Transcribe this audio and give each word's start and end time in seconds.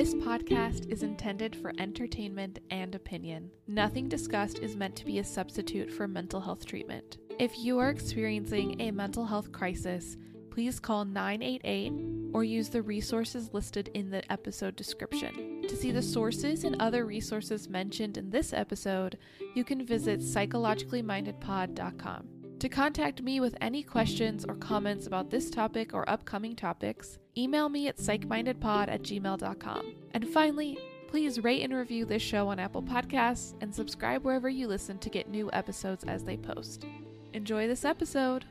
This 0.00 0.14
podcast 0.14 0.90
is 0.90 1.02
intended 1.02 1.54
for 1.54 1.74
entertainment 1.78 2.60
and 2.70 2.94
opinion. 2.94 3.50
Nothing 3.66 4.08
discussed 4.08 4.60
is 4.60 4.74
meant 4.74 4.96
to 4.96 5.04
be 5.04 5.18
a 5.18 5.24
substitute 5.24 5.92
for 5.92 6.08
mental 6.08 6.40
health 6.40 6.64
treatment. 6.64 7.18
If 7.38 7.58
you 7.58 7.78
are 7.80 7.90
experiencing 7.90 8.80
a 8.80 8.92
mental 8.92 9.26
health 9.26 9.52
crisis, 9.52 10.16
please 10.50 10.80
call 10.80 11.04
988 11.04 11.92
or 12.32 12.44
use 12.44 12.70
the 12.70 12.80
resources 12.80 13.52
listed 13.52 13.90
in 13.92 14.08
the 14.08 14.22
episode 14.32 14.74
description. 14.74 15.66
To 15.68 15.76
see 15.76 15.90
the 15.90 16.00
sources 16.00 16.64
and 16.64 16.80
other 16.80 17.04
resources 17.04 17.68
mentioned 17.68 18.16
in 18.16 18.30
this 18.30 18.54
episode, 18.54 19.18
you 19.54 19.64
can 19.64 19.84
visit 19.84 20.20
psychologicallymindedpod.com. 20.20 22.39
To 22.60 22.68
contact 22.68 23.22
me 23.22 23.40
with 23.40 23.56
any 23.62 23.82
questions 23.82 24.44
or 24.46 24.54
comments 24.54 25.06
about 25.06 25.30
this 25.30 25.48
topic 25.48 25.94
or 25.94 26.06
upcoming 26.10 26.54
topics, 26.54 27.18
email 27.34 27.70
me 27.70 27.88
at 27.88 27.96
psychmindedpod 27.96 28.88
at 28.88 29.00
gmail.com. 29.00 29.94
And 30.12 30.28
finally, 30.28 30.78
please 31.08 31.42
rate 31.42 31.62
and 31.62 31.72
review 31.72 32.04
this 32.04 32.20
show 32.20 32.48
on 32.48 32.58
Apple 32.58 32.82
Podcasts 32.82 33.54
and 33.62 33.74
subscribe 33.74 34.24
wherever 34.24 34.50
you 34.50 34.68
listen 34.68 34.98
to 34.98 35.08
get 35.08 35.30
new 35.30 35.48
episodes 35.54 36.04
as 36.04 36.22
they 36.22 36.36
post. 36.36 36.84
Enjoy 37.32 37.66
this 37.66 37.82
episode! 37.82 38.44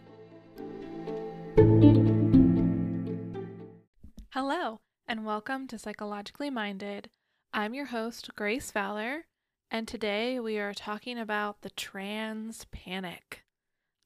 Hello, 4.34 4.80
and 5.08 5.24
welcome 5.24 5.68
to 5.68 5.78
Psychologically 5.78 6.50
Minded. 6.50 7.12
I'm 7.54 7.76
your 7.76 7.86
host, 7.86 8.32
Grace 8.36 8.72
Fowler, 8.72 9.26
and 9.70 9.88
today 9.88 10.40
we 10.40 10.58
are 10.58 10.74
talking 10.74 11.20
about 11.20 11.62
the 11.62 11.70
trans 11.70 12.66
panic. 12.72 13.44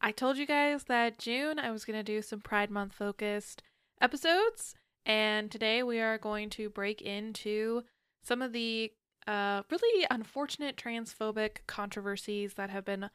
I 0.05 0.11
told 0.11 0.37
you 0.37 0.45
guys 0.45 0.83
that 0.89 1.17
June 1.17 1.57
I 1.57 1.71
was 1.71 1.85
going 1.85 1.97
to 1.97 2.03
do 2.03 2.21
some 2.21 2.41
Pride 2.41 2.69
Month 2.69 2.91
focused 2.91 3.63
episodes, 4.01 4.75
and 5.05 5.49
today 5.49 5.81
we 5.81 6.01
are 6.01 6.17
going 6.17 6.49
to 6.51 6.69
break 6.69 7.01
into 7.01 7.83
some 8.21 8.41
of 8.41 8.51
the 8.51 8.91
uh, 9.25 9.63
really 9.71 10.05
unfortunate 10.11 10.75
transphobic 10.75 11.59
controversies 11.67 12.55
that 12.55 12.69
have 12.69 12.83
been 12.83 13.11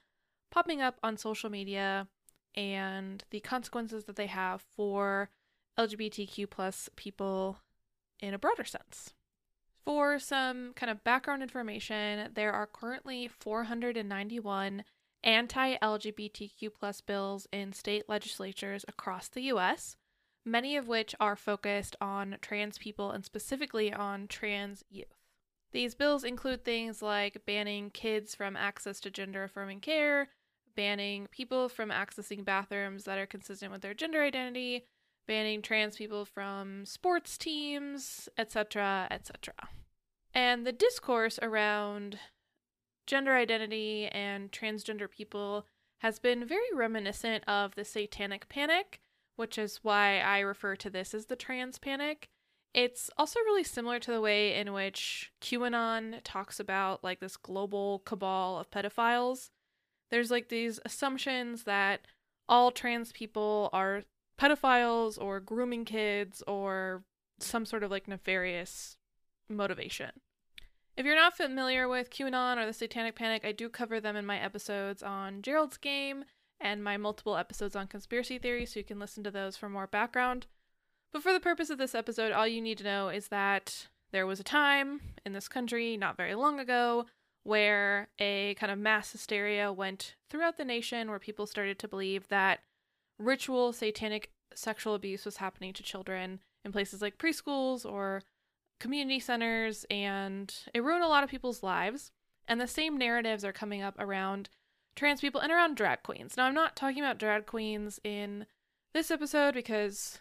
popping 0.51 0.81
up 0.81 0.99
on 1.03 1.19
social 1.19 1.51
media 1.51 2.09
and 2.55 3.23
the 3.29 3.41
consequences 3.41 4.05
that 4.05 4.17
they 4.17 4.27
have 4.27 4.65
for 4.75 5.29
LGBTQ 5.79 6.49
plus 6.49 6.89
people 6.97 7.59
in 8.19 8.33
a 8.33 8.39
broader 8.39 8.65
sense. 8.65 9.13
For 9.85 10.19
some 10.19 10.73
kind 10.73 10.91
of 10.91 11.05
background 11.05 11.43
information, 11.43 12.31
there 12.33 12.53
are 12.55 12.67
currently 12.67 13.29
491 13.29 14.85
anti 15.25 15.77
LGBTQ 15.79 16.71
plus 16.79 17.01
bills 17.01 17.47
in 17.53 17.73
state 17.73 18.09
legislatures 18.09 18.85
across 18.89 19.29
the 19.29 19.43
US, 19.43 19.97
many 20.45 20.77
of 20.77 20.89
which 20.89 21.15
are 21.21 21.37
focused 21.37 21.97
on 22.01 22.37
trans 22.41 22.79
people 22.79 23.11
and 23.11 23.25
specifically 23.25 23.93
on 23.93 24.29
trans 24.29 24.85
youth. 24.91 25.07
These 25.73 25.95
bills 25.95 26.25
include 26.25 26.65
things 26.65 27.03
like 27.03 27.45
banning 27.45 27.91
kids 27.91 28.35
from 28.35 28.57
access 28.57 29.01
to 29.01 29.11
gender 29.11 29.45
affirming 29.45 29.81
care, 29.81 30.29
banning 30.75 31.27
people 31.31 31.69
from 31.69 31.91
accessing 31.91 32.45
bathrooms 32.45 33.05
that 33.05 33.19
are 33.19 33.27
consistent 33.27 33.73
with 33.73 33.83
their 33.83 33.95
gender 33.95 34.23
identity, 34.23 34.87
banning 35.27 35.61
trans 35.61 35.97
people 35.97 36.25
from 36.25 36.87
sports 36.87 37.37
teams, 37.37 38.29
etc., 38.39 39.09
etc. 39.11 39.55
And 40.33 40.67
the 40.67 40.73
discourse 40.73 41.39
around 41.43 42.19
gender 43.09 43.35
identity 43.35 44.07
and 44.13 44.53
transgender 44.53 45.11
people 45.11 45.67
has 46.01 46.19
been 46.19 46.45
very 46.47 46.69
reminiscent 46.75 47.43
of 47.49 47.75
the 47.75 47.85
satanic 47.85 48.49
panic, 48.49 49.01
which 49.35 49.57
is 49.57 49.81
why 49.83 50.21
I 50.21 50.41
refer 50.41 50.77
to 50.77 50.91
this 50.91 51.15
as 51.15 51.27
the 51.27 51.35
trans 51.35 51.79
panic. 51.79 52.29
It's 52.75 53.11
also 53.17 53.41
really 53.41 53.65
similar 53.65 53.99
to 53.99 54.13
the 54.13 54.21
way 54.21 54.55
in 54.55 54.75
which 54.75 55.33
QAnon 55.41 56.21
talks 56.23 56.61
about 56.61 57.03
like 57.03 57.19
this 57.19 57.39
global 57.39 58.01
cabal 58.05 58.59
of 58.59 58.71
pedophiles. 58.71 59.49
There's 60.11 60.31
like 60.31 60.51
these 60.51 60.79
assumptions 60.85 61.65
that 61.65 62.03
all 62.47 62.71
trans 62.71 63.11
people 63.11 63.71
are 63.73 64.03
pedophiles 64.39 65.21
or 65.21 65.41
grooming 65.41 65.87
kids 65.87 66.43
or 66.47 67.05
some 67.41 67.65
sort 67.65 67.83
of 67.83 67.91
like 67.91 68.07
nefarious 68.07 68.99
motivation. 69.49 70.11
If 70.99 71.07
you're 71.07 71.15
not 71.15 71.37
familiar 71.37 71.87
with 71.87 72.11
QAnon 72.11 72.57
or 72.57 72.67
the 72.67 72.73
Satanic 72.73 73.15
Panic, 73.15 73.45
I 73.45 73.53
do 73.53 73.69
cover 73.69 74.01
them 74.01 74.17
in 74.17 74.27
my 74.27 74.37
episodes 74.37 75.01
on 75.01 75.43
Gerald's 75.43 75.77
Game 75.77 76.25
and 76.61 76.83
my 76.83 76.97
multiple 76.97 77.37
episodes 77.37 77.77
on 77.77 77.87
conspiracy 77.87 78.37
theories, 78.37 78.73
so 78.73 78.81
you 78.81 78.85
can 78.85 78.99
listen 78.99 79.23
to 79.23 79.31
those 79.31 79.57
for 79.57 79.69
more 79.69 79.87
background. 79.87 80.49
But 81.13 81.23
for 81.23 81.33
the 81.33 81.39
purpose 81.39 81.71
of 81.71 81.79
this 81.79 81.95
episode, 81.95 82.33
all 82.33 82.49
you 82.49 82.61
need 82.61 82.79
to 82.79 82.85
know 82.85 83.11
is 83.11 83.29
that 83.29 83.87
there 84.11 84.27
was 84.27 84.41
a 84.41 84.43
time 84.43 85.01
in 85.25 85.35
this 85.35 85.47
country 85.47 85.97
not 85.97 86.17
very 86.17 86.35
long 86.35 86.59
ago 86.59 87.07
where 87.45 88.09
a 88.19 88.55
kind 88.55 88.73
of 88.73 88.79
mass 88.81 89.13
hysteria 89.13 89.73
went 89.73 90.17
throughout 90.29 90.57
the 90.57 90.65
nation 90.65 91.11
where 91.11 91.21
people 91.21 91.47
started 91.47 91.79
to 91.79 91.87
believe 91.87 92.27
that 92.27 92.59
ritual 93.21 93.73
satanic 93.73 94.33
sexual 94.53 94.97
abuse 94.97 95.25
was 95.25 95.37
happening 95.37 95.73
to 95.75 95.85
children 95.85 96.41
in 96.65 96.73
places 96.73 97.01
like 97.01 97.19
preschools 97.19 97.87
or 97.87 98.21
community 98.81 99.21
centers 99.21 99.85
and 99.91 100.55
it 100.73 100.83
ruined 100.83 101.05
a 101.05 101.09
lot 101.09 101.25
of 101.25 101.31
people's 101.31 101.63
lives. 101.63 102.13
And 102.47 102.61
the 102.61 102.67
same 102.67 102.97
narratives 102.97 103.45
are 103.45 103.53
coming 103.53 103.83
up 103.83 103.95
around 103.99 104.49
trans 104.97 105.21
people 105.21 105.41
and 105.41 105.53
around 105.53 105.77
drag 105.77 106.03
queens. 106.03 106.37
Now, 106.37 106.47
I'm 106.47 106.55
not 106.55 106.77
talking 106.77 107.01
about 107.01 107.19
drag 107.19 107.47
queens 107.47 108.01
in 108.03 108.47
this 108.95 109.11
episode 109.11 109.55
because 109.55 110.21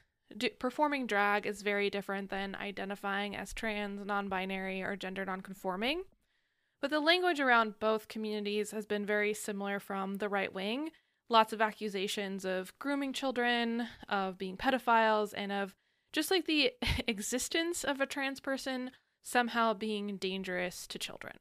performing 0.60 1.08
drag 1.08 1.46
is 1.46 1.62
very 1.62 1.90
different 1.90 2.30
than 2.30 2.56
identifying 2.56 3.36
as 3.36 3.54
trans, 3.54 4.06
non 4.06 4.28
binary, 4.28 4.82
or 4.82 4.96
gender 4.96 5.26
non-conforming. 5.26 6.04
But 6.82 6.92
the 6.92 7.00
language 7.00 7.40
around 7.40 7.80
both 7.80 8.08
communities 8.08 8.72
has 8.72 8.86
been 8.86 9.06
very 9.06 9.34
similar 9.34 9.80
from 9.80 10.16
the 10.16 10.30
right 10.30 10.54
wing. 10.54 10.92
Lots 11.30 11.54
of 11.54 11.62
accusations 11.62 12.46
of 12.46 12.78
grooming 12.78 13.14
children, 13.14 13.88
of 14.08 14.38
being 14.38 14.58
pedophiles, 14.58 15.34
and 15.36 15.52
of 15.52 15.76
just 16.14 16.32
like 16.32 16.46
the 16.46 16.72
existence 17.08 17.84
of 17.84 18.02
a 18.02 18.06
trans 18.06 18.40
person 18.40 18.92
somehow 19.24 19.74
being 19.74 20.18
dangerous 20.18 20.88
to 20.88 20.98
children. 20.98 21.40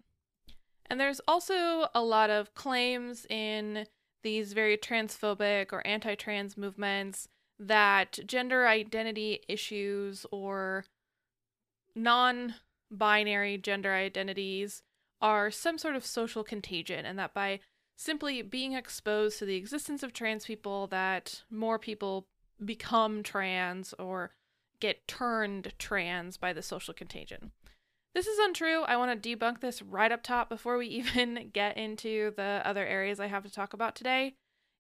And 0.89 1.01
there's 1.01 1.21
also 1.27 1.89
a 1.95 2.03
lot 2.03 2.31
of 2.31 2.55
claims 2.55 3.27
in 3.29 3.87
these 4.23 4.53
very 4.53 4.77
transphobic 4.77 5.73
or 5.73 5.87
anti 5.87 6.15
trans 6.15 6.57
movements 6.57 7.29
that 7.59 8.19
gender 8.27 8.67
identity 8.67 9.41
issues 9.49 10.27
or 10.31 10.85
non 11.95 12.55
binary 12.91 13.59
gender 13.59 13.95
identities 13.95 14.83
are 15.21 15.51
some 15.51 15.79
sort 15.79 15.97
of 15.97 16.05
social 16.05 16.45
contagion, 16.45 17.07
and 17.07 17.19
that 17.19 17.35
by 17.35 17.61
simply 17.97 18.43
being 18.43 18.75
exposed 18.75 19.39
to 19.39 19.47
the 19.47 19.57
existence 19.57 20.03
of 20.03 20.13
trans 20.13 20.45
people, 20.45 20.87
that 20.89 21.43
more 21.51 21.79
people 21.79 22.27
become 22.65 23.23
trans 23.23 23.95
or 23.99 24.33
get 24.81 25.07
turned 25.09 25.73
trans 25.79 26.37
by 26.37 26.53
the 26.53 26.63
social 26.63 26.95
contagion. 26.95 27.53
This 28.15 28.27
is 28.27 28.39
untrue. 28.39 28.83
I 28.83 28.97
want 28.97 29.23
to 29.23 29.37
debunk 29.37 29.61
this 29.61 29.83
right 29.83 30.11
up 30.11 30.23
top 30.23 30.49
before 30.49 30.79
we 30.79 30.87
even 30.89 31.51
get 31.53 31.77
into 31.77 32.33
the 32.37 32.63
other 32.65 32.87
areas 32.87 33.21
I 33.21 33.27
have 33.27 33.45
to 33.45 33.53
talk 33.53 33.73
about 33.73 33.95
today. 33.95 34.35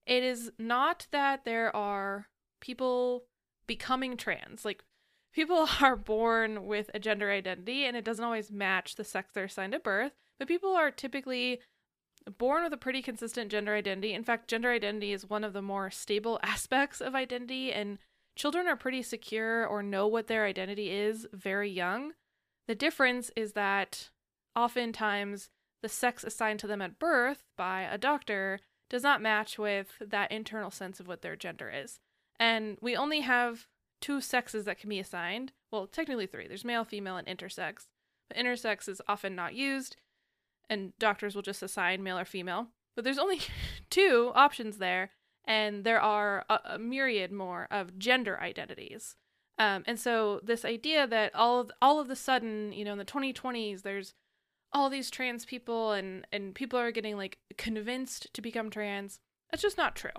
It 0.07 0.23
is 0.23 0.53
not 0.59 1.07
that 1.11 1.45
there 1.45 1.75
are 1.75 2.29
people 2.61 3.25
becoming 3.67 4.17
trans. 4.17 4.65
Like, 4.65 4.84
people 5.34 5.69
are 5.83 5.97
born 5.97 6.67
with 6.67 6.91
a 6.95 6.99
gender 6.99 7.31
identity 7.31 7.84
and 7.84 7.97
it 7.97 8.05
doesn't 8.05 8.25
always 8.25 8.51
match 8.51 8.97
the 8.97 9.05
sex 9.05 9.31
they're 9.34 9.45
assigned 9.45 9.75
at 9.75 9.84
birth, 9.84 10.13
but 10.39 10.49
people 10.49 10.75
are 10.75 10.91
typically 10.91 11.61
born 12.39 12.65
with 12.65 12.73
a 12.73 12.78
pretty 12.78 13.03
consistent 13.03 13.51
gender 13.51 13.75
identity. 13.75 14.15
In 14.15 14.25
fact, 14.25 14.49
gender 14.49 14.71
identity 14.71 15.13
is 15.13 15.28
one 15.28 15.45
of 15.45 15.53
the 15.53 15.63
more 15.63 15.91
stable 15.91 16.41
aspects 16.43 17.01
of 17.01 17.15
identity 17.15 17.72
and 17.72 17.98
children 18.36 18.68
are 18.68 18.77
pretty 18.77 19.03
secure 19.03 19.66
or 19.66 19.83
know 19.83 20.06
what 20.06 20.28
their 20.28 20.44
identity 20.44 20.91
is 20.91 21.27
very 21.33 21.71
young. 21.71 22.12
The 22.68 22.74
difference 22.74 23.30
is 23.34 23.53
that 23.53 24.10
oftentimes 24.54 25.48
the 25.83 25.88
sex 25.88 26.22
assigned 26.24 26.60
to 26.60 26.66
them 26.66 26.83
at 26.83 26.98
birth 26.98 27.44
by 27.56 27.83
a 27.83 27.98
doctor 27.98 28.60
does 28.88 29.03
not 29.03 29.22
match 29.22 29.59
with 29.59 29.92
that 30.00 30.30
internal 30.30 30.71
sense 30.71 31.00
of 31.00 31.09
what 31.09 31.22
their 31.22 31.36
gender 31.36 31.71
is. 31.71 31.98
And 32.38 32.78
we 32.80 32.97
only 32.97 33.21
have 33.21 33.66
two 34.00 34.21
sexes 34.21 34.65
that 34.65 34.78
can 34.78 34.91
be 34.91 34.98
assigned. 34.98 35.53
Well, 35.71 35.86
technically 35.86 36.27
three. 36.27 36.47
There's 36.47 36.65
male, 36.65 36.84
female, 36.84 37.16
and 37.16 37.27
intersex. 37.27 37.86
But 38.28 38.38
intersex 38.38 38.88
is 38.88 39.00
often 39.09 39.34
not 39.34 39.54
used, 39.54 39.97
and 40.68 40.92
doctors 40.98 41.34
will 41.34 41.42
just 41.42 41.62
assign 41.62 42.03
male 42.03 42.18
or 42.18 42.24
female. 42.24 42.68
But 42.94 43.04
there's 43.04 43.18
only 43.18 43.41
two 43.91 44.33
options 44.34 44.78
there, 44.78 45.10
and 45.47 45.84
there 45.84 46.01
are 46.01 46.45
a, 46.48 46.59
a 46.65 46.78
myriad 46.78 47.33
more 47.33 47.69
of 47.71 47.98
gender 47.98 48.39
identities. 48.41 49.16
Um, 49.59 49.84
and 49.87 49.98
so 49.98 50.41
this 50.43 50.65
idea 50.65 51.07
that 51.07 51.34
all 51.34 51.60
of 51.60 51.71
all 51.81 51.98
of 52.01 52.09
the 52.09 52.16
sudden, 52.16 52.72
you 52.72 52.84
know, 52.84 52.93
in 52.93 52.98
the 52.98 53.04
2020s, 53.04 53.83
there's 53.83 54.15
all 54.72 54.91
these 54.91 55.10
trans 55.10 55.45
people 55.45 55.93
and 55.93 56.27
and 56.33 56.54
people 56.54 56.78
are 56.78 56.91
getting 56.91 57.16
like 57.16 57.39
convinced 57.57 58.33
to 58.34 58.43
become 58.43 58.71
trans. 58.71 59.21
That's 59.51 59.63
just 59.63 59.78
not 59.78 59.97
true. 59.97 60.10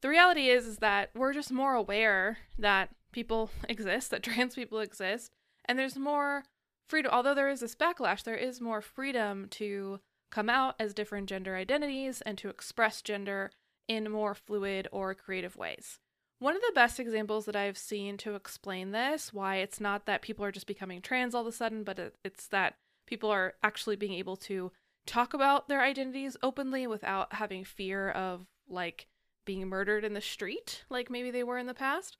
The 0.00 0.08
reality 0.08 0.48
is 0.48 0.66
is 0.66 0.78
that 0.78 1.10
we're 1.14 1.32
just 1.32 1.52
more 1.52 1.74
aware 1.74 2.38
that 2.58 2.90
people 3.12 3.50
exist, 3.68 4.10
that 4.10 4.22
trans 4.22 4.54
people 4.54 4.80
exist, 4.80 5.32
and 5.66 5.78
there's 5.78 5.96
more 5.96 6.44
freedom, 6.88 7.12
although 7.12 7.34
there 7.34 7.48
is 7.48 7.60
this 7.60 7.76
backlash, 7.76 8.24
there 8.24 8.34
is 8.36 8.60
more 8.60 8.80
freedom 8.80 9.46
to 9.50 10.00
come 10.30 10.50
out 10.50 10.74
as 10.80 10.94
different 10.94 11.28
gender 11.28 11.54
identities 11.54 12.20
and 12.22 12.36
to 12.38 12.48
express 12.48 13.00
gender 13.00 13.52
in 13.88 14.10
more 14.10 14.34
fluid 14.34 14.88
or 14.92 15.14
creative 15.14 15.56
ways. 15.56 15.98
One 16.38 16.56
of 16.56 16.62
the 16.62 16.72
best 16.74 17.00
examples 17.00 17.46
that 17.46 17.56
I've 17.56 17.78
seen 17.78 18.16
to 18.18 18.34
explain 18.34 18.90
this, 18.90 19.32
why 19.32 19.56
it's 19.56 19.80
not 19.80 20.06
that 20.06 20.22
people 20.22 20.44
are 20.44 20.52
just 20.52 20.66
becoming 20.66 21.00
trans 21.00 21.34
all 21.34 21.42
of 21.42 21.46
a 21.46 21.52
sudden, 21.52 21.84
but 21.84 22.14
it's 22.24 22.48
that 22.48 22.74
people 23.06 23.30
are 23.30 23.54
actually 23.62 23.96
being 23.96 24.14
able 24.14 24.36
to 24.36 24.72
talk 25.06 25.34
about 25.34 25.68
their 25.68 25.82
identities 25.82 26.36
openly 26.42 26.86
without 26.86 27.34
having 27.34 27.64
fear 27.64 28.10
of 28.10 28.46
like 28.68 29.06
being 29.44 29.68
murdered 29.68 30.04
in 30.04 30.14
the 30.14 30.20
street, 30.20 30.84
like 30.88 31.10
maybe 31.10 31.30
they 31.30 31.44
were 31.44 31.58
in 31.58 31.66
the 31.66 31.74
past, 31.74 32.16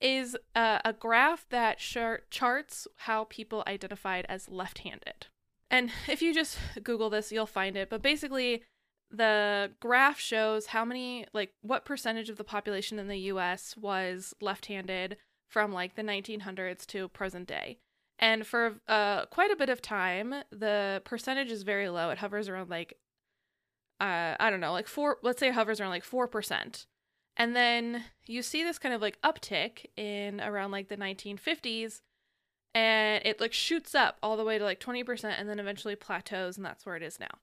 is 0.00 0.36
uh, 0.54 0.80
a 0.84 0.92
graph 0.92 1.46
that 1.50 1.80
sh- 1.80 2.22
charts 2.30 2.86
how 2.96 3.24
people 3.24 3.64
identified 3.66 4.26
as 4.28 4.48
left 4.48 4.78
handed. 4.78 5.26
And 5.70 5.90
if 6.08 6.22
you 6.22 6.34
just 6.34 6.58
Google 6.82 7.10
this, 7.10 7.32
you'll 7.32 7.46
find 7.46 7.76
it. 7.76 7.90
But 7.90 8.02
basically, 8.02 8.62
the 9.16 9.70
graph 9.80 10.18
shows 10.18 10.66
how 10.66 10.84
many, 10.84 11.26
like, 11.32 11.52
what 11.62 11.84
percentage 11.84 12.30
of 12.30 12.36
the 12.36 12.44
population 12.44 12.98
in 12.98 13.08
the 13.08 13.18
US 13.18 13.76
was 13.76 14.34
left 14.40 14.66
handed 14.66 15.16
from 15.48 15.72
like 15.72 15.94
the 15.94 16.02
1900s 16.02 16.84
to 16.86 17.08
present 17.08 17.46
day. 17.46 17.78
And 18.18 18.46
for 18.46 18.80
uh, 18.88 19.26
quite 19.26 19.50
a 19.50 19.56
bit 19.56 19.68
of 19.68 19.80
time, 19.80 20.34
the 20.50 21.02
percentage 21.04 21.50
is 21.50 21.62
very 21.62 21.88
low. 21.88 22.10
It 22.10 22.18
hovers 22.18 22.48
around 22.48 22.70
like, 22.70 22.94
uh, 24.00 24.34
I 24.38 24.50
don't 24.50 24.60
know, 24.60 24.72
like 24.72 24.88
four, 24.88 25.18
let's 25.22 25.40
say 25.40 25.48
it 25.48 25.54
hovers 25.54 25.80
around 25.80 25.90
like 25.90 26.04
4%. 26.04 26.86
And 27.36 27.56
then 27.56 28.04
you 28.26 28.42
see 28.42 28.62
this 28.62 28.78
kind 28.78 28.94
of 28.94 29.00
like 29.00 29.20
uptick 29.22 29.86
in 29.96 30.40
around 30.40 30.70
like 30.70 30.88
the 30.88 30.96
1950s 30.96 32.00
and 32.74 33.24
it 33.24 33.40
like 33.40 33.52
shoots 33.52 33.94
up 33.94 34.18
all 34.22 34.36
the 34.36 34.44
way 34.44 34.58
to 34.58 34.64
like 34.64 34.80
20% 34.80 35.34
and 35.38 35.48
then 35.48 35.60
eventually 35.60 35.96
plateaus 35.96 36.56
and 36.56 36.66
that's 36.66 36.84
where 36.84 36.96
it 36.96 37.02
is 37.02 37.20
now. 37.20 37.38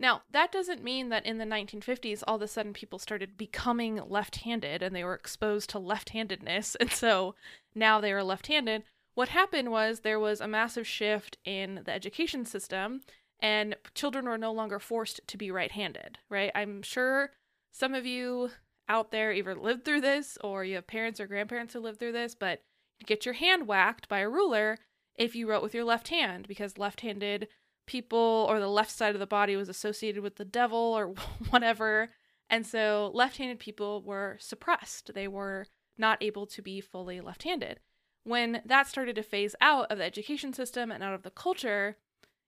Now, 0.00 0.22
that 0.30 0.52
doesn't 0.52 0.84
mean 0.84 1.08
that 1.08 1.26
in 1.26 1.38
the 1.38 1.44
1950s 1.44 2.22
all 2.26 2.36
of 2.36 2.42
a 2.42 2.48
sudden 2.48 2.72
people 2.72 2.98
started 2.98 3.36
becoming 3.36 4.00
left-handed 4.08 4.82
and 4.82 4.94
they 4.94 5.04
were 5.04 5.14
exposed 5.14 5.70
to 5.70 5.78
left-handedness 5.78 6.74
and 6.80 6.90
so 6.90 7.34
now 7.74 8.00
they 8.00 8.12
are 8.12 8.22
left-handed. 8.22 8.84
What 9.14 9.30
happened 9.30 9.72
was 9.72 10.00
there 10.00 10.20
was 10.20 10.40
a 10.40 10.46
massive 10.46 10.86
shift 10.86 11.38
in 11.44 11.82
the 11.84 11.92
education 11.92 12.44
system 12.44 13.00
and 13.40 13.76
children 13.94 14.26
were 14.26 14.38
no 14.38 14.52
longer 14.52 14.78
forced 14.78 15.20
to 15.26 15.36
be 15.36 15.50
right-handed, 15.50 16.18
right? 16.28 16.52
I'm 16.54 16.82
sure 16.82 17.30
some 17.72 17.94
of 17.94 18.06
you 18.06 18.50
out 18.88 19.10
there 19.10 19.32
either 19.32 19.54
lived 19.54 19.84
through 19.84 20.00
this 20.00 20.38
or 20.42 20.64
you 20.64 20.76
have 20.76 20.86
parents 20.86 21.20
or 21.20 21.26
grandparents 21.26 21.74
who 21.74 21.80
lived 21.80 21.98
through 21.98 22.12
this, 22.12 22.34
but 22.34 22.62
you 22.98 23.06
get 23.06 23.24
your 23.24 23.34
hand 23.34 23.66
whacked 23.66 24.08
by 24.08 24.20
a 24.20 24.28
ruler 24.28 24.78
if 25.16 25.34
you 25.34 25.48
wrote 25.48 25.62
with 25.62 25.74
your 25.74 25.84
left 25.84 26.08
hand 26.08 26.46
because 26.48 26.78
left-handed 26.78 27.48
people 27.88 28.46
or 28.48 28.60
the 28.60 28.68
left 28.68 28.92
side 28.92 29.14
of 29.14 29.18
the 29.18 29.26
body 29.26 29.56
was 29.56 29.68
associated 29.68 30.22
with 30.22 30.36
the 30.36 30.44
devil 30.44 30.78
or 30.78 31.14
whatever. 31.50 32.10
And 32.48 32.64
so 32.64 33.10
left-handed 33.14 33.58
people 33.58 34.02
were 34.02 34.36
suppressed. 34.38 35.12
They 35.14 35.26
were 35.26 35.66
not 35.96 36.22
able 36.22 36.46
to 36.46 36.62
be 36.62 36.80
fully 36.80 37.20
left-handed. 37.20 37.80
When 38.22 38.62
that 38.64 38.86
started 38.86 39.16
to 39.16 39.22
phase 39.22 39.56
out 39.60 39.90
of 39.90 39.98
the 39.98 40.04
education 40.04 40.52
system 40.52 40.92
and 40.92 41.02
out 41.02 41.14
of 41.14 41.22
the 41.22 41.30
culture, 41.30 41.96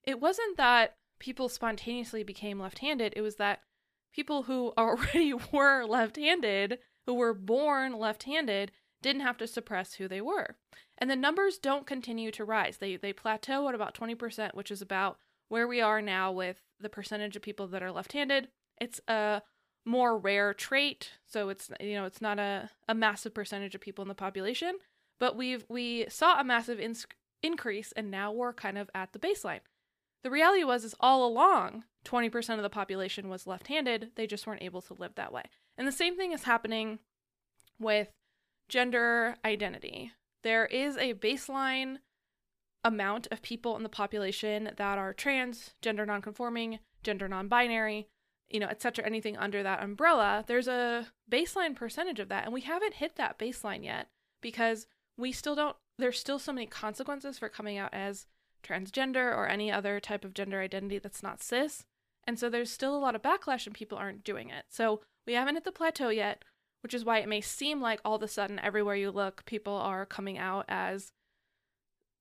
it 0.04 0.20
wasn't 0.20 0.56
that 0.56 0.96
people 1.18 1.48
spontaneously 1.48 2.22
became 2.22 2.60
left-handed, 2.60 3.14
it 3.16 3.22
was 3.22 3.36
that 3.36 3.60
people 4.14 4.44
who 4.44 4.72
already 4.78 5.32
were 5.52 5.84
left 5.84 6.16
handed, 6.16 6.78
who 7.06 7.14
were 7.14 7.34
born 7.34 7.98
left 7.98 8.24
handed, 8.24 8.72
didn't 9.02 9.22
have 9.22 9.38
to 9.38 9.46
suppress 9.46 9.94
who 9.94 10.06
they 10.06 10.20
were. 10.20 10.56
And 10.98 11.10
the 11.10 11.16
numbers 11.16 11.58
don't 11.58 11.86
continue 11.86 12.30
to 12.32 12.44
rise. 12.44 12.76
They, 12.76 12.96
they 12.96 13.14
plateau 13.14 13.68
at 13.68 13.74
about 13.74 13.94
20%, 13.94 14.54
which 14.54 14.70
is 14.70 14.82
about 14.82 15.18
where 15.50 15.68
we 15.68 15.82
are 15.82 16.00
now 16.00 16.32
with 16.32 16.62
the 16.80 16.88
percentage 16.88 17.36
of 17.36 17.42
people 17.42 17.66
that 17.66 17.82
are 17.82 17.92
left 17.92 18.12
handed. 18.14 18.48
It's 18.80 19.00
a 19.06 19.42
more 19.84 20.16
rare 20.16 20.54
trait, 20.54 21.10
so 21.26 21.50
it's 21.50 21.70
you 21.80 21.94
know 21.94 22.06
it's 22.06 22.22
not 22.22 22.38
a, 22.38 22.70
a 22.88 22.94
massive 22.94 23.34
percentage 23.34 23.74
of 23.74 23.80
people 23.82 24.02
in 24.02 24.08
the 24.08 24.14
population, 24.14 24.78
but 25.18 25.36
we've 25.36 25.66
we 25.68 26.06
saw 26.08 26.40
a 26.40 26.44
massive 26.44 26.80
in- 26.80 26.96
increase 27.42 27.92
and 27.92 28.10
now 28.10 28.32
we're 28.32 28.54
kind 28.54 28.78
of 28.78 28.88
at 28.94 29.12
the 29.12 29.18
baseline. 29.18 29.60
The 30.22 30.30
reality 30.30 30.64
was 30.64 30.84
is 30.84 30.94
all 31.00 31.26
along 31.26 31.84
20% 32.04 32.56
of 32.56 32.62
the 32.62 32.70
population 32.70 33.28
was 33.28 33.46
left-handed, 33.46 34.12
they 34.14 34.26
just 34.26 34.46
weren't 34.46 34.62
able 34.62 34.82
to 34.82 34.94
live 34.94 35.14
that 35.16 35.32
way. 35.32 35.44
And 35.76 35.86
the 35.86 35.92
same 35.92 36.16
thing 36.16 36.32
is 36.32 36.44
happening 36.44 36.98
with 37.78 38.08
gender 38.68 39.36
identity. 39.44 40.12
There 40.42 40.66
is 40.66 40.96
a 40.96 41.14
baseline 41.14 41.98
amount 42.84 43.28
of 43.30 43.42
people 43.42 43.76
in 43.76 43.82
the 43.82 43.88
population 43.88 44.70
that 44.76 44.98
are 44.98 45.12
trans, 45.12 45.74
gender 45.82 46.06
nonconforming, 46.06 46.78
gender 47.02 47.28
non-binary, 47.28 48.08
you 48.48 48.58
know, 48.58 48.66
etc. 48.66 49.04
anything 49.04 49.36
under 49.36 49.62
that 49.62 49.82
umbrella. 49.82 50.44
There's 50.46 50.68
a 50.68 51.08
baseline 51.30 51.76
percentage 51.76 52.20
of 52.20 52.28
that 52.28 52.44
and 52.44 52.52
we 52.52 52.62
haven't 52.62 52.94
hit 52.94 53.16
that 53.16 53.38
baseline 53.38 53.84
yet 53.84 54.08
because 54.40 54.86
we 55.16 55.32
still 55.32 55.54
don't 55.54 55.76
there's 55.98 56.18
still 56.18 56.38
so 56.38 56.52
many 56.52 56.66
consequences 56.66 57.38
for 57.38 57.48
coming 57.48 57.76
out 57.76 57.92
as 57.92 58.26
transgender 58.62 59.36
or 59.36 59.46
any 59.46 59.70
other 59.70 60.00
type 60.00 60.24
of 60.24 60.34
gender 60.34 60.60
identity 60.60 60.98
that's 60.98 61.22
not 61.22 61.42
cis. 61.42 61.84
And 62.26 62.38
so 62.38 62.48
there's 62.48 62.70
still 62.70 62.96
a 62.96 62.98
lot 62.98 63.14
of 63.14 63.22
backlash 63.22 63.66
and 63.66 63.74
people 63.74 63.98
aren't 63.98 64.24
doing 64.24 64.50
it. 64.50 64.64
So 64.68 65.00
we 65.26 65.34
haven't 65.34 65.54
hit 65.54 65.64
the 65.64 65.72
plateau 65.72 66.08
yet, 66.08 66.42
which 66.82 66.94
is 66.94 67.04
why 67.04 67.18
it 67.18 67.28
may 67.28 67.40
seem 67.40 67.80
like 67.80 68.00
all 68.04 68.16
of 68.16 68.22
a 68.22 68.28
sudden 68.28 68.58
everywhere 68.58 68.96
you 68.96 69.10
look, 69.10 69.44
people 69.44 69.74
are 69.74 70.06
coming 70.06 70.38
out 70.38 70.64
as 70.68 71.12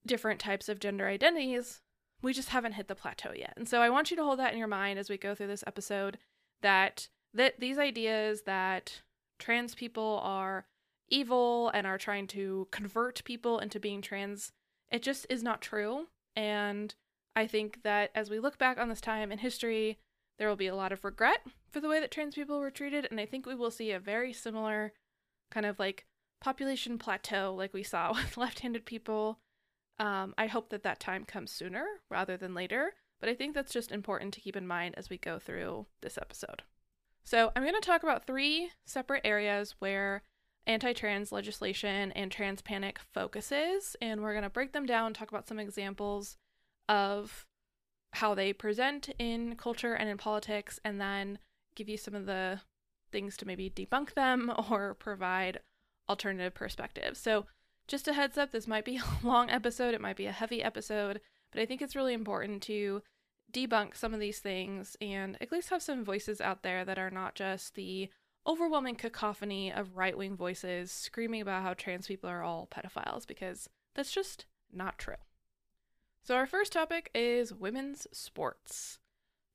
different 0.06 0.40
types 0.40 0.70
of 0.70 0.80
gender 0.80 1.08
identities. 1.08 1.82
We 2.22 2.34
just 2.34 2.50
haven't 2.50 2.74
hit 2.74 2.88
the 2.88 2.96
plateau 2.96 3.32
yet. 3.36 3.54
And 3.56 3.68
so 3.68 3.82
I 3.82 3.90
want 3.90 4.12
you 4.12 4.18
to 4.18 4.24
hold 4.24 4.40
that 4.40 4.52
in 4.52 4.60
your 4.60 4.68
mind 4.68 5.00
as 5.00 5.10
we 5.10 5.18
go 5.18 5.36
through 5.36 5.48
this 5.48 5.64
episode 5.68 6.18
that 6.62 7.08
that 7.34 7.60
these 7.60 7.78
ideas 7.78 8.42
that 8.44 9.02
trans 9.38 9.76
people 9.76 10.20
are 10.24 10.66
evil 11.10 11.70
and 11.70 11.86
are 11.86 11.98
trying 11.98 12.28
to 12.28 12.68
convert 12.72 13.24
people 13.24 13.60
into 13.60 13.80
being 13.80 14.02
trans, 14.02 14.52
it 14.92 15.04
just 15.04 15.26
is 15.30 15.44
not 15.44 15.62
true. 15.62 16.08
And 16.36 16.94
I 17.36 17.48
think 17.48 17.84
that 17.84 18.12
as 18.16 18.30
we 18.30 18.40
look 18.40 18.58
back 18.58 18.78
on 18.78 18.90
this 18.90 19.02
time 19.02 19.32
in 19.32 19.40
history, 19.40 20.00
there 20.38 20.48
will 20.48 20.56
be 20.56 20.68
a 20.68 20.76
lot 20.76 20.92
of 20.92 21.04
regret 21.04 21.42
for 21.70 21.80
the 21.80 21.90
way 21.90 22.00
that 22.00 22.12
trans 22.12 22.36
people 22.36 22.60
were 22.60 22.72
treated. 22.72 23.08
And 23.10 23.20
I 23.20 23.26
think 23.26 23.46
we 23.46 23.56
will 23.56 23.72
see 23.72 23.92
a 23.92 24.00
very 24.00 24.34
similar 24.34 24.94
kind 25.52 25.66
of 25.66 25.80
like 25.80 26.06
population 26.42 26.98
plateau 26.98 27.54
like 27.56 27.74
we 27.74 27.84
saw 27.84 28.14
with 28.14 28.38
left 28.38 28.60
handed 28.60 28.86
people. 28.86 29.40
Um, 30.00 30.34
I 30.38 30.48
hope 30.48 30.70
that 30.70 30.84
that 30.84 31.00
time 31.00 31.26
comes 31.26 31.52
sooner 31.52 31.86
rather 32.10 32.38
than 32.38 32.54
later. 32.54 32.94
But 33.20 33.30
I 33.30 33.36
think 33.36 33.54
that's 33.54 33.74
just 33.74 33.92
important 33.92 34.34
to 34.34 34.42
keep 34.42 34.56
in 34.56 34.66
mind 34.66 34.96
as 34.98 35.10
we 35.10 35.18
go 35.18 35.40
through 35.40 35.88
this 36.02 36.18
episode. 36.18 36.64
So, 37.24 37.52
I'm 37.56 37.64
going 37.64 37.76
to 37.76 37.82
talk 37.82 38.02
about 38.02 38.26
three 38.26 38.72
separate 38.86 39.22
areas 39.26 39.76
where 39.80 40.24
anti 40.66 40.94
trans 40.94 41.32
legislation 41.32 42.12
and 42.14 42.32
trans 42.32 42.62
panic 42.62 43.00
focuses, 43.14 43.96
and 44.02 44.22
we're 44.22 44.34
going 44.34 44.44
to 44.44 44.50
break 44.50 44.72
them 44.72 44.86
down, 44.86 45.14
talk 45.14 45.30
about 45.30 45.48
some 45.48 45.60
examples 45.60 46.38
of 46.88 47.46
how 48.14 48.34
they 48.34 48.54
present 48.54 49.10
in 49.20 49.56
culture 49.56 49.94
and 49.94 50.10
in 50.10 50.18
politics, 50.18 50.80
and 50.86 51.00
then 51.00 51.40
give 51.76 51.90
you 51.90 51.98
some 51.98 52.16
of 52.16 52.26
the 52.26 52.62
things 53.12 53.36
to 53.38 53.46
maybe 53.46 53.70
debunk 53.70 54.14
them 54.14 54.52
or 54.70 54.94
provide 54.94 55.60
alternative 56.08 56.54
perspectives. 56.54 57.20
So, 57.20 57.46
just 57.90 58.08
a 58.08 58.14
heads 58.14 58.38
up, 58.38 58.52
this 58.52 58.68
might 58.68 58.86
be 58.86 58.98
a 59.24 59.28
long 59.28 59.50
episode, 59.50 59.94
it 59.94 60.02
might 60.02 60.16
be 60.16 60.28
a 60.28 60.32
heavy 60.32 60.64
episode, 60.64 61.20
but 61.52 61.62
I 61.62 61.66
think 61.66 61.82
it's 61.82 61.96
really 61.96 62.14
important 62.14 62.64
to 62.64 63.02
debunk 63.52 63.98
some 63.98 64.14
of 64.14 64.20
these 64.20 64.40
things 64.40 64.96
and 65.02 65.36
at 65.42 65.52
least 65.52 65.72
have 65.72 65.82
some 65.82 66.06
voices 66.06 66.40
out 66.40 66.62
there 66.62 66.86
that 66.86 67.00
are 67.00 67.10
not 67.10 67.36
just 67.36 67.74
the 67.74 68.10
overwhelming 68.48 68.96
cacophony 68.96 69.72
of 69.74 69.98
right 69.98 70.18
wing 70.18 70.36
voices 70.38 70.92
screaming 70.92 71.42
about 71.42 71.64
how 71.64 71.74
trans 71.74 72.08
people 72.08 72.30
are 72.30 72.44
all 72.44 72.68
pedophiles 72.72 73.28
because 73.28 73.68
that's 73.96 74.12
just 74.12 74.46
not 74.72 74.98
true. 74.98 75.16
So, 76.24 76.36
our 76.36 76.46
first 76.46 76.72
topic 76.74 77.10
is 77.16 77.54
women's 77.54 78.08
sports. 78.12 79.00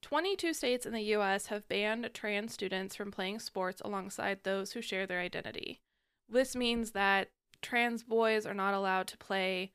22 0.02 0.52
states 0.52 0.84
in 0.84 0.92
the 0.92 1.14
US 1.14 1.46
have 1.46 1.68
banned 1.68 2.10
trans 2.12 2.52
students 2.52 2.94
from 2.94 3.10
playing 3.10 3.38
sports 3.38 3.80
alongside 3.84 4.40
those 4.42 4.72
who 4.72 4.82
share 4.82 5.06
their 5.06 5.20
identity. 5.20 5.80
This 6.28 6.56
means 6.56 6.90
that 6.90 7.28
trans 7.64 8.04
boys 8.04 8.46
are 8.46 8.54
not 8.54 8.74
allowed 8.74 9.08
to 9.08 9.16
play 9.16 9.72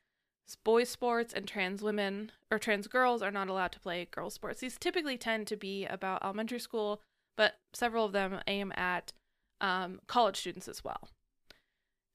boys 0.64 0.88
sports 0.88 1.32
and 1.32 1.46
trans 1.46 1.82
women 1.82 2.32
or 2.50 2.58
trans 2.58 2.88
girls 2.88 3.22
are 3.22 3.30
not 3.30 3.48
allowed 3.48 3.72
to 3.72 3.80
play 3.80 4.08
girls 4.10 4.34
sports. 4.34 4.60
These 4.60 4.78
typically 4.78 5.18
tend 5.18 5.46
to 5.48 5.56
be 5.56 5.84
about 5.84 6.24
elementary 6.24 6.58
school 6.58 7.02
but 7.36 7.54
several 7.72 8.04
of 8.04 8.12
them 8.12 8.40
aim 8.46 8.72
at 8.76 9.12
um, 9.60 10.00
college 10.06 10.36
students 10.36 10.68
as 10.68 10.84
well. 10.84 11.08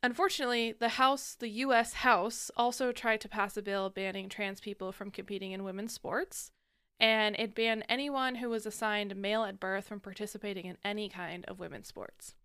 Unfortunately, 0.04 0.72
the 0.78 0.90
House, 0.90 1.36
the 1.40 1.50
US 1.50 1.94
House, 1.94 2.52
also 2.56 2.92
tried 2.92 3.22
to 3.22 3.30
pass 3.30 3.58
a 3.58 3.64
bill 3.64 3.90
banning 3.90 4.30
trans 4.30 4.60
people 4.60 4.92
from 4.92 5.10
competing 5.10 5.52
in 5.52 5.64
women's 5.64 5.94
sports, 5.94 6.52
and 7.00 7.36
it 7.40 7.56
banned 7.56 7.86
anyone 7.90 8.36
who 8.36 8.50
was 8.50 8.68
assigned 8.68 9.16
male 9.16 9.44
at 9.44 9.60
birth 9.60 9.88
from 9.88 10.00
participating 10.00 10.66
in 10.66 10.78
any 10.86 11.10
kind 11.10 11.44
of 11.46 11.60
women's 11.60 11.88
sports. 11.88 12.36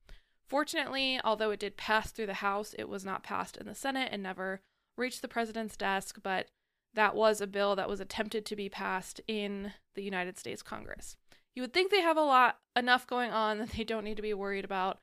Fortunately, 0.51 1.21
although 1.23 1.53
it 1.53 1.61
did 1.61 1.77
pass 1.77 2.11
through 2.11 2.27
the 2.27 2.35
House, 2.35 2.75
it 2.77 2.89
was 2.89 3.05
not 3.05 3.23
passed 3.23 3.57
in 3.57 3.67
the 3.67 3.75
Senate 3.75 4.09
and 4.11 4.21
never 4.21 4.61
reached 4.97 5.23
the 5.23 5.29
president's 5.29 5.77
desk, 5.77 6.19
but 6.25 6.49
that 6.93 7.15
was 7.15 7.41
a 7.41 7.47
bill 7.47 7.77
that 7.77 7.89
was 7.89 8.01
attempted 8.01 8.45
to 8.45 8.57
be 8.57 8.69
passed 8.69 9.21
in 9.29 9.73
the 9.95 10.03
United 10.03 10.37
States 10.37 10.61
Congress. 10.61 11.17
You 11.55 11.63
would 11.63 11.73
think 11.73 11.93
they 11.93 12.01
have 12.01 12.17
a 12.17 12.23
lot 12.23 12.59
enough 12.75 13.07
going 13.07 13.31
on 13.31 13.59
that 13.59 13.71
they 13.71 13.85
don't 13.85 14.05
need 14.05 14.17
to 14.17 14.23
be 14.23 14.35
worried 14.35 14.65
about 14.65 14.99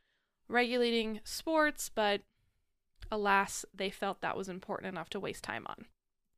regulating 0.50 1.22
sports, 1.24 1.90
but 1.94 2.22
alas, 3.10 3.64
they 3.74 3.90
felt 3.90 4.20
that 4.20 4.36
was 4.36 4.50
important 4.50 4.92
enough 4.92 5.10
to 5.12 5.20
waste 5.20 5.46
time 5.46 5.66
on. 5.68 5.86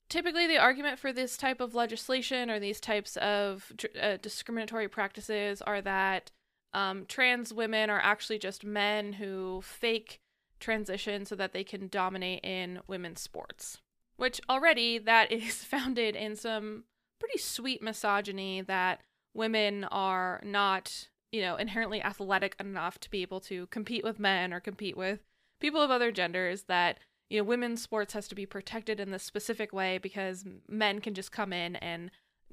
Typically, 0.07 0.45
the 0.45 0.57
argument 0.59 0.99
for 0.99 1.11
this 1.11 1.35
type 1.35 1.59
of 1.59 1.73
legislation 1.73 2.49
or 2.49 2.59
these 2.59 2.79
types 2.79 3.17
of 3.17 3.71
uh, 3.99 4.17
discriminatory 4.21 4.87
practices 4.87 5.63
are 5.63 5.81
that 5.81 6.31
um, 6.73 7.05
trans 7.07 7.53
women 7.53 7.89
are 7.89 8.01
actually 8.01 8.39
just 8.39 8.63
men 8.63 9.13
who 9.13 9.61
fake 9.63 10.19
transition 10.59 11.25
so 11.25 11.35
that 11.35 11.53
they 11.53 11.63
can 11.63 11.87
dominate 11.87 12.43
in 12.43 12.79
women's 12.87 13.21
sports. 13.21 13.79
Which 14.17 14.41
already 14.49 14.97
that 14.99 15.31
is 15.31 15.63
founded 15.63 16.15
in 16.15 16.35
some 16.35 16.83
pretty 17.19 17.37
sweet 17.37 17.81
misogyny 17.81 18.61
that 18.61 19.01
women 19.33 19.85
are 19.85 20.41
not, 20.43 21.09
you 21.31 21.41
know, 21.41 21.55
inherently 21.55 22.01
athletic 22.01 22.55
enough 22.59 22.99
to 22.99 23.09
be 23.09 23.21
able 23.21 23.39
to 23.41 23.67
compete 23.67 24.03
with 24.03 24.19
men 24.19 24.53
or 24.53 24.59
compete 24.59 24.97
with 24.97 25.19
people 25.59 25.81
of 25.81 25.91
other 25.91 26.11
genders 26.11 26.63
that 26.63 26.99
you 27.29 27.37
know 27.37 27.43
women's 27.43 27.81
sports 27.81 28.13
has 28.13 28.27
to 28.27 28.35
be 28.35 28.45
protected 28.45 28.99
in 28.99 29.11
this 29.11 29.23
specific 29.23 29.73
way 29.73 29.97
because 29.97 30.45
men 30.67 30.99
can 30.99 31.13
just 31.13 31.31
come 31.31 31.53
in 31.53 31.75
and 31.77 32.11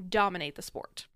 dominate 0.08 0.56
the 0.56 0.62
sport 0.62 1.06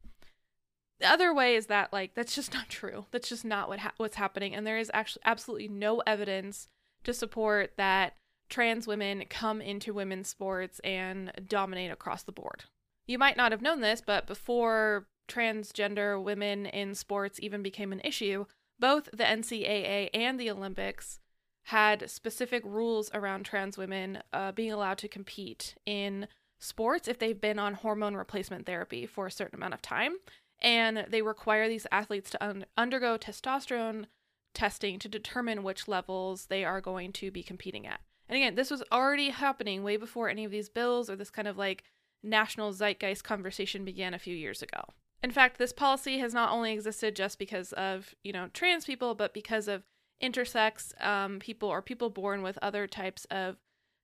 the 1.00 1.10
other 1.10 1.34
way 1.34 1.54
is 1.54 1.66
that 1.66 1.92
like 1.92 2.14
that's 2.14 2.34
just 2.34 2.52
not 2.54 2.68
true 2.68 3.06
that's 3.10 3.28
just 3.28 3.44
not 3.44 3.68
what 3.68 3.80
ha- 3.80 3.92
what's 3.96 4.16
happening 4.16 4.54
and 4.54 4.66
there 4.66 4.78
is 4.78 4.90
actually 4.94 5.22
absolutely 5.24 5.68
no 5.68 6.00
evidence 6.06 6.68
to 7.04 7.12
support 7.12 7.72
that 7.76 8.14
trans 8.48 8.86
women 8.86 9.24
come 9.28 9.60
into 9.60 9.94
women's 9.94 10.28
sports 10.28 10.80
and 10.80 11.32
dominate 11.46 11.90
across 11.90 12.22
the 12.22 12.32
board 12.32 12.64
you 13.06 13.18
might 13.18 13.36
not 13.36 13.52
have 13.52 13.62
known 13.62 13.80
this 13.80 14.02
but 14.04 14.26
before 14.26 15.06
transgender 15.28 16.22
women 16.22 16.66
in 16.66 16.94
sports 16.94 17.38
even 17.40 17.62
became 17.62 17.92
an 17.92 18.00
issue 18.04 18.44
both 18.78 19.08
the 19.12 19.24
ncaa 19.24 20.10
and 20.12 20.38
the 20.38 20.50
olympics 20.50 21.20
had 21.64 22.10
specific 22.10 22.62
rules 22.64 23.10
around 23.14 23.44
trans 23.44 23.78
women 23.78 24.22
uh, 24.32 24.50
being 24.50 24.72
allowed 24.72 24.98
to 24.98 25.06
compete 25.06 25.76
in 25.86 26.26
sports 26.60 27.08
if 27.08 27.18
they've 27.18 27.40
been 27.40 27.58
on 27.58 27.74
hormone 27.74 28.14
replacement 28.14 28.66
therapy 28.66 29.06
for 29.06 29.26
a 29.26 29.30
certain 29.30 29.56
amount 29.56 29.74
of 29.74 29.82
time. 29.82 30.16
And 30.62 31.06
they 31.08 31.22
require 31.22 31.68
these 31.68 31.86
athletes 31.90 32.30
to 32.30 32.44
un- 32.44 32.66
undergo 32.76 33.16
testosterone 33.16 34.06
testing 34.54 34.98
to 34.98 35.08
determine 35.08 35.62
which 35.62 35.88
levels 35.88 36.46
they 36.46 36.64
are 36.64 36.80
going 36.80 37.12
to 37.14 37.30
be 37.30 37.42
competing 37.42 37.86
at. 37.86 38.00
And 38.28 38.36
again, 38.36 38.54
this 38.54 38.70
was 38.70 38.82
already 38.92 39.30
happening 39.30 39.82
way 39.82 39.96
before 39.96 40.28
any 40.28 40.44
of 40.44 40.50
these 40.50 40.68
bills 40.68 41.08
or 41.08 41.16
this 41.16 41.30
kind 41.30 41.48
of 41.48 41.56
like 41.56 41.84
national 42.22 42.72
zeitgeist 42.72 43.24
conversation 43.24 43.84
began 43.84 44.14
a 44.14 44.18
few 44.18 44.34
years 44.34 44.62
ago. 44.62 44.82
In 45.22 45.30
fact, 45.30 45.58
this 45.58 45.72
policy 45.72 46.18
has 46.18 46.32
not 46.32 46.52
only 46.52 46.72
existed 46.72 47.16
just 47.16 47.38
because 47.38 47.72
of, 47.72 48.14
you 48.22 48.32
know, 48.32 48.48
trans 48.52 48.84
people, 48.84 49.14
but 49.14 49.34
because 49.34 49.68
of 49.68 49.82
intersex 50.22 50.92
um, 51.04 51.38
people 51.38 51.68
or 51.68 51.82
people 51.82 52.10
born 52.10 52.42
with 52.42 52.58
other 52.62 52.86
types 52.86 53.26
of 53.30 53.56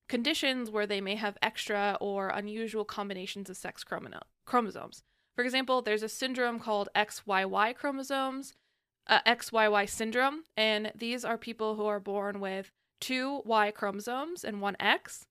conditions 0.09 0.71
where 0.71 0.87
they 0.87 1.01
may 1.01 1.15
have 1.17 1.39
extra 1.43 1.97
or 2.01 2.29
unusual 2.29 2.85
combinations 2.85 3.51
of 3.51 3.57
sex 3.57 3.85
chromosomes. 3.85 5.03
For 5.37 5.45
example, 5.45 5.83
there's 5.83 6.03
a 6.03 6.09
syndrome 6.09 6.59
called 6.59 6.89
XYY 6.97 7.77
chromosomes, 7.77 8.55
uh, 9.07 9.21
XYY 9.27 9.89
syndrome, 9.89 10.45
and 10.57 10.91
these 10.95 11.25
are 11.25 11.37
people 11.37 11.77
who 11.77 11.85
are 11.87 12.01
born 12.01 12.41
with 12.41 12.73
two 13.01 13.43
Y 13.45 13.71
chromosomes 13.71 14.45
and 14.45 14.63
one 14.63 14.77
X. 14.81 15.27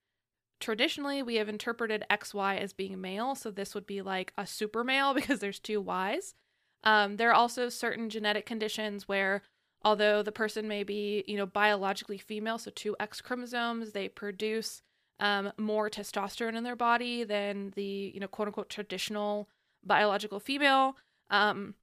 Traditionally, 0.59 1.23
we 1.23 1.35
have 1.35 1.49
interpreted 1.49 2.05
XY 2.09 2.59
as 2.59 2.71
being 2.71 3.01
male, 3.01 3.33
so 3.33 3.49
this 3.49 3.73
would 3.73 3.87
be 3.87 4.01
like 4.01 4.31
a 4.37 4.45
super 4.45 4.83
male 4.83 5.13
because 5.15 5.39
there's 5.39 5.59
two 5.59 5.83
Ys. 5.83 6.35
Um, 6.83 7.17
there 7.17 7.31
are 7.31 7.33
also 7.33 7.67
certain 7.69 8.09
genetic 8.09 8.45
conditions 8.45 9.07
where 9.07 9.41
although 9.83 10.21
the 10.21 10.31
person 10.31 10.67
may 10.67 10.83
be, 10.83 11.23
you 11.27 11.35
know, 11.35 11.47
biologically 11.47 12.19
female, 12.19 12.59
so 12.59 12.71
two 12.73 12.95
X 12.99 13.21
chromosomes, 13.21 13.91
they 13.91 14.07
produce 14.07 14.83
um, 15.19 15.51
more 15.57 15.89
testosterone 15.89 16.55
in 16.55 16.63
their 16.63 16.75
body 16.75 17.23
than 17.23 17.73
the, 17.75 18.11
you 18.13 18.19
know, 18.19 18.27
quote 18.27 18.47
unquote 18.47 18.69
traditional 18.69 19.49
biological 19.85 20.39
female. 20.39 20.95
Um, 21.29 21.75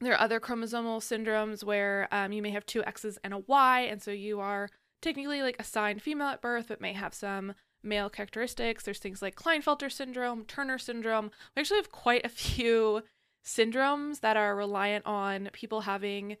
there 0.00 0.12
are 0.12 0.20
other 0.20 0.40
chromosomal 0.40 1.00
syndromes 1.00 1.62
where 1.62 2.08
um, 2.10 2.32
you 2.32 2.42
may 2.42 2.50
have 2.50 2.66
two 2.66 2.84
X's 2.84 3.18
and 3.22 3.32
a 3.32 3.38
Y, 3.38 3.80
and 3.82 4.02
so 4.02 4.10
you 4.10 4.40
are 4.40 4.68
technically 5.00 5.42
like 5.42 5.56
assigned 5.58 6.02
female 6.02 6.28
at 6.28 6.42
birth, 6.42 6.66
but 6.68 6.80
may 6.80 6.92
have 6.92 7.14
some 7.14 7.54
male 7.82 8.10
characteristics. 8.10 8.84
There's 8.84 8.98
things 8.98 9.22
like 9.22 9.36
Klinefelter 9.36 9.92
syndrome, 9.92 10.44
Turner 10.44 10.78
syndrome. 10.78 11.30
We 11.54 11.60
actually 11.60 11.78
have 11.78 11.92
quite 11.92 12.24
a 12.24 12.28
few 12.30 13.02
syndromes 13.44 14.20
that 14.20 14.36
are 14.36 14.56
reliant 14.56 15.04
on 15.06 15.50
people 15.52 15.82
having 15.82 16.36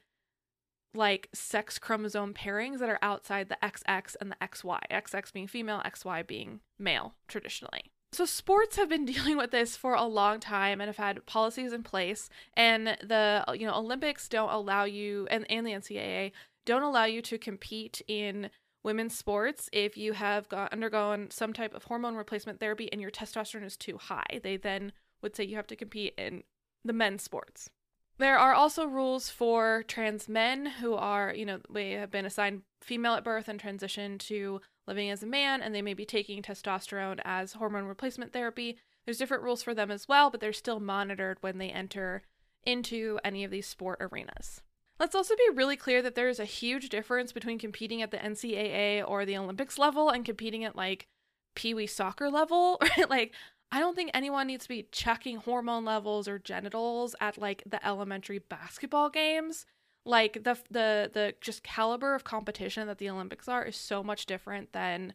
like 0.94 1.28
sex 1.34 1.78
chromosome 1.78 2.34
pairings 2.34 2.78
that 2.78 2.88
are 2.88 3.00
outside 3.02 3.48
the 3.48 3.58
XX 3.62 4.16
and 4.20 4.30
the 4.30 4.36
XY, 4.40 4.78
XX 4.90 5.32
being 5.32 5.46
female, 5.48 5.82
XY 5.84 6.26
being 6.26 6.60
male 6.78 7.14
traditionally. 7.28 7.92
So 8.14 8.24
sports 8.24 8.76
have 8.76 8.88
been 8.88 9.04
dealing 9.14 9.36
with 9.36 9.50
this 9.50 9.76
for 9.76 9.94
a 9.94 10.04
long 10.04 10.38
time 10.38 10.80
and 10.80 10.88
have 10.88 10.96
had 10.96 11.26
policies 11.26 11.72
in 11.72 11.82
place 11.82 12.28
and 12.54 12.86
the 13.02 13.44
you 13.58 13.66
know 13.66 13.74
Olympics 13.74 14.28
don't 14.28 14.52
allow 14.52 14.84
you 14.84 15.26
and, 15.30 15.44
and 15.50 15.66
the 15.66 15.72
NCAA 15.72 16.32
don't 16.64 16.82
allow 16.82 17.04
you 17.04 17.20
to 17.22 17.38
compete 17.38 18.02
in 18.06 18.50
women's 18.84 19.16
sports 19.16 19.68
if 19.72 19.96
you 19.96 20.12
have 20.12 20.48
got, 20.48 20.72
undergone 20.72 21.30
some 21.30 21.52
type 21.52 21.74
of 21.74 21.84
hormone 21.84 22.14
replacement 22.14 22.60
therapy 22.60 22.88
and 22.92 23.00
your 23.00 23.10
testosterone 23.10 23.64
is 23.64 23.76
too 23.76 23.98
high. 23.98 24.40
They 24.42 24.56
then 24.56 24.92
would 25.22 25.34
say 25.34 25.44
you 25.44 25.56
have 25.56 25.66
to 25.68 25.76
compete 25.76 26.14
in 26.16 26.44
the 26.84 26.92
men's 26.92 27.22
sports. 27.22 27.70
There 28.18 28.38
are 28.38 28.54
also 28.54 28.86
rules 28.86 29.28
for 29.28 29.82
trans 29.88 30.28
men 30.28 30.66
who 30.66 30.94
are, 30.94 31.34
you 31.34 31.44
know, 31.44 31.58
they 31.68 31.92
have 31.92 32.10
been 32.12 32.26
assigned 32.26 32.62
female 32.80 33.14
at 33.14 33.24
birth 33.24 33.48
and 33.48 33.58
transition 33.58 34.18
to 34.18 34.60
living 34.86 35.10
as 35.10 35.22
a 35.22 35.26
man, 35.26 35.62
and 35.62 35.74
they 35.74 35.82
may 35.82 35.94
be 35.94 36.04
taking 36.04 36.42
testosterone 36.42 37.20
as 37.24 37.54
hormone 37.54 37.84
replacement 37.84 38.32
therapy. 38.32 38.78
There's 39.04 39.18
different 39.18 39.42
rules 39.42 39.62
for 39.62 39.74
them 39.74 39.90
as 39.90 40.08
well, 40.08 40.30
but 40.30 40.40
they're 40.40 40.52
still 40.52 40.80
monitored 40.80 41.38
when 41.40 41.58
they 41.58 41.70
enter 41.70 42.22
into 42.64 43.18
any 43.24 43.44
of 43.44 43.50
these 43.50 43.66
sport 43.66 43.98
arenas. 44.00 44.62
Let's 44.98 45.14
also 45.14 45.34
be 45.34 45.54
really 45.54 45.76
clear 45.76 46.02
that 46.02 46.14
there 46.14 46.28
is 46.28 46.38
a 46.38 46.44
huge 46.44 46.88
difference 46.88 47.32
between 47.32 47.58
competing 47.58 48.00
at 48.00 48.10
the 48.10 48.16
NCAA 48.16 49.06
or 49.06 49.24
the 49.24 49.36
Olympics 49.36 49.78
level 49.78 50.08
and 50.08 50.24
competing 50.24 50.64
at 50.64 50.76
like 50.76 51.08
Pee 51.54 51.74
Wee 51.74 51.86
soccer 51.86 52.30
level. 52.30 52.80
Right? 52.96 53.10
Like, 53.10 53.34
I 53.72 53.80
don't 53.80 53.96
think 53.96 54.12
anyone 54.14 54.46
needs 54.46 54.64
to 54.64 54.68
be 54.68 54.88
checking 54.92 55.38
hormone 55.38 55.84
levels 55.84 56.28
or 56.28 56.38
genitals 56.38 57.16
at 57.20 57.38
like 57.38 57.62
the 57.66 57.84
elementary 57.84 58.38
basketball 58.38 59.10
games. 59.10 59.66
Like 60.04 60.44
the 60.44 60.58
the 60.70 61.10
the 61.12 61.34
just 61.40 61.62
caliber 61.62 62.14
of 62.14 62.24
competition 62.24 62.86
that 62.88 62.98
the 62.98 63.08
Olympics 63.10 63.48
are 63.48 63.64
is 63.64 63.76
so 63.76 64.02
much 64.02 64.26
different 64.26 64.72
than 64.72 65.14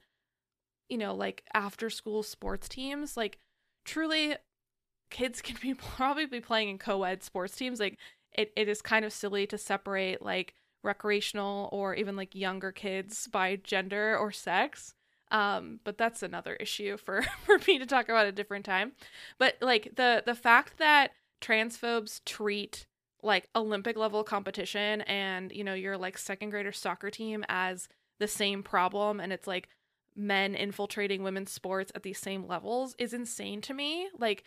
you 0.89 0.97
know, 0.97 1.13
like 1.13 1.43
after 1.53 1.89
school 1.89 2.23
sports 2.23 2.67
teams. 2.67 3.15
Like 3.15 3.37
truly 3.85 4.35
kids 5.09 5.41
can 5.43 5.57
be 5.61 5.73
probably 5.73 6.25
be 6.25 6.41
playing 6.41 6.69
in 6.69 6.77
co-ed 6.77 7.23
sports 7.23 7.55
teams. 7.55 7.79
Like 7.79 7.97
it, 8.33 8.51
it 8.55 8.67
is 8.67 8.81
kind 8.81 9.05
of 9.05 9.13
silly 9.13 9.47
to 9.47 9.57
separate 9.57 10.21
like 10.21 10.53
recreational 10.83 11.69
or 11.71 11.93
even 11.95 12.15
like 12.15 12.33
younger 12.35 12.71
kids 12.71 13.27
by 13.27 13.57
gender 13.57 14.17
or 14.17 14.31
sex 14.31 14.93
um 15.31 15.79
but 15.83 15.97
that's 15.97 16.23
another 16.23 16.55
issue 16.55 16.95
for 16.95 17.21
for 17.45 17.59
me 17.67 17.77
to 17.77 17.85
talk 17.85 18.07
about 18.07 18.25
a 18.25 18.31
different 18.31 18.65
time 18.65 18.93
but 19.37 19.55
like 19.61 19.91
the 19.95 20.23
the 20.25 20.33
fact 20.33 20.77
that 20.77 21.11
transphobes 21.41 22.21
treat 22.25 22.87
like 23.21 23.49
olympic 23.55 23.97
level 23.97 24.23
competition 24.23 25.01
and 25.01 25.51
you 25.51 25.63
know 25.63 25.73
your 25.73 25.97
like 25.97 26.17
second 26.17 26.49
grader 26.51 26.71
soccer 26.71 27.09
team 27.09 27.43
as 27.49 27.89
the 28.19 28.27
same 28.27 28.63
problem 28.63 29.19
and 29.19 29.33
it's 29.33 29.47
like 29.47 29.67
men 30.19 30.53
infiltrating 30.53 31.23
women's 31.23 31.51
sports 31.51 31.91
at 31.95 32.03
these 32.03 32.19
same 32.19 32.45
levels 32.45 32.95
is 32.99 33.13
insane 33.13 33.61
to 33.61 33.73
me. 33.73 34.09
Like 34.17 34.43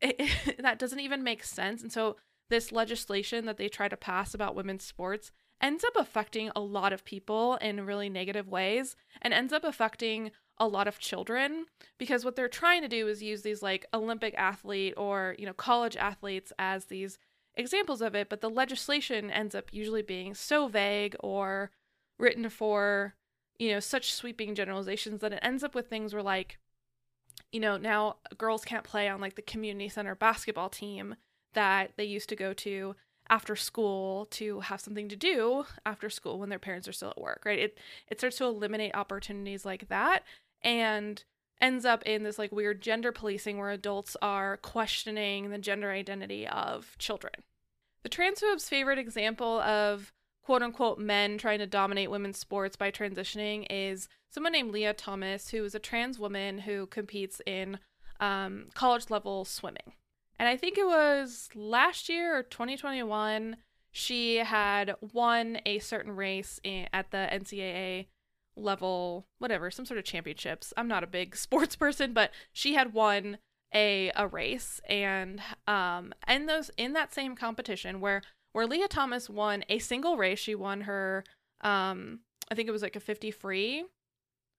it, 0.00 0.16
it, 0.46 0.62
that 0.62 0.78
doesn't 0.78 1.00
even 1.00 1.22
make 1.22 1.44
sense. 1.44 1.82
And 1.82 1.92
so 1.92 2.16
this 2.48 2.72
legislation 2.72 3.46
that 3.46 3.58
they 3.58 3.68
try 3.68 3.88
to 3.88 3.96
pass 3.96 4.34
about 4.34 4.56
women's 4.56 4.84
sports 4.84 5.30
ends 5.62 5.84
up 5.84 5.92
affecting 5.96 6.50
a 6.56 6.60
lot 6.60 6.92
of 6.92 7.04
people 7.04 7.56
in 7.56 7.84
really 7.86 8.08
negative 8.08 8.48
ways 8.48 8.96
and 9.20 9.34
ends 9.34 9.52
up 9.52 9.62
affecting 9.62 10.30
a 10.58 10.66
lot 10.66 10.88
of 10.88 10.98
children 10.98 11.66
because 11.98 12.24
what 12.24 12.34
they're 12.34 12.48
trying 12.48 12.82
to 12.82 12.88
do 12.88 13.06
is 13.08 13.22
use 13.22 13.42
these 13.42 13.62
like 13.62 13.86
Olympic 13.92 14.34
athlete 14.36 14.94
or, 14.96 15.34
you 15.38 15.46
know, 15.46 15.52
college 15.52 15.96
athletes 15.96 16.52
as 16.58 16.86
these 16.86 17.18
examples 17.60 18.02
of 18.02 18.14
it, 18.14 18.28
but 18.28 18.40
the 18.40 18.50
legislation 18.50 19.30
ends 19.30 19.54
up 19.54 19.66
usually 19.72 20.02
being 20.02 20.34
so 20.34 20.66
vague 20.66 21.14
or 21.20 21.70
written 22.18 22.48
for, 22.48 23.14
you 23.58 23.70
know, 23.70 23.80
such 23.80 24.12
sweeping 24.12 24.54
generalizations 24.54 25.20
that 25.20 25.32
it 25.32 25.40
ends 25.42 25.62
up 25.62 25.74
with 25.74 25.88
things 25.88 26.12
where 26.12 26.22
like 26.22 26.58
you 27.52 27.60
know, 27.60 27.76
now 27.76 28.16
girls 28.38 28.64
can't 28.64 28.84
play 28.84 29.08
on 29.08 29.20
like 29.20 29.34
the 29.34 29.42
community 29.42 29.88
center 29.88 30.14
basketball 30.14 30.68
team 30.68 31.16
that 31.54 31.92
they 31.96 32.04
used 32.04 32.28
to 32.28 32.36
go 32.36 32.52
to 32.52 32.94
after 33.28 33.54
school 33.54 34.26
to 34.26 34.60
have 34.60 34.80
something 34.80 35.08
to 35.08 35.16
do 35.16 35.64
after 35.86 36.10
school 36.10 36.38
when 36.38 36.48
their 36.48 36.58
parents 36.58 36.88
are 36.88 36.92
still 36.92 37.10
at 37.10 37.20
work, 37.20 37.42
right? 37.44 37.58
It 37.58 37.78
it 38.08 38.18
starts 38.18 38.36
to 38.38 38.44
eliminate 38.44 38.94
opportunities 38.94 39.64
like 39.64 39.88
that 39.88 40.24
and 40.62 41.22
ends 41.60 41.84
up 41.84 42.02
in 42.04 42.22
this 42.22 42.38
like 42.38 42.52
weird 42.52 42.80
gender 42.80 43.12
policing 43.12 43.58
where 43.58 43.70
adults 43.70 44.16
are 44.22 44.56
questioning 44.58 45.50
the 45.50 45.58
gender 45.58 45.90
identity 45.90 46.46
of 46.46 46.96
children. 46.98 47.34
The 48.02 48.08
transphobes' 48.08 48.68
favorite 48.68 48.98
example 48.98 49.60
of 49.60 50.12
quote 50.42 50.62
unquote 50.62 50.98
men 50.98 51.38
trying 51.38 51.58
to 51.58 51.66
dominate 51.66 52.10
women's 52.10 52.38
sports 52.38 52.76
by 52.76 52.90
transitioning 52.90 53.66
is 53.70 54.08
someone 54.30 54.52
named 54.52 54.72
Lia 54.72 54.94
Thomas, 54.94 55.50
who 55.50 55.64
is 55.64 55.74
a 55.74 55.78
trans 55.78 56.18
woman 56.18 56.58
who 56.58 56.86
competes 56.86 57.40
in 57.46 57.78
um, 58.20 58.66
college 58.74 59.10
level 59.10 59.44
swimming. 59.44 59.94
And 60.38 60.48
I 60.48 60.56
think 60.56 60.78
it 60.78 60.86
was 60.86 61.50
last 61.54 62.08
year 62.08 62.38
or 62.38 62.42
2021, 62.42 63.56
she 63.90 64.36
had 64.36 64.94
won 65.12 65.60
a 65.66 65.78
certain 65.80 66.16
race 66.16 66.60
in, 66.62 66.88
at 66.92 67.10
the 67.10 67.28
NCAA 67.30 68.06
level, 68.56 69.26
whatever, 69.38 69.70
some 69.70 69.84
sort 69.84 69.98
of 69.98 70.04
championships. 70.04 70.72
I'm 70.76 70.88
not 70.88 71.04
a 71.04 71.08
big 71.08 71.36
sports 71.36 71.76
person, 71.76 72.12
but 72.12 72.30
she 72.52 72.74
had 72.74 72.94
won 72.94 73.38
a 73.74 74.10
a 74.16 74.26
race 74.26 74.80
and 74.88 75.40
um 75.66 76.12
and 76.24 76.48
those 76.48 76.70
in 76.76 76.92
that 76.94 77.14
same 77.14 77.36
competition 77.36 78.00
where 78.00 78.22
where 78.52 78.66
Lia 78.66 78.88
Thomas 78.88 79.30
won 79.30 79.64
a 79.68 79.78
single 79.78 80.16
race, 80.16 80.38
she 80.38 80.54
won 80.54 80.82
her 80.82 81.24
um 81.60 82.20
I 82.50 82.54
think 82.54 82.68
it 82.68 82.72
was 82.72 82.82
like 82.82 82.96
a 82.96 83.00
50 83.00 83.30
free 83.30 83.84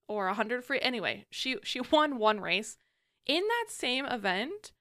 or 0.07 0.25
a 0.25 0.31
100 0.31 0.63
free. 0.63 0.79
Anyway, 0.81 1.25
she 1.29 1.57
she 1.63 1.81
won 1.91 2.17
one 2.17 2.39
race. 2.39 2.77
In 3.25 3.43
that 3.43 3.65
same 3.69 4.05
event, 4.05 4.71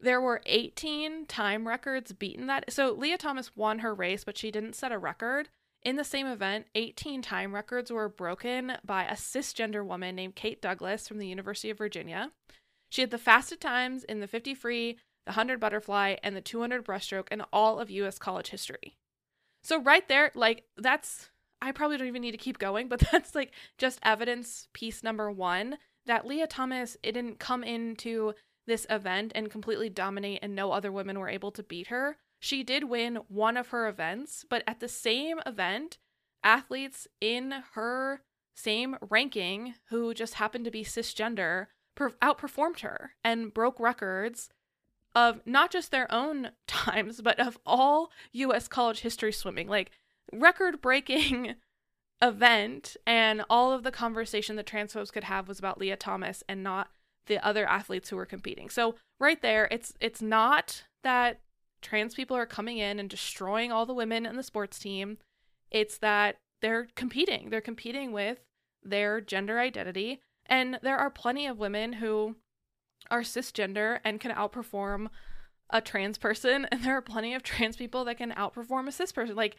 there 0.00 0.20
were 0.20 0.42
18 0.46 1.26
time 1.26 1.66
records 1.66 2.12
beaten 2.12 2.46
that. 2.46 2.72
So 2.72 2.92
Lia 2.92 3.18
Thomas 3.18 3.56
won 3.56 3.80
her 3.80 3.94
race, 3.94 4.24
but 4.24 4.38
she 4.38 4.50
didn't 4.50 4.76
set 4.76 4.92
a 4.92 4.98
record. 4.98 5.48
In 5.82 5.96
the 5.96 6.04
same 6.04 6.26
event, 6.26 6.66
18 6.74 7.22
time 7.22 7.54
records 7.54 7.90
were 7.90 8.08
broken 8.08 8.72
by 8.84 9.04
a 9.04 9.14
cisgender 9.14 9.84
woman 9.84 10.16
named 10.16 10.34
Kate 10.34 10.60
Douglass 10.60 11.08
from 11.08 11.18
the 11.18 11.26
University 11.26 11.70
of 11.70 11.78
Virginia. 11.78 12.30
She 12.88 13.02
had 13.02 13.10
the 13.10 13.18
fastest 13.18 13.60
times 13.60 14.04
in 14.04 14.20
the 14.20 14.26
50 14.26 14.54
free, 14.54 14.98
the 15.26 15.30
100 15.30 15.60
butterfly, 15.60 16.16
and 16.22 16.34
the 16.34 16.40
200 16.40 16.84
breaststroke 16.84 17.28
in 17.30 17.42
all 17.52 17.78
of 17.78 17.90
US 17.90 18.18
college 18.18 18.48
history. 18.48 18.96
So, 19.62 19.80
right 19.80 20.06
there, 20.08 20.30
like, 20.34 20.64
that's, 20.76 21.30
I 21.60 21.72
probably 21.72 21.98
don't 21.98 22.06
even 22.06 22.22
need 22.22 22.32
to 22.32 22.38
keep 22.38 22.58
going, 22.58 22.88
but 22.88 23.00
that's 23.12 23.34
like 23.34 23.52
just 23.76 23.98
evidence 24.02 24.68
piece 24.72 25.02
number 25.02 25.30
one 25.30 25.78
that 26.06 26.26
Lia 26.26 26.46
Thomas, 26.46 26.96
it 27.02 27.12
didn't 27.12 27.38
come 27.38 27.62
into 27.62 28.32
this 28.66 28.86
event 28.90 29.32
and 29.34 29.50
completely 29.50 29.88
dominate, 29.88 30.40
and 30.42 30.54
no 30.54 30.72
other 30.72 30.90
women 30.90 31.18
were 31.18 31.28
able 31.28 31.50
to 31.52 31.62
beat 31.62 31.88
her. 31.88 32.16
She 32.40 32.62
did 32.62 32.84
win 32.84 33.16
one 33.28 33.56
of 33.56 33.68
her 33.68 33.88
events, 33.88 34.44
but 34.48 34.62
at 34.66 34.80
the 34.80 34.88
same 34.88 35.40
event, 35.44 35.98
athletes 36.42 37.06
in 37.20 37.52
her 37.74 38.22
same 38.54 38.96
ranking 39.08 39.74
who 39.88 40.14
just 40.14 40.34
happened 40.34 40.64
to 40.64 40.70
be 40.70 40.84
cisgender 40.84 41.66
per- 41.98 42.12
outperformed 42.22 42.80
her 42.80 43.14
and 43.24 43.52
broke 43.52 43.80
records 43.80 44.48
of 45.16 45.40
not 45.44 45.70
just 45.72 45.90
their 45.90 46.10
own 46.12 46.52
times, 46.68 47.20
but 47.20 47.40
of 47.40 47.58
all 47.66 48.10
US 48.32 48.68
college 48.68 49.00
history 49.00 49.32
swimming. 49.32 49.68
Like, 49.68 49.90
record 50.32 50.80
breaking 50.80 51.56
event, 52.22 52.96
and 53.04 53.44
all 53.50 53.72
of 53.72 53.82
the 53.82 53.90
conversation 53.90 54.56
the 54.56 54.64
transphobes 54.64 55.12
could 55.12 55.24
have 55.24 55.48
was 55.48 55.58
about 55.58 55.78
Lia 55.78 55.96
Thomas 55.96 56.44
and 56.48 56.62
not 56.62 56.88
the 57.26 57.44
other 57.44 57.66
athletes 57.66 58.08
who 58.08 58.16
were 58.16 58.24
competing. 58.24 58.70
So, 58.70 58.94
right 59.18 59.42
there, 59.42 59.68
it's 59.70 59.92
it's 60.00 60.22
not 60.22 60.84
that 61.02 61.40
trans 61.82 62.14
people 62.14 62.36
are 62.36 62.46
coming 62.46 62.78
in 62.78 62.98
and 62.98 63.10
destroying 63.10 63.72
all 63.72 63.86
the 63.86 63.94
women 63.94 64.24
in 64.24 64.36
the 64.36 64.42
sports 64.42 64.78
team. 64.78 65.18
It's 65.70 65.98
that 65.98 66.36
they're 66.62 66.88
competing. 66.94 67.50
They're 67.50 67.60
competing 67.60 68.12
with 68.12 68.38
their 68.82 69.20
gender 69.20 69.58
identity. 69.58 70.20
And 70.48 70.78
there 70.82 70.98
are 70.98 71.10
plenty 71.10 71.46
of 71.46 71.58
women 71.58 71.94
who 71.94 72.36
are 73.10 73.20
cisgender 73.20 74.00
and 74.04 74.20
can 74.20 74.32
outperform 74.32 75.08
a 75.70 75.80
trans 75.80 76.18
person. 76.18 76.66
And 76.72 76.82
there 76.82 76.96
are 76.96 77.02
plenty 77.02 77.34
of 77.34 77.42
trans 77.42 77.76
people 77.76 78.04
that 78.04 78.18
can 78.18 78.32
outperform 78.32 78.88
a 78.88 78.92
cis 78.92 79.12
person. 79.12 79.36
Like, 79.36 79.56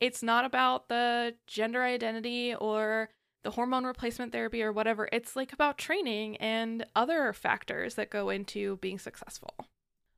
it's 0.00 0.22
not 0.22 0.44
about 0.44 0.88
the 0.88 1.34
gender 1.46 1.82
identity 1.82 2.54
or 2.54 3.10
the 3.42 3.50
hormone 3.52 3.84
replacement 3.84 4.32
therapy 4.32 4.62
or 4.62 4.72
whatever. 4.72 5.08
It's 5.12 5.36
like 5.36 5.52
about 5.52 5.78
training 5.78 6.36
and 6.36 6.86
other 6.94 7.32
factors 7.32 7.94
that 7.94 8.10
go 8.10 8.30
into 8.30 8.76
being 8.76 8.98
successful. 8.98 9.54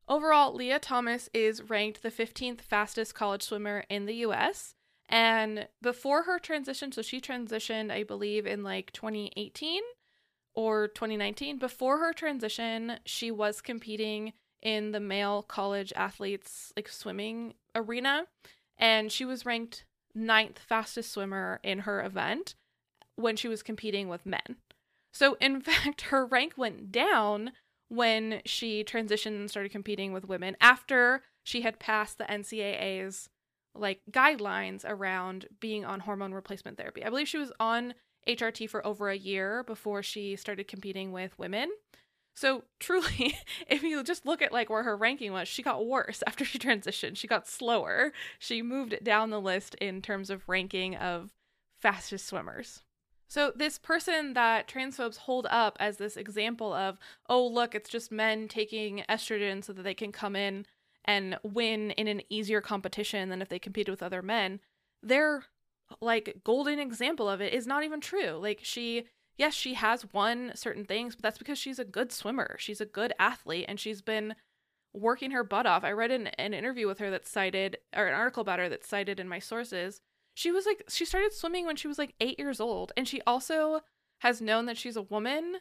Overall, 0.08 0.54
Lia 0.54 0.78
Thomas 0.78 1.30
is 1.32 1.70
ranked 1.70 2.02
the 2.02 2.10
15th 2.10 2.60
fastest 2.60 3.14
college 3.14 3.42
swimmer 3.42 3.84
in 3.88 4.06
the 4.06 4.16
US. 4.16 4.74
And 5.08 5.68
before 5.82 6.24
her 6.24 6.38
transition, 6.38 6.92
so 6.92 7.02
she 7.02 7.20
transitioned, 7.20 7.90
I 7.90 8.02
believe, 8.02 8.46
in 8.46 8.62
like 8.62 8.92
2018 8.92 9.80
or 10.54 10.88
2019. 10.88 11.58
Before 11.58 11.98
her 11.98 12.12
transition, 12.12 12.98
she 13.04 13.30
was 13.30 13.60
competing 13.60 14.32
in 14.62 14.92
the 14.92 15.00
male 15.00 15.42
college 15.42 15.92
athletes 15.96 16.72
like 16.76 16.88
swimming 16.88 17.54
arena. 17.74 18.24
And 18.78 19.12
she 19.12 19.24
was 19.24 19.46
ranked 19.46 19.84
ninth 20.14 20.58
fastest 20.58 21.12
swimmer 21.12 21.60
in 21.62 21.80
her 21.80 22.02
event 22.02 22.54
when 23.16 23.36
she 23.36 23.48
was 23.48 23.62
competing 23.62 24.08
with 24.08 24.26
men. 24.26 24.56
So, 25.12 25.36
in 25.40 25.60
fact, 25.60 26.02
her 26.02 26.26
rank 26.26 26.54
went 26.56 26.92
down 26.92 27.52
when 27.88 28.40
she 28.44 28.84
transitioned 28.84 29.36
and 29.36 29.50
started 29.50 29.72
competing 29.72 30.12
with 30.12 30.28
women 30.28 30.56
after 30.60 31.22
she 31.42 31.62
had 31.62 31.80
passed 31.80 32.18
the 32.18 32.24
NCAA's 32.24 33.28
like 33.74 34.00
guidelines 34.10 34.84
around 34.86 35.46
being 35.60 35.84
on 35.84 36.00
hormone 36.00 36.32
replacement 36.32 36.76
therapy. 36.76 37.04
I 37.04 37.08
believe 37.08 37.28
she 37.28 37.38
was 37.38 37.52
on 37.60 37.94
HRT 38.28 38.68
for 38.68 38.86
over 38.86 39.10
a 39.10 39.16
year 39.16 39.62
before 39.64 40.02
she 40.02 40.36
started 40.36 40.68
competing 40.68 41.12
with 41.12 41.38
women. 41.38 41.70
So 42.34 42.64
truly, 42.80 43.36
if 43.68 43.82
you 43.82 44.02
just 44.02 44.26
look 44.26 44.42
at 44.42 44.52
like 44.52 44.70
where 44.70 44.82
her 44.82 44.96
ranking 44.96 45.32
was, 45.32 45.48
she 45.48 45.62
got 45.62 45.86
worse 45.86 46.22
after 46.26 46.44
she 46.44 46.58
transitioned. 46.58 47.16
She 47.16 47.26
got 47.28 47.48
slower. 47.48 48.12
She 48.38 48.62
moved 48.62 49.02
down 49.02 49.30
the 49.30 49.40
list 49.40 49.74
in 49.76 50.02
terms 50.02 50.30
of 50.30 50.48
ranking 50.48 50.96
of 50.96 51.30
fastest 51.80 52.26
swimmers. 52.26 52.82
So, 53.28 53.52
this 53.54 53.78
person 53.78 54.34
that 54.34 54.66
transphobes 54.66 55.18
hold 55.18 55.46
up 55.50 55.76
as 55.78 55.98
this 55.98 56.16
example 56.16 56.72
of, 56.72 56.98
oh, 57.28 57.46
look, 57.46 57.76
it's 57.76 57.88
just 57.88 58.10
men 58.10 58.48
taking 58.48 59.04
estrogen 59.08 59.62
so 59.62 59.72
that 59.72 59.84
they 59.84 59.94
can 59.94 60.10
come 60.10 60.34
in 60.34 60.66
and 61.04 61.38
win 61.44 61.92
in 61.92 62.08
an 62.08 62.22
easier 62.28 62.60
competition 62.60 63.28
than 63.28 63.40
if 63.40 63.48
they 63.48 63.60
competed 63.60 63.92
with 63.92 64.02
other 64.02 64.20
men, 64.20 64.58
their 65.00 65.44
like 66.00 66.40
golden 66.44 66.78
example 66.78 67.28
of 67.28 67.40
it 67.40 67.52
is 67.52 67.66
not 67.66 67.84
even 67.84 68.00
true. 68.00 68.32
Like, 68.32 68.60
she, 68.62 69.04
yes, 69.36 69.54
she 69.54 69.74
has 69.74 70.12
won 70.12 70.52
certain 70.54 70.84
things, 70.84 71.16
but 71.16 71.22
that's 71.22 71.38
because 71.38 71.58
she's 71.58 71.78
a 71.78 71.84
good 71.84 72.12
swimmer. 72.12 72.56
She's 72.58 72.80
a 72.80 72.86
good 72.86 73.12
athlete 73.18 73.66
and 73.68 73.78
she's 73.78 74.02
been 74.02 74.34
working 74.92 75.30
her 75.30 75.44
butt 75.44 75.66
off. 75.66 75.84
I 75.84 75.92
read 75.92 76.10
an, 76.10 76.28
an 76.28 76.54
interview 76.54 76.86
with 76.86 76.98
her 76.98 77.10
that 77.10 77.26
cited, 77.26 77.78
or 77.96 78.06
an 78.06 78.14
article 78.14 78.40
about 78.40 78.58
her 78.58 78.68
that 78.68 78.84
cited 78.84 79.20
in 79.20 79.28
my 79.28 79.38
sources 79.38 80.00
she 80.34 80.50
was 80.50 80.66
like 80.66 80.84
she 80.88 81.04
started 81.04 81.32
swimming 81.32 81.66
when 81.66 81.76
she 81.76 81.88
was 81.88 81.98
like 81.98 82.14
8 82.20 82.38
years 82.38 82.60
old 82.60 82.92
and 82.96 83.06
she 83.06 83.20
also 83.26 83.80
has 84.20 84.40
known 84.40 84.66
that 84.66 84.78
she's 84.78 84.96
a 84.96 85.02
woman 85.02 85.56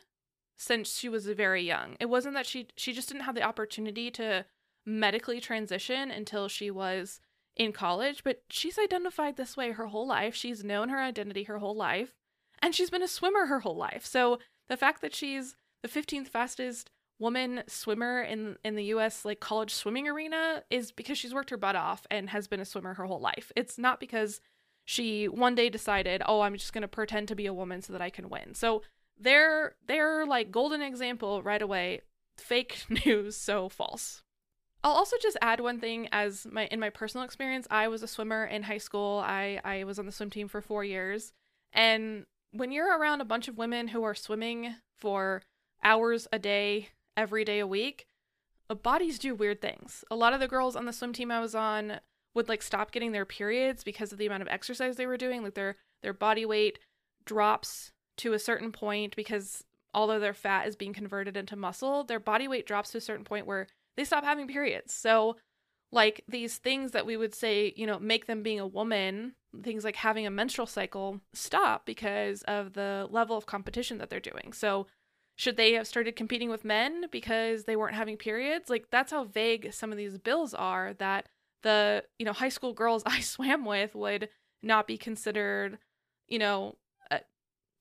since 0.58 0.98
she 0.98 1.08
was 1.08 1.26
very 1.26 1.63
young. 1.63 1.96
It 2.00 2.10
wasn't 2.10 2.36
that 2.36 2.46
she 2.46 2.68
she 2.76 2.94
just 2.94 3.10
didn't 3.10 3.24
have 3.24 3.36
the 3.36 3.44
opportunity 3.44 4.12
to 4.12 4.46
medically 4.86 5.39
transition 5.39 6.12
until 6.12 6.48
she 6.48 6.72
was 6.72 7.20
in 7.60 7.74
college, 7.74 8.24
but 8.24 8.41
she's 8.50 8.80
identified 8.80 9.36
this 9.36 9.58
way 9.58 9.74
her 9.74 9.88
whole 9.88 10.08
life. 10.08 10.34
She's 10.34 10.63
known 10.63 10.89
her 10.89 11.00
identity 11.00 11.43
her 11.43 11.60
whole 11.60 11.76
life, 11.76 12.15
and 12.62 12.74
she's 12.74 12.89
been 12.89 13.04
a 13.04 13.08
swimmer 13.08 13.45
her 13.48 13.60
whole 13.60 13.76
life. 13.76 14.06
So 14.06 14.39
the 14.69 14.78
fact 14.78 15.02
that 15.02 15.13
she's 15.13 15.56
the 15.84 15.89
15th 15.89 16.30
fastest 16.30 16.89
woman 17.19 17.63
swimmer 17.67 18.22
in 18.22 18.56
in 18.63 18.76
the 18.76 18.86
US 18.86 19.26
like 19.26 19.41
college 19.41 19.74
swimming 19.74 20.08
arena 20.08 20.63
is 20.69 20.93
because 20.93 21.17
she's 21.17 21.34
worked 21.34 21.50
her 21.50 21.58
butt 21.58 21.76
off 21.76 22.08
and 22.10 22.30
has 22.30 22.48
been 22.48 22.62
a 22.62 22.65
swimmer 22.65 22.93
her 22.93 23.06
whole 23.06 23.19
life. 23.19 23.52
It's 23.58 23.78
not 23.78 24.00
because 24.00 24.39
she 24.86 25.28
one 25.28 25.54
day 25.54 25.69
decided, 25.69 26.24
"Oh, 26.26 26.41
I'm 26.41 26.56
just 26.56 26.74
going 26.74 26.82
to 26.84 26.88
pretend 26.88 27.28
to 27.28 27.36
be 27.36 27.45
a 27.45 27.54
woman 27.54 27.82
so 27.82 27.91
that 27.91 28.02
I 28.02 28.10
can 28.10 28.30
win." 28.30 28.56
So 28.56 28.84
they're 29.19 29.76
they're 29.86 30.26
like 30.26 30.50
golden 30.50 30.82
example 30.82 31.43
right 31.43 31.62
away. 31.62 32.02
Fake 32.38 32.86
news, 33.06 33.36
so 33.36 33.67
false. 33.67 34.24
I'll 34.84 34.94
also 34.94 35.18
just 35.22 35.38
add 35.42 35.60
one 35.60 35.80
thing 35.80 36.08
as 36.12 36.48
my 36.50 36.68
in 36.68 36.80
my 36.80 36.89
personal 36.89 37.26
experience, 37.26 37.68
I 37.70 37.88
was 37.88 38.02
a 38.02 38.08
swimmer 38.08 38.46
in 38.46 38.63
high 38.63 38.78
school. 38.78 39.22
I 39.26 39.60
I 39.63 39.84
was 39.84 40.00
on 40.00 40.06
the 40.06 40.12
swim 40.12 40.30
team 40.30 40.48
for 40.48 40.62
4 40.62 40.84
years. 40.84 41.34
And 41.74 42.26
when 42.52 42.72
you're 42.72 42.98
around 42.98 43.22
a 43.22 43.26
bunch 43.26 43.48
of 43.48 43.58
women 43.58 43.89
who 43.89 44.04
are 44.04 44.15
swimming 44.15 44.76
for 44.98 45.44
hours 45.84 46.28
a 46.32 46.39
day, 46.39 46.89
every 47.15 47.44
day 47.44 47.60
a 47.60 47.68
week, 47.68 48.08
uh, 48.70 48.76
bodies 48.76 49.20
do 49.20 49.36
weird 49.36 49.62
things. 49.62 50.04
A 50.10 50.15
lot 50.15 50.34
of 50.34 50.39
the 50.39 50.48
girls 50.48 50.76
on 50.76 50.86
the 50.86 50.94
swim 50.94 51.13
team 51.13 51.32
I 51.32 51.39
was 51.39 51.56
on 51.56 52.00
would 52.34 52.48
like 52.48 52.62
stop 52.62 52.92
getting 52.92 53.12
their 53.12 53.26
periods 53.26 53.84
because 53.84 54.12
of 54.12 54.18
the 54.18 54.26
amount 54.26 54.42
of 54.42 54.48
exercise 54.48 54.96
they 54.96 55.08
were 55.08 55.18
doing 55.18 55.44
like 55.44 55.56
their 55.56 55.76
their 56.02 56.13
body 56.13 56.46
weight 56.46 56.80
drops 57.26 57.92
to 58.18 58.34
a 58.34 58.39
certain 58.39 58.72
point 58.72 59.15
because 59.15 59.63
although 59.94 60.20
their 60.20 60.34
fat 60.34 60.68
is 60.68 60.76
being 60.76 60.94
converted 60.94 61.36
into 61.36 61.56
muscle 61.56 62.04
their 62.04 62.20
body 62.20 62.48
weight 62.48 62.65
drops 62.65 62.92
to 62.92 62.98
a 62.98 63.02
certain 63.02 63.26
point 63.26 63.46
where 63.46 63.68
they 64.00 64.06
stop 64.06 64.24
having 64.24 64.48
periods 64.48 64.94
so 64.94 65.36
like 65.92 66.24
these 66.28 66.58
things 66.58 66.92
that 66.92 67.06
we 67.06 67.18
would 67.18 67.36
say 67.36 67.74
you 67.76 67.86
know 67.86 68.00
make 68.00 68.26
them 68.26 68.42
being 68.42 68.60
a 68.60 68.68
woman 68.68 69.34
things 69.64 69.84
like 69.84 69.98
having 69.98 70.26
a 70.26 70.32
menstrual 70.32 70.68
cycle 70.68 71.20
stop 71.34 71.86
because 71.86 72.42
of 72.44 72.74
the 72.74 73.08
level 73.12 73.38
of 73.38 73.46
competition 73.46 73.98
that 73.98 74.10
they're 74.10 74.20
doing 74.20 74.54
so 74.54 74.88
should 75.40 75.56
they 75.56 75.72
have 75.72 75.88
started 75.88 76.18
competing 76.18 76.50
with 76.50 76.66
men 76.66 77.06
because 77.12 77.64
they 77.64 77.78
weren't 77.78 77.96
having 77.96 78.18
periods? 78.18 78.70
Like 78.70 78.88
that's 78.92 79.10
how 79.10 79.24
vague 79.24 79.74
some 79.74 79.90
of 79.90 79.98
these 79.98 80.18
bills 80.18 80.54
are 80.54 80.94
that 80.96 81.30
the, 81.64 82.04
you 82.18 82.26
know, 82.26 82.34
high 82.34 82.50
school 82.50 82.74
girls 82.74 83.04
I 83.06 83.22
swam 83.22 83.64
with 83.64 83.96
would 83.96 84.28
not 84.62 84.86
be 84.86 84.98
considered, 84.98 85.78
you 86.28 86.40
know, 86.40 86.76
uh, 87.10 87.20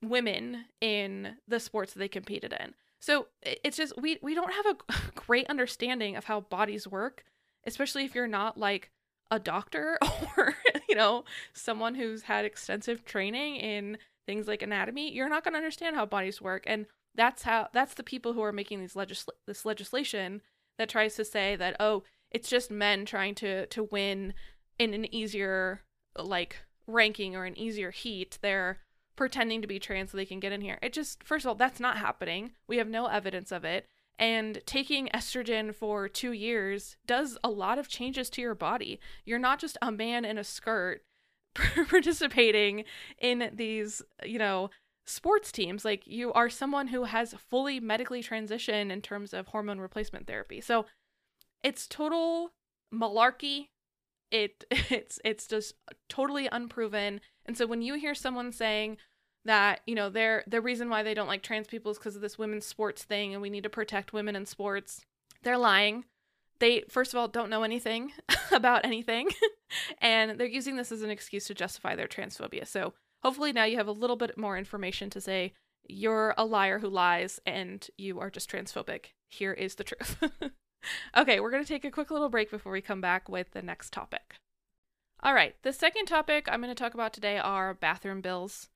women 0.00 0.66
in 0.81 1.38
the 1.48 1.59
sports 1.59 1.94
that 1.94 1.98
they 1.98 2.07
competed 2.07 2.52
in. 2.52 2.74
So 3.00 3.28
it's 3.42 3.76
just 3.76 4.00
we 4.00 4.18
we 4.22 4.34
don't 4.34 4.52
have 4.52 4.66
a 4.66 4.94
great 5.14 5.48
understanding 5.48 6.16
of 6.16 6.24
how 6.24 6.40
bodies 6.40 6.87
work, 6.87 7.24
especially 7.64 8.04
if 8.04 8.14
you're 8.14 8.26
not 8.26 8.58
like 8.58 8.90
a 9.30 9.38
doctor 9.38 9.98
or 10.37 10.54
you 10.88 10.94
know 10.94 11.24
someone 11.52 11.94
who's 11.94 12.22
had 12.22 12.44
extensive 12.44 13.04
training 13.04 13.56
in 13.56 13.98
things 14.26 14.46
like 14.48 14.62
anatomy. 14.62 15.12
You're 15.12 15.28
not 15.28 15.44
going 15.44 15.52
to 15.54 15.58
understand 15.58 15.96
how 15.96 16.06
bodies 16.06 16.40
work, 16.42 16.64
and 16.66 16.87
that's 17.14 17.42
how 17.42 17.68
that's 17.72 17.94
the 17.94 18.02
people 18.02 18.32
who 18.32 18.42
are 18.42 18.52
making 18.52 18.80
these 18.80 18.94
legisl- 18.94 19.28
this 19.46 19.64
legislation 19.64 20.42
that 20.78 20.88
tries 20.88 21.16
to 21.16 21.24
say 21.24 21.56
that 21.56 21.76
oh 21.80 22.04
it's 22.30 22.48
just 22.48 22.70
men 22.70 23.04
trying 23.04 23.34
to 23.34 23.66
to 23.66 23.82
win 23.84 24.34
in 24.78 24.94
an 24.94 25.12
easier 25.12 25.82
like 26.16 26.56
ranking 26.87 27.37
or 27.37 27.44
an 27.44 27.58
easier 27.58 27.90
heat 27.90 28.38
they're 28.40 28.78
pretending 29.18 29.61
to 29.61 29.66
be 29.66 29.81
trans 29.81 30.12
so 30.12 30.16
they 30.16 30.24
can 30.24 30.38
get 30.38 30.52
in 30.52 30.61
here. 30.61 30.78
It 30.81 30.92
just 30.92 31.24
first 31.24 31.44
of 31.44 31.48
all 31.48 31.54
that's 31.57 31.81
not 31.81 31.98
happening. 31.98 32.52
We 32.68 32.78
have 32.78 32.88
no 32.88 33.07
evidence 33.07 33.50
of 33.50 33.64
it. 33.64 33.87
And 34.16 34.62
taking 34.64 35.09
estrogen 35.09 35.74
for 35.74 36.09
2 36.09 36.33
years 36.33 36.96
does 37.04 37.37
a 37.44 37.50
lot 37.50 37.78
of 37.78 37.88
changes 37.88 38.31
to 38.31 38.40
your 38.40 38.54
body. 38.54 39.00
You're 39.24 39.38
not 39.40 39.59
just 39.59 39.76
a 39.83 39.90
man 39.90 40.24
in 40.24 40.38
a 40.38 40.44
skirt 40.44 41.02
participating 41.88 42.85
in 43.20 43.50
these 43.52 44.02
you 44.24 44.38
know 44.38 44.70
sports 45.04 45.50
teams. 45.50 45.85
Like 45.85 46.07
you 46.07 46.33
are 46.33 46.48
someone 46.48 46.88
who 46.88 47.04
has 47.04 47.35
fully 47.35 47.81
medically 47.81 48.22
transitioned 48.22 48.92
in 48.92 49.02
terms 49.02 49.35
of 49.35 49.48
hormone 49.48 49.81
replacement 49.81 50.28
therapy. 50.28 50.61
So 50.61 50.87
it's 51.64 51.88
total 51.88 52.52
malarkey 52.94 53.66
it 54.30 54.64
it's 54.70 55.18
it's 55.24 55.46
just 55.46 55.74
totally 56.08 56.48
unproven 56.50 57.20
and 57.46 57.56
so 57.56 57.66
when 57.66 57.82
you 57.82 57.94
hear 57.94 58.14
someone 58.14 58.52
saying 58.52 58.96
that 59.44 59.80
you 59.86 59.94
know 59.94 60.10
they're 60.10 60.44
the 60.46 60.60
reason 60.60 60.88
why 60.88 61.02
they 61.02 61.14
don't 61.14 61.28
like 61.28 61.42
trans 61.42 61.66
people 61.66 61.90
is 61.90 61.98
because 61.98 62.16
of 62.16 62.22
this 62.22 62.38
women's 62.38 62.66
sports 62.66 63.02
thing 63.02 63.32
and 63.32 63.42
we 63.42 63.50
need 63.50 63.62
to 63.62 63.70
protect 63.70 64.12
women 64.12 64.36
in 64.36 64.44
sports 64.44 65.00
they're 65.42 65.58
lying 65.58 66.04
they 66.58 66.82
first 66.88 67.14
of 67.14 67.18
all 67.18 67.28
don't 67.28 67.50
know 67.50 67.62
anything 67.62 68.12
about 68.52 68.84
anything 68.84 69.28
and 70.00 70.38
they're 70.38 70.46
using 70.46 70.76
this 70.76 70.92
as 70.92 71.02
an 71.02 71.10
excuse 71.10 71.46
to 71.46 71.54
justify 71.54 71.94
their 71.94 72.08
transphobia 72.08 72.66
so 72.66 72.92
hopefully 73.22 73.52
now 73.52 73.64
you 73.64 73.76
have 73.76 73.86
a 73.86 73.92
little 73.92 74.16
bit 74.16 74.36
more 74.36 74.58
information 74.58 75.08
to 75.08 75.20
say 75.20 75.52
you're 75.88 76.34
a 76.36 76.44
liar 76.44 76.78
who 76.78 76.88
lies 76.88 77.40
and 77.46 77.88
you 77.96 78.20
are 78.20 78.30
just 78.30 78.50
transphobic. 78.50 79.06
Here 79.28 79.52
is 79.52 79.74
the 79.74 79.84
truth. 79.84 80.22
Okay, 81.16 81.40
we're 81.40 81.50
going 81.50 81.62
to 81.62 81.68
take 81.68 81.84
a 81.84 81.90
quick 81.90 82.10
little 82.10 82.28
break 82.28 82.50
before 82.50 82.72
we 82.72 82.80
come 82.80 83.00
back 83.00 83.28
with 83.28 83.52
the 83.52 83.62
next 83.62 83.92
topic. 83.92 84.34
All 85.22 85.34
right, 85.34 85.56
the 85.62 85.72
second 85.72 86.06
topic 86.06 86.48
I'm 86.48 86.60
going 86.60 86.74
to 86.74 86.80
talk 86.80 86.94
about 86.94 87.12
today 87.12 87.38
are 87.38 87.74
bathroom 87.74 88.20
bills. 88.20 88.68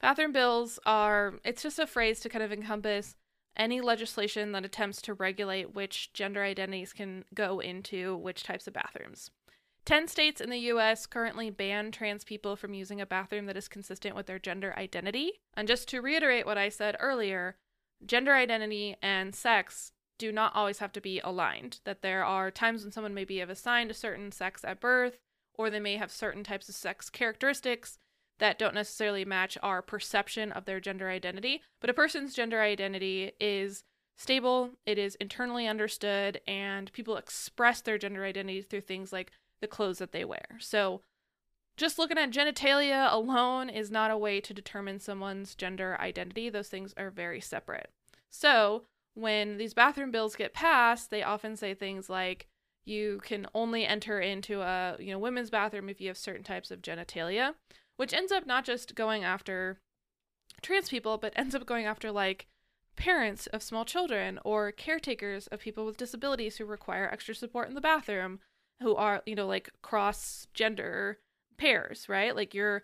Bathroom 0.00 0.32
bills 0.32 0.78
are, 0.86 1.34
it's 1.44 1.62
just 1.62 1.78
a 1.78 1.86
phrase 1.86 2.20
to 2.20 2.28
kind 2.30 2.42
of 2.42 2.52
encompass 2.52 3.16
any 3.56 3.80
legislation 3.80 4.52
that 4.52 4.64
attempts 4.64 5.02
to 5.02 5.14
regulate 5.14 5.74
which 5.74 6.12
gender 6.14 6.42
identities 6.42 6.92
can 6.92 7.24
go 7.34 7.60
into 7.60 8.16
which 8.16 8.42
types 8.42 8.66
of 8.66 8.72
bathrooms. 8.72 9.30
10 9.84 10.08
states 10.08 10.40
in 10.40 10.50
the 10.50 10.58
US 10.58 11.06
currently 11.06 11.50
ban 11.50 11.90
trans 11.90 12.24
people 12.24 12.56
from 12.56 12.74
using 12.74 13.00
a 13.00 13.06
bathroom 13.06 13.46
that 13.46 13.56
is 13.56 13.68
consistent 13.68 14.14
with 14.14 14.26
their 14.26 14.38
gender 14.38 14.74
identity. 14.78 15.40
And 15.54 15.68
just 15.68 15.88
to 15.88 16.00
reiterate 16.00 16.46
what 16.46 16.58
I 16.58 16.68
said 16.68 16.96
earlier, 17.00 17.56
gender 18.04 18.34
identity 18.34 18.96
and 19.02 19.34
sex 19.34 19.92
do 20.20 20.30
not 20.30 20.54
always 20.54 20.78
have 20.78 20.92
to 20.92 21.00
be 21.00 21.18
aligned. 21.20 21.80
That 21.84 22.02
there 22.02 22.24
are 22.24 22.50
times 22.50 22.82
when 22.82 22.92
someone 22.92 23.14
may 23.14 23.24
be 23.24 23.40
assigned 23.40 23.90
a 23.90 23.94
certain 23.94 24.30
sex 24.30 24.62
at 24.64 24.78
birth, 24.78 25.18
or 25.54 25.70
they 25.70 25.80
may 25.80 25.96
have 25.96 26.12
certain 26.12 26.44
types 26.44 26.68
of 26.68 26.74
sex 26.74 27.08
characteristics 27.08 27.98
that 28.38 28.58
don't 28.58 28.74
necessarily 28.74 29.24
match 29.24 29.56
our 29.62 29.80
perception 29.80 30.52
of 30.52 30.66
their 30.66 30.78
gender 30.78 31.08
identity. 31.08 31.62
But 31.80 31.88
a 31.88 31.94
person's 31.94 32.34
gender 32.34 32.60
identity 32.60 33.32
is 33.40 33.82
stable, 34.16 34.72
it 34.84 34.98
is 34.98 35.14
internally 35.14 35.66
understood, 35.66 36.42
and 36.46 36.92
people 36.92 37.16
express 37.16 37.80
their 37.80 37.96
gender 37.96 38.24
identity 38.24 38.60
through 38.60 38.82
things 38.82 39.12
like 39.12 39.32
the 39.62 39.66
clothes 39.66 39.98
that 39.98 40.12
they 40.12 40.24
wear. 40.24 40.58
So 40.58 41.00
just 41.78 41.98
looking 41.98 42.18
at 42.18 42.30
genitalia 42.30 43.10
alone 43.10 43.70
is 43.70 43.90
not 43.90 44.10
a 44.10 44.18
way 44.18 44.38
to 44.42 44.52
determine 44.52 45.00
someone's 45.00 45.54
gender 45.54 45.96
identity. 45.98 46.50
Those 46.50 46.68
things 46.68 46.92
are 46.98 47.10
very 47.10 47.40
separate. 47.40 47.90
So 48.28 48.82
when 49.20 49.58
these 49.58 49.74
bathroom 49.74 50.10
bills 50.10 50.36
get 50.36 50.54
passed, 50.54 51.10
they 51.10 51.22
often 51.22 51.56
say 51.56 51.74
things 51.74 52.08
like 52.08 52.48
you 52.84 53.20
can 53.24 53.46
only 53.54 53.84
enter 53.86 54.20
into 54.20 54.62
a 54.62 54.96
you 54.98 55.12
know 55.12 55.18
women's 55.18 55.50
bathroom 55.50 55.88
if 55.88 56.00
you 56.00 56.08
have 56.08 56.18
certain 56.18 56.44
types 56.44 56.70
of 56.70 56.82
genitalia, 56.82 57.54
which 57.96 58.14
ends 58.14 58.32
up 58.32 58.46
not 58.46 58.64
just 58.64 58.94
going 58.94 59.24
after 59.24 59.78
trans 60.62 60.88
people, 60.88 61.18
but 61.18 61.32
ends 61.36 61.54
up 61.54 61.66
going 61.66 61.86
after 61.86 62.10
like 62.10 62.46
parents 62.96 63.46
of 63.48 63.62
small 63.62 63.84
children 63.84 64.38
or 64.44 64.72
caretakers 64.72 65.46
of 65.48 65.60
people 65.60 65.86
with 65.86 65.96
disabilities 65.96 66.56
who 66.56 66.64
require 66.64 67.08
extra 67.10 67.34
support 67.34 67.68
in 67.68 67.74
the 67.74 67.80
bathroom 67.80 68.40
who 68.82 68.94
are, 68.94 69.22
you 69.26 69.34
know, 69.34 69.46
like 69.46 69.70
cross 69.82 70.46
gender 70.54 71.18
pairs, 71.56 72.08
right? 72.08 72.34
Like 72.34 72.54
your 72.54 72.82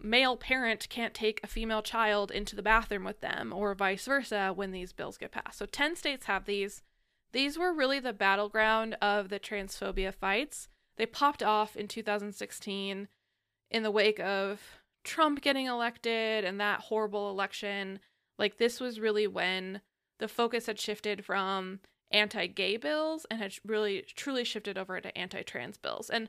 male 0.00 0.36
parent 0.36 0.88
can't 0.88 1.14
take 1.14 1.40
a 1.42 1.46
female 1.46 1.82
child 1.82 2.30
into 2.30 2.54
the 2.54 2.62
bathroom 2.62 3.04
with 3.04 3.20
them 3.20 3.52
or 3.52 3.74
vice 3.74 4.06
versa 4.06 4.52
when 4.54 4.70
these 4.70 4.92
bills 4.92 5.18
get 5.18 5.32
passed. 5.32 5.58
So 5.58 5.66
10 5.66 5.96
states 5.96 6.26
have 6.26 6.44
these. 6.44 6.82
These 7.32 7.58
were 7.58 7.72
really 7.72 8.00
the 8.00 8.12
battleground 8.12 8.96
of 9.02 9.28
the 9.28 9.40
transphobia 9.40 10.14
fights. 10.14 10.68
They 10.96 11.06
popped 11.06 11.42
off 11.42 11.76
in 11.76 11.88
2016 11.88 13.08
in 13.70 13.82
the 13.82 13.90
wake 13.90 14.20
of 14.20 14.60
Trump 15.04 15.40
getting 15.40 15.66
elected 15.66 16.44
and 16.44 16.60
that 16.60 16.80
horrible 16.80 17.30
election. 17.30 18.00
Like, 18.38 18.58
this 18.58 18.80
was 18.80 19.00
really 19.00 19.26
when 19.26 19.80
the 20.18 20.28
focus 20.28 20.66
had 20.66 20.80
shifted 20.80 21.24
from 21.24 21.80
anti 22.10 22.46
gay 22.46 22.76
bills 22.76 23.26
and 23.30 23.40
had 23.40 23.54
really 23.64 24.04
truly 24.14 24.44
shifted 24.44 24.78
over 24.78 25.00
to 25.00 25.16
anti 25.16 25.42
trans 25.42 25.76
bills. 25.78 26.10
And 26.10 26.28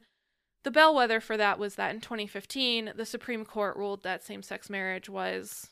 the 0.67 0.71
bellwether 0.71 1.21
for 1.21 1.38
that 1.38 1.58
was 1.58 1.75
that 1.75 1.95
in 1.95 2.01
2015, 2.01 2.91
the 2.93 3.06
Supreme 3.06 3.45
Court 3.45 3.77
ruled 3.77 4.03
that 4.03 4.25
same 4.25 4.43
sex 4.43 4.69
marriage 4.69 5.08
was 5.08 5.69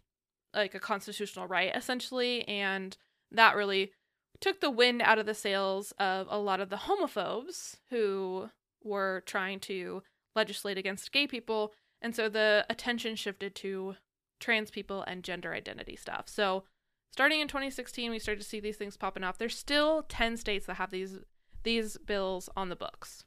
like 0.53 0.73
a 0.73 0.79
constitutional 0.79 1.47
right, 1.47 1.75
essentially. 1.75 2.47
And 2.47 2.95
that 3.29 3.58
really 3.58 3.91
took 4.39 4.62
the 4.62 4.71
wind 4.71 5.01
out 5.01 5.19
of 5.19 5.25
the 5.25 5.34
sails 5.34 5.91
of 5.99 6.27
a 6.29 6.39
lot 6.39 6.62
of 6.62 6.69
the 6.69 6.77
homophobes 6.77 7.75
who 7.89 8.49
were 8.86 9.21
trying 9.25 9.60
to 9.60 10.01
legislate 10.34 10.77
against 10.77 11.12
gay 11.12 11.27
people. 11.27 11.73
And 12.01 12.15
so 12.15 12.29
the 12.29 12.65
attention 12.69 13.17
shifted 13.17 13.53
to 13.55 13.95
trans 14.39 14.71
people 14.71 15.03
and 15.05 15.25
gender 15.25 15.53
identity 15.53 15.97
stuff. 15.97 16.29
So 16.29 16.63
starting 17.12 17.41
in 17.41 17.49
2016 17.49 18.12
we 18.12 18.19
started 18.19 18.41
to 18.41 18.47
see 18.47 18.62
these 18.62 18.77
things 18.77 18.95
popping 18.95 19.25
off 19.25 19.38
there's 19.38 19.58
still 19.58 20.03
10 20.03 20.38
states 20.38 20.67
that 20.67 20.75
have 20.75 20.91
these 20.91 21.19
these 21.63 21.97
bills 21.97 22.49
on 22.55 22.69
the 22.69 22.75
books 22.77 23.25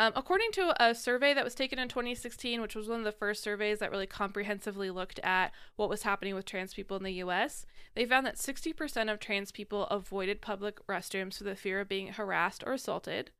um, 0.00 0.12
according 0.16 0.50
to 0.52 0.74
a 0.82 0.94
survey 0.94 1.32
that 1.34 1.44
was 1.44 1.54
taken 1.54 1.78
in 1.78 1.88
2016 1.88 2.60
which 2.60 2.74
was 2.74 2.88
one 2.88 2.98
of 2.98 3.04
the 3.04 3.12
first 3.12 3.42
surveys 3.42 3.78
that 3.78 3.90
really 3.90 4.06
comprehensively 4.06 4.90
looked 4.90 5.20
at 5.20 5.52
what 5.76 5.88
was 5.88 6.02
happening 6.02 6.34
with 6.34 6.44
trans 6.44 6.74
people 6.74 6.96
in 6.96 7.04
the 7.04 7.12
us 7.12 7.66
they 7.94 8.06
found 8.06 8.26
that 8.26 8.36
60% 8.36 9.12
of 9.12 9.18
trans 9.18 9.50
people 9.50 9.84
avoided 9.84 10.40
public 10.40 10.84
restrooms 10.86 11.38
for 11.38 11.44
the 11.44 11.56
fear 11.56 11.80
of 11.80 11.88
being 11.88 12.08
harassed 12.08 12.62
or 12.64 12.72
assaulted. 12.72 13.30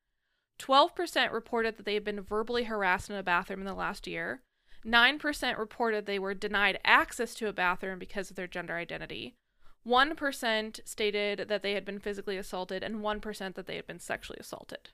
12% 0.59 1.33
reported 1.33 1.77
that 1.77 1.87
they 1.87 1.95
had 1.95 2.05
been 2.05 2.21
verbally 2.21 2.65
harassed 2.65 3.09
in 3.09 3.17
a 3.17 3.23
bathroom 3.23 3.61
in 3.61 3.67
the 3.67 3.75
last 3.75 4.07
year. 4.07 4.43
9% 4.85 5.59
reported 5.59 6.07
they 6.07 6.19
were 6.19 6.35
denied 6.35 6.81
access 6.85 7.35
to 7.35 7.49
a 7.49 7.53
bathroom 7.53 7.99
because 7.99 8.31
of 8.31 8.37
their 8.37 8.47
gender 8.47 8.75
identity. 8.75 9.35
1% 9.87 10.81
stated 10.85 11.49
that 11.49 11.63
they 11.63 11.73
had 11.73 11.85
been 11.85 11.99
physically 11.99 12.37
assaulted, 12.37 12.83
and 12.83 12.97
1% 12.97 13.55
that 13.55 13.67
they 13.67 13.77
had 13.77 13.87
been 13.87 13.99
sexually 13.99 14.39
assaulted. 14.39 14.91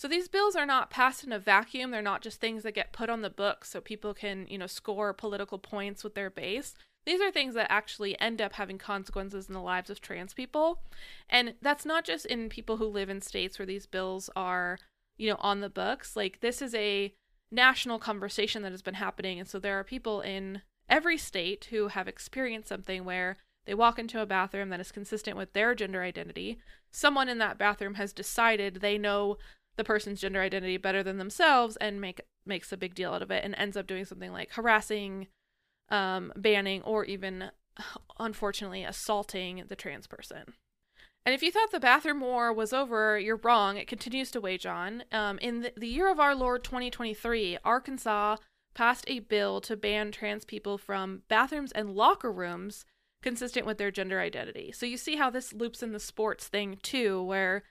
So 0.00 0.08
these 0.08 0.28
bills 0.28 0.56
are 0.56 0.64
not 0.64 0.88
passed 0.88 1.24
in 1.24 1.30
a 1.30 1.38
vacuum. 1.38 1.90
They're 1.90 2.00
not 2.00 2.22
just 2.22 2.40
things 2.40 2.62
that 2.62 2.72
get 2.72 2.90
put 2.90 3.10
on 3.10 3.20
the 3.20 3.28
books 3.28 3.68
so 3.68 3.82
people 3.82 4.14
can, 4.14 4.46
you 4.48 4.56
know, 4.56 4.66
score 4.66 5.12
political 5.12 5.58
points 5.58 6.02
with 6.02 6.14
their 6.14 6.30
base. 6.30 6.74
These 7.04 7.20
are 7.20 7.30
things 7.30 7.54
that 7.54 7.70
actually 7.70 8.18
end 8.18 8.40
up 8.40 8.54
having 8.54 8.78
consequences 8.78 9.46
in 9.46 9.52
the 9.52 9.60
lives 9.60 9.90
of 9.90 10.00
trans 10.00 10.32
people. 10.32 10.80
And 11.28 11.52
that's 11.60 11.84
not 11.84 12.06
just 12.06 12.24
in 12.24 12.48
people 12.48 12.78
who 12.78 12.86
live 12.86 13.10
in 13.10 13.20
states 13.20 13.58
where 13.58 13.66
these 13.66 13.84
bills 13.84 14.30
are, 14.34 14.78
you 15.18 15.28
know, 15.28 15.36
on 15.40 15.60
the 15.60 15.68
books. 15.68 16.16
Like 16.16 16.40
this 16.40 16.62
is 16.62 16.74
a 16.74 17.12
national 17.52 17.98
conversation 17.98 18.62
that 18.62 18.72
has 18.72 18.80
been 18.80 18.94
happening. 18.94 19.38
And 19.38 19.50
so 19.50 19.58
there 19.58 19.78
are 19.78 19.84
people 19.84 20.22
in 20.22 20.62
every 20.88 21.18
state 21.18 21.68
who 21.70 21.88
have 21.88 22.08
experienced 22.08 22.70
something 22.70 23.04
where 23.04 23.36
they 23.66 23.74
walk 23.74 23.98
into 23.98 24.22
a 24.22 24.26
bathroom 24.26 24.70
that 24.70 24.80
is 24.80 24.92
consistent 24.92 25.36
with 25.36 25.52
their 25.52 25.74
gender 25.74 26.02
identity. 26.02 26.58
Someone 26.90 27.28
in 27.28 27.36
that 27.36 27.58
bathroom 27.58 27.94
has 27.94 28.14
decided 28.14 28.76
they 28.76 28.96
know 28.96 29.36
the 29.80 29.84
person's 29.84 30.20
gender 30.20 30.42
identity 30.42 30.76
better 30.76 31.02
than 31.02 31.16
themselves 31.16 31.74
and 31.76 32.02
make 32.02 32.20
makes 32.44 32.70
a 32.70 32.76
big 32.76 32.94
deal 32.94 33.14
out 33.14 33.22
of 33.22 33.30
it 33.30 33.42
and 33.42 33.54
ends 33.56 33.78
up 33.78 33.86
doing 33.86 34.04
something 34.04 34.30
like 34.30 34.52
harassing, 34.52 35.26
um, 35.88 36.30
banning, 36.36 36.82
or 36.82 37.06
even 37.06 37.50
unfortunately 38.18 38.84
assaulting 38.84 39.64
the 39.68 39.76
trans 39.76 40.06
person. 40.06 40.52
And 41.24 41.34
if 41.34 41.42
you 41.42 41.50
thought 41.50 41.70
the 41.72 41.80
bathroom 41.80 42.20
war 42.20 42.52
was 42.52 42.74
over, 42.74 43.18
you're 43.18 43.40
wrong. 43.42 43.78
It 43.78 43.88
continues 43.88 44.30
to 44.32 44.40
wage 44.40 44.66
on. 44.66 45.04
Um, 45.12 45.38
in 45.38 45.62
the, 45.62 45.72
the 45.74 45.88
year 45.88 46.10
of 46.10 46.20
our 46.20 46.34
Lord 46.34 46.62
2023, 46.62 47.56
Arkansas 47.64 48.36
passed 48.74 49.06
a 49.08 49.20
bill 49.20 49.62
to 49.62 49.76
ban 49.76 50.12
trans 50.12 50.44
people 50.44 50.76
from 50.76 51.22
bathrooms 51.28 51.72
and 51.72 51.94
locker 51.94 52.30
rooms 52.30 52.84
consistent 53.22 53.64
with 53.64 53.78
their 53.78 53.90
gender 53.90 54.20
identity. 54.20 54.72
So 54.72 54.84
you 54.84 54.98
see 54.98 55.16
how 55.16 55.30
this 55.30 55.54
loops 55.54 55.82
in 55.82 55.92
the 55.92 56.00
sports 56.00 56.48
thing 56.48 56.78
too, 56.82 57.22
where 57.22 57.62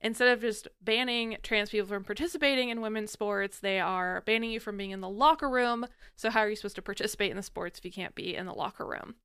instead 0.00 0.28
of 0.28 0.40
just 0.40 0.68
banning 0.80 1.36
trans 1.42 1.70
people 1.70 1.88
from 1.88 2.04
participating 2.04 2.68
in 2.68 2.80
women's 2.80 3.10
sports, 3.10 3.58
they 3.58 3.80
are 3.80 4.22
banning 4.22 4.50
you 4.50 4.60
from 4.60 4.76
being 4.76 4.90
in 4.90 5.00
the 5.00 5.08
locker 5.08 5.48
room. 5.48 5.86
So, 6.16 6.30
how 6.30 6.40
are 6.40 6.50
you 6.50 6.56
supposed 6.56 6.76
to 6.76 6.82
participate 6.82 7.30
in 7.30 7.36
the 7.36 7.42
sports 7.42 7.78
if 7.78 7.84
you 7.84 7.92
can't 7.92 8.14
be 8.14 8.34
in 8.34 8.46
the 8.46 8.54
locker 8.54 8.86
room? 8.86 9.16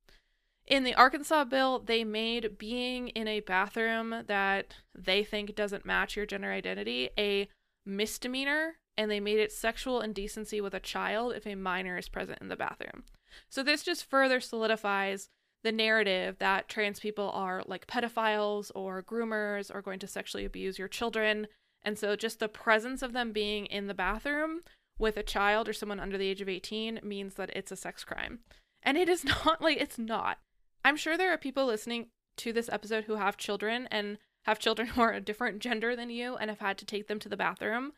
In 0.66 0.84
the 0.84 0.94
Arkansas 0.94 1.44
bill, 1.44 1.78
they 1.78 2.04
made 2.04 2.56
being 2.56 3.08
in 3.08 3.28
a 3.28 3.40
bathroom 3.40 4.24
that 4.26 4.74
they 4.94 5.22
think 5.22 5.54
doesn't 5.54 5.84
match 5.84 6.16
your 6.16 6.24
gender 6.26 6.50
identity 6.50 7.10
a 7.18 7.48
misdemeanor, 7.84 8.76
and 8.96 9.10
they 9.10 9.20
made 9.20 9.38
it 9.38 9.52
sexual 9.52 10.00
indecency 10.00 10.60
with 10.60 10.72
a 10.72 10.80
child 10.80 11.34
if 11.34 11.46
a 11.46 11.54
minor 11.54 11.98
is 11.98 12.08
present 12.08 12.38
in 12.40 12.48
the 12.48 12.56
bathroom. 12.56 13.04
So, 13.48 13.62
this 13.62 13.82
just 13.82 14.08
further 14.08 14.40
solidifies 14.40 15.28
the 15.64 15.72
narrative 15.72 16.36
that 16.38 16.68
trans 16.68 17.00
people 17.00 17.30
are 17.30 17.64
like 17.66 17.88
pedophiles 17.88 18.70
or 18.74 19.02
groomers 19.02 19.74
or 19.74 19.82
going 19.82 19.98
to 19.98 20.06
sexually 20.06 20.44
abuse 20.44 20.78
your 20.78 20.88
children. 20.88 21.48
And 21.82 21.98
so, 21.98 22.14
just 22.14 22.38
the 22.38 22.48
presence 22.48 23.02
of 23.02 23.12
them 23.12 23.32
being 23.32 23.66
in 23.66 23.88
the 23.88 23.94
bathroom 23.94 24.60
with 24.98 25.16
a 25.16 25.22
child 25.22 25.68
or 25.68 25.72
someone 25.72 25.98
under 25.98 26.16
the 26.16 26.28
age 26.28 26.40
of 26.40 26.48
18 26.48 27.00
means 27.02 27.34
that 27.34 27.50
it's 27.56 27.72
a 27.72 27.76
sex 27.76 28.04
crime. 28.04 28.40
And 28.82 28.96
it 28.96 29.08
is 29.08 29.24
not 29.44 29.60
like 29.60 29.80
it's 29.80 29.98
not. 29.98 30.38
I'm 30.84 30.96
sure 30.96 31.16
there 31.16 31.32
are 31.32 31.38
people 31.38 31.66
listening 31.66 32.08
to 32.36 32.52
this 32.52 32.68
episode 32.70 33.04
who 33.04 33.16
have 33.16 33.36
children 33.36 33.88
and 33.90 34.18
have 34.44 34.58
children 34.58 34.88
who 34.94 35.00
are 35.00 35.12
a 35.12 35.20
different 35.20 35.60
gender 35.60 35.96
than 35.96 36.10
you 36.10 36.36
and 36.36 36.50
have 36.50 36.60
had 36.60 36.78
to 36.78 36.84
take 36.84 37.08
them 37.08 37.18
to 37.20 37.28
the 37.28 37.36
bathroom. 37.36 37.92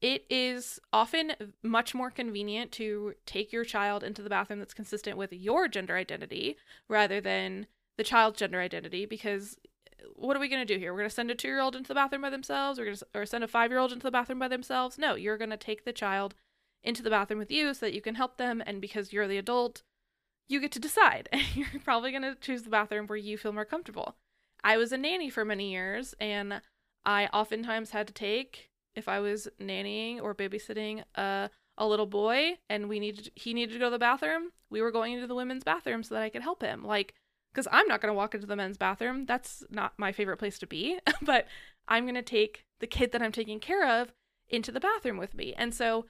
It 0.00 0.24
is 0.30 0.78
often 0.92 1.32
much 1.62 1.94
more 1.94 2.10
convenient 2.10 2.70
to 2.72 3.14
take 3.26 3.52
your 3.52 3.64
child 3.64 4.04
into 4.04 4.22
the 4.22 4.30
bathroom 4.30 4.60
that's 4.60 4.74
consistent 4.74 5.16
with 5.16 5.32
your 5.32 5.66
gender 5.66 5.96
identity 5.96 6.56
rather 6.88 7.20
than 7.20 7.66
the 7.96 8.04
child's 8.04 8.38
gender 8.38 8.60
identity 8.60 9.06
because 9.06 9.56
uh, 10.00 10.06
what 10.14 10.36
are 10.36 10.40
we 10.40 10.48
going 10.48 10.64
to 10.64 10.74
do 10.74 10.78
here? 10.78 10.92
We're 10.92 11.00
going 11.00 11.10
to 11.10 11.14
send 11.14 11.30
a 11.32 11.34
2-year-old 11.34 11.74
into 11.74 11.88
the 11.88 11.94
bathroom 11.94 12.22
by 12.22 12.30
themselves, 12.30 12.78
we're 12.78 12.84
going 12.84 12.96
to 12.96 13.06
or 13.12 13.26
send 13.26 13.42
a 13.42 13.48
5-year-old 13.48 13.92
into 13.92 14.04
the 14.04 14.12
bathroom 14.12 14.38
by 14.38 14.48
themselves? 14.48 14.98
No, 14.98 15.16
you're 15.16 15.36
going 15.36 15.50
to 15.50 15.56
take 15.56 15.84
the 15.84 15.92
child 15.92 16.36
into 16.84 17.02
the 17.02 17.10
bathroom 17.10 17.40
with 17.40 17.50
you 17.50 17.74
so 17.74 17.86
that 17.86 17.94
you 17.94 18.00
can 18.00 18.14
help 18.14 18.36
them 18.36 18.62
and 18.64 18.80
because 18.80 19.12
you're 19.12 19.26
the 19.26 19.36
adult, 19.36 19.82
you 20.48 20.60
get 20.60 20.72
to 20.72 20.78
decide. 20.78 21.28
And 21.32 21.42
you're 21.54 21.80
probably 21.84 22.12
going 22.12 22.22
to 22.22 22.36
choose 22.36 22.62
the 22.62 22.70
bathroom 22.70 23.08
where 23.08 23.18
you 23.18 23.36
feel 23.36 23.52
more 23.52 23.64
comfortable. 23.64 24.16
I 24.62 24.76
was 24.76 24.92
a 24.92 24.98
nanny 24.98 25.30
for 25.30 25.44
many 25.44 25.70
years, 25.70 26.14
and 26.20 26.62
I 27.04 27.26
oftentimes 27.26 27.90
had 27.90 28.06
to 28.08 28.12
take, 28.12 28.67
if 28.98 29.08
I 29.08 29.20
was 29.20 29.48
nannying 29.60 30.20
or 30.20 30.34
babysitting 30.34 31.02
a, 31.14 31.50
a 31.76 31.86
little 31.86 32.06
boy 32.06 32.58
and 32.68 32.88
we 32.88 33.00
needed 33.00 33.30
he 33.34 33.54
needed 33.54 33.72
to 33.72 33.78
go 33.78 33.86
to 33.86 33.90
the 33.90 33.98
bathroom, 33.98 34.50
we 34.70 34.82
were 34.82 34.90
going 34.90 35.14
into 35.14 35.26
the 35.26 35.34
women's 35.34 35.64
bathroom 35.64 36.02
so 36.02 36.14
that 36.14 36.22
I 36.22 36.28
could 36.28 36.42
help 36.42 36.62
him. 36.62 36.84
Like, 36.84 37.14
because 37.52 37.68
I'm 37.72 37.88
not 37.88 38.00
going 38.00 38.12
to 38.12 38.16
walk 38.16 38.34
into 38.34 38.46
the 38.46 38.56
men's 38.56 38.76
bathroom. 38.76 39.24
That's 39.26 39.64
not 39.70 39.94
my 39.96 40.12
favorite 40.12 40.36
place 40.36 40.58
to 40.58 40.66
be. 40.66 40.98
but 41.22 41.46
I'm 41.86 42.04
going 42.04 42.14
to 42.14 42.22
take 42.22 42.66
the 42.80 42.86
kid 42.86 43.12
that 43.12 43.22
I'm 43.22 43.32
taking 43.32 43.60
care 43.60 43.88
of 43.88 44.12
into 44.48 44.72
the 44.72 44.80
bathroom 44.80 45.16
with 45.16 45.34
me. 45.34 45.54
And 45.56 45.74
so 45.74 46.06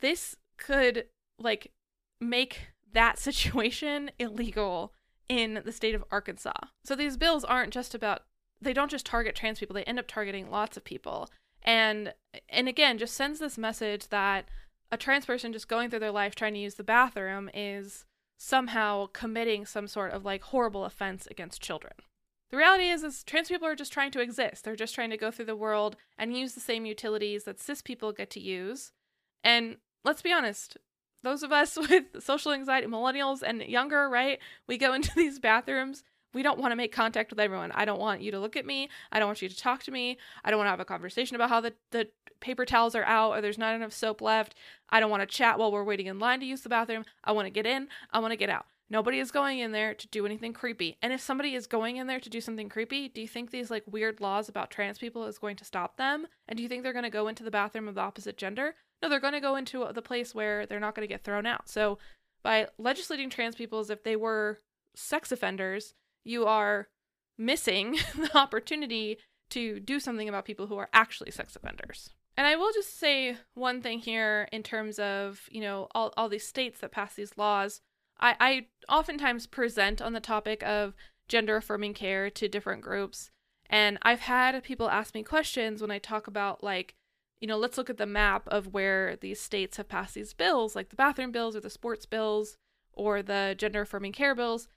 this 0.00 0.36
could 0.56 1.06
like 1.38 1.72
make 2.20 2.68
that 2.92 3.18
situation 3.20 4.10
illegal 4.18 4.94
in 5.28 5.62
the 5.64 5.72
state 5.72 5.94
of 5.94 6.04
Arkansas. 6.10 6.52
So 6.84 6.96
these 6.96 7.16
bills 7.16 7.44
aren't 7.44 7.72
just 7.72 7.94
about 7.94 8.22
they 8.62 8.72
don't 8.72 8.90
just 8.90 9.06
target 9.06 9.34
trans 9.34 9.58
people, 9.58 9.74
they 9.74 9.84
end 9.84 9.98
up 9.98 10.06
targeting 10.06 10.50
lots 10.50 10.76
of 10.76 10.84
people. 10.84 11.30
And 11.62 12.14
and 12.48 12.68
again, 12.68 12.98
just 12.98 13.14
sends 13.14 13.38
this 13.38 13.58
message 13.58 14.08
that 14.08 14.48
a 14.92 14.96
trans 14.96 15.26
person 15.26 15.52
just 15.52 15.68
going 15.68 15.90
through 15.90 16.00
their 16.00 16.10
life 16.10 16.34
trying 16.34 16.54
to 16.54 16.60
use 16.60 16.74
the 16.74 16.84
bathroom 16.84 17.50
is 17.54 18.04
somehow 18.38 19.06
committing 19.12 19.66
some 19.66 19.86
sort 19.86 20.12
of 20.12 20.24
like 20.24 20.42
horrible 20.42 20.84
offense 20.84 21.26
against 21.30 21.62
children. 21.62 21.92
The 22.50 22.56
reality 22.56 22.88
is 22.88 23.04
is 23.04 23.22
trans 23.22 23.48
people 23.48 23.68
are 23.68 23.76
just 23.76 23.92
trying 23.92 24.10
to 24.12 24.20
exist. 24.20 24.64
They're 24.64 24.76
just 24.76 24.94
trying 24.94 25.10
to 25.10 25.16
go 25.16 25.30
through 25.30 25.44
the 25.44 25.56
world 25.56 25.96
and 26.18 26.36
use 26.36 26.54
the 26.54 26.60
same 26.60 26.86
utilities 26.86 27.44
that 27.44 27.60
cis 27.60 27.82
people 27.82 28.12
get 28.12 28.30
to 28.30 28.40
use. 28.40 28.92
And 29.44 29.76
let's 30.04 30.22
be 30.22 30.32
honest, 30.32 30.76
those 31.22 31.42
of 31.42 31.52
us 31.52 31.76
with 31.88 32.22
social 32.22 32.52
anxiety, 32.52 32.86
millennials 32.86 33.42
and 33.42 33.62
younger, 33.62 34.08
right? 34.08 34.38
We 34.66 34.78
go 34.78 34.92
into 34.94 35.14
these 35.14 35.38
bathrooms. 35.38 36.02
We 36.32 36.42
don't 36.42 36.58
want 36.58 36.72
to 36.72 36.76
make 36.76 36.92
contact 36.92 37.30
with 37.30 37.40
everyone. 37.40 37.72
I 37.72 37.84
don't 37.84 38.00
want 38.00 38.20
you 38.20 38.30
to 38.30 38.38
look 38.38 38.56
at 38.56 38.66
me. 38.66 38.88
I 39.10 39.18
don't 39.18 39.28
want 39.28 39.42
you 39.42 39.48
to 39.48 39.56
talk 39.56 39.82
to 39.84 39.90
me. 39.90 40.18
I 40.44 40.50
don't 40.50 40.58
want 40.58 40.66
to 40.66 40.72
have 40.72 40.80
a 40.80 40.84
conversation 40.84 41.34
about 41.34 41.50
how 41.50 41.60
the, 41.60 41.74
the 41.90 42.08
paper 42.40 42.64
towels 42.64 42.94
are 42.94 43.04
out 43.04 43.32
or 43.32 43.40
there's 43.40 43.58
not 43.58 43.74
enough 43.74 43.92
soap 43.92 44.20
left. 44.20 44.54
I 44.88 45.00
don't 45.00 45.10
want 45.10 45.22
to 45.22 45.26
chat 45.26 45.58
while 45.58 45.72
we're 45.72 45.84
waiting 45.84 46.06
in 46.06 46.18
line 46.18 46.40
to 46.40 46.46
use 46.46 46.62
the 46.62 46.68
bathroom. 46.68 47.04
I 47.24 47.32
want 47.32 47.46
to 47.46 47.50
get 47.50 47.66
in. 47.66 47.88
I 48.12 48.18
want 48.20 48.32
to 48.32 48.36
get 48.36 48.50
out. 48.50 48.66
Nobody 48.92 49.20
is 49.20 49.30
going 49.30 49.60
in 49.60 49.70
there 49.70 49.94
to 49.94 50.08
do 50.08 50.26
anything 50.26 50.52
creepy. 50.52 50.96
And 51.00 51.12
if 51.12 51.20
somebody 51.20 51.54
is 51.54 51.68
going 51.68 51.96
in 51.96 52.08
there 52.08 52.18
to 52.18 52.28
do 52.28 52.40
something 52.40 52.68
creepy, 52.68 53.08
do 53.08 53.20
you 53.20 53.28
think 53.28 53.50
these 53.50 53.70
like 53.70 53.84
weird 53.86 54.20
laws 54.20 54.48
about 54.48 54.70
trans 54.70 54.98
people 54.98 55.26
is 55.26 55.38
going 55.38 55.54
to 55.56 55.64
stop 55.64 55.96
them? 55.96 56.26
And 56.48 56.56
do 56.56 56.62
you 56.64 56.68
think 56.68 56.82
they're 56.82 56.92
going 56.92 57.04
to 57.04 57.10
go 57.10 57.28
into 57.28 57.44
the 57.44 57.52
bathroom 57.52 57.86
of 57.86 57.94
the 57.94 58.00
opposite 58.00 58.36
gender? 58.36 58.74
No, 59.00 59.08
they're 59.08 59.20
going 59.20 59.32
to 59.32 59.40
go 59.40 59.54
into 59.54 59.88
the 59.92 60.02
place 60.02 60.34
where 60.34 60.66
they're 60.66 60.80
not 60.80 60.96
going 60.96 61.06
to 61.06 61.12
get 61.12 61.22
thrown 61.22 61.46
out. 61.46 61.68
So 61.68 61.98
by 62.42 62.66
legislating 62.78 63.30
trans 63.30 63.54
people 63.54 63.78
as 63.78 63.90
if 63.90 64.02
they 64.02 64.16
were 64.16 64.58
sex 64.96 65.30
offenders, 65.30 65.94
you 66.24 66.46
are 66.46 66.88
missing 67.38 67.92
the 68.16 68.36
opportunity 68.36 69.18
to 69.50 69.80
do 69.80 69.98
something 69.98 70.28
about 70.28 70.44
people 70.44 70.66
who 70.66 70.76
are 70.76 70.88
actually 70.92 71.30
sex 71.30 71.56
offenders. 71.56 72.10
And 72.36 72.46
I 72.46 72.56
will 72.56 72.72
just 72.72 72.98
say 72.98 73.36
one 73.54 73.82
thing 73.82 73.98
here 73.98 74.48
in 74.52 74.62
terms 74.62 74.98
of, 74.98 75.42
you 75.50 75.60
know, 75.60 75.88
all, 75.94 76.12
all 76.16 76.28
these 76.28 76.46
states 76.46 76.80
that 76.80 76.92
pass 76.92 77.14
these 77.14 77.36
laws. 77.36 77.80
I, 78.18 78.36
I 78.40 78.66
oftentimes 78.88 79.46
present 79.46 80.00
on 80.00 80.12
the 80.12 80.20
topic 80.20 80.62
of 80.62 80.94
gender 81.28 81.56
affirming 81.56 81.94
care 81.94 82.30
to 82.30 82.48
different 82.48 82.82
groups. 82.82 83.30
And 83.68 83.98
I've 84.02 84.20
had 84.20 84.62
people 84.62 84.88
ask 84.88 85.14
me 85.14 85.22
questions 85.22 85.80
when 85.80 85.90
I 85.90 85.98
talk 85.98 86.26
about 86.26 86.62
like 86.62 86.94
you 87.40 87.46
know, 87.46 87.56
let's 87.56 87.78
look 87.78 87.88
at 87.88 87.96
the 87.96 88.06
map 88.06 88.46
of 88.48 88.74
where 88.74 89.16
these 89.16 89.40
states 89.40 89.78
have 89.78 89.88
passed 89.88 90.14
these 90.14 90.34
bills, 90.34 90.76
like 90.76 90.90
the 90.90 90.96
bathroom 90.96 91.32
bills 91.32 91.56
or 91.56 91.60
the 91.60 91.70
sports 91.70 92.04
bills 92.04 92.56
or 92.92 93.22
the 93.22 93.54
gender 93.56 93.80
affirming 93.80 94.12
care 94.12 94.34
bills. 94.34 94.68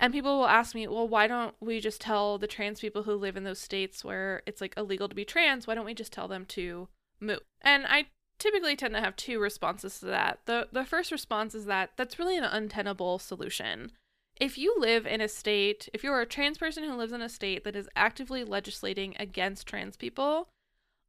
And 0.00 0.14
people 0.14 0.38
will 0.38 0.46
ask 0.48 0.74
me, 0.74 0.88
well, 0.88 1.06
why 1.06 1.26
don't 1.26 1.54
we 1.60 1.78
just 1.78 2.00
tell 2.00 2.38
the 2.38 2.46
trans 2.46 2.80
people 2.80 3.02
who 3.02 3.14
live 3.14 3.36
in 3.36 3.44
those 3.44 3.58
states 3.58 4.02
where 4.02 4.42
it's 4.46 4.62
like 4.62 4.72
illegal 4.76 5.10
to 5.10 5.14
be 5.14 5.26
trans, 5.26 5.66
why 5.66 5.74
don't 5.74 5.84
we 5.84 5.92
just 5.92 6.12
tell 6.12 6.26
them 6.26 6.46
to 6.46 6.88
move? 7.20 7.40
And 7.60 7.84
I 7.86 8.06
typically 8.38 8.76
tend 8.76 8.94
to 8.94 9.00
have 9.00 9.14
two 9.14 9.38
responses 9.38 10.00
to 10.00 10.06
that. 10.06 10.40
The 10.46 10.68
the 10.72 10.86
first 10.86 11.12
response 11.12 11.54
is 11.54 11.66
that 11.66 11.90
that's 11.98 12.18
really 12.18 12.38
an 12.38 12.44
untenable 12.44 13.18
solution. 13.18 13.92
If 14.40 14.56
you 14.56 14.74
live 14.78 15.06
in 15.06 15.20
a 15.20 15.28
state, 15.28 15.90
if 15.92 16.02
you're 16.02 16.22
a 16.22 16.26
trans 16.26 16.56
person 16.56 16.82
who 16.82 16.94
lives 16.94 17.12
in 17.12 17.20
a 17.20 17.28
state 17.28 17.62
that 17.64 17.76
is 17.76 17.90
actively 17.94 18.42
legislating 18.42 19.14
against 19.18 19.66
trans 19.66 19.98
people, 19.98 20.48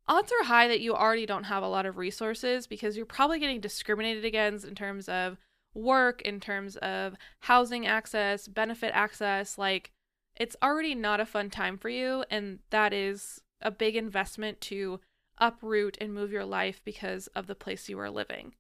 odds 0.06 0.34
are 0.34 0.48
high 0.48 0.68
that 0.68 0.82
you 0.82 0.94
already 0.94 1.26
don't 1.26 1.46
have 1.46 1.64
a 1.64 1.70
lot 1.70 1.86
of 1.86 1.98
resources 1.98 2.68
because 2.68 2.98
you're 2.98 3.06
probably 3.06 3.40
getting 3.40 3.62
discriminated 3.62 4.26
against 4.26 4.66
in 4.66 4.76
terms 4.76 5.08
of 5.08 5.38
work, 5.74 6.22
in 6.22 6.40
terms 6.40 6.76
of 6.78 7.16
housing 7.42 7.86
access, 7.88 8.48
benefit 8.48 8.92
access. 8.94 9.58
Like, 9.58 9.92
it's 10.36 10.56
already 10.62 10.96
not 10.96 11.20
a 11.20 11.26
fun 11.26 11.50
time 11.50 11.78
for 11.78 11.90
you. 11.90 12.24
And 12.30 12.60
that 12.70 12.94
is 12.94 13.42
a 13.62 13.72
big 13.72 13.96
investment 13.96 14.62
to 14.62 15.00
uproot 15.38 15.98
and 16.00 16.14
move 16.14 16.32
your 16.32 16.46
life 16.46 16.82
because 16.84 17.28
of 17.28 17.48
the 17.48 17.56
place 17.56 17.90
you 17.90 18.00
are 18.00 18.10
living. 18.10 18.54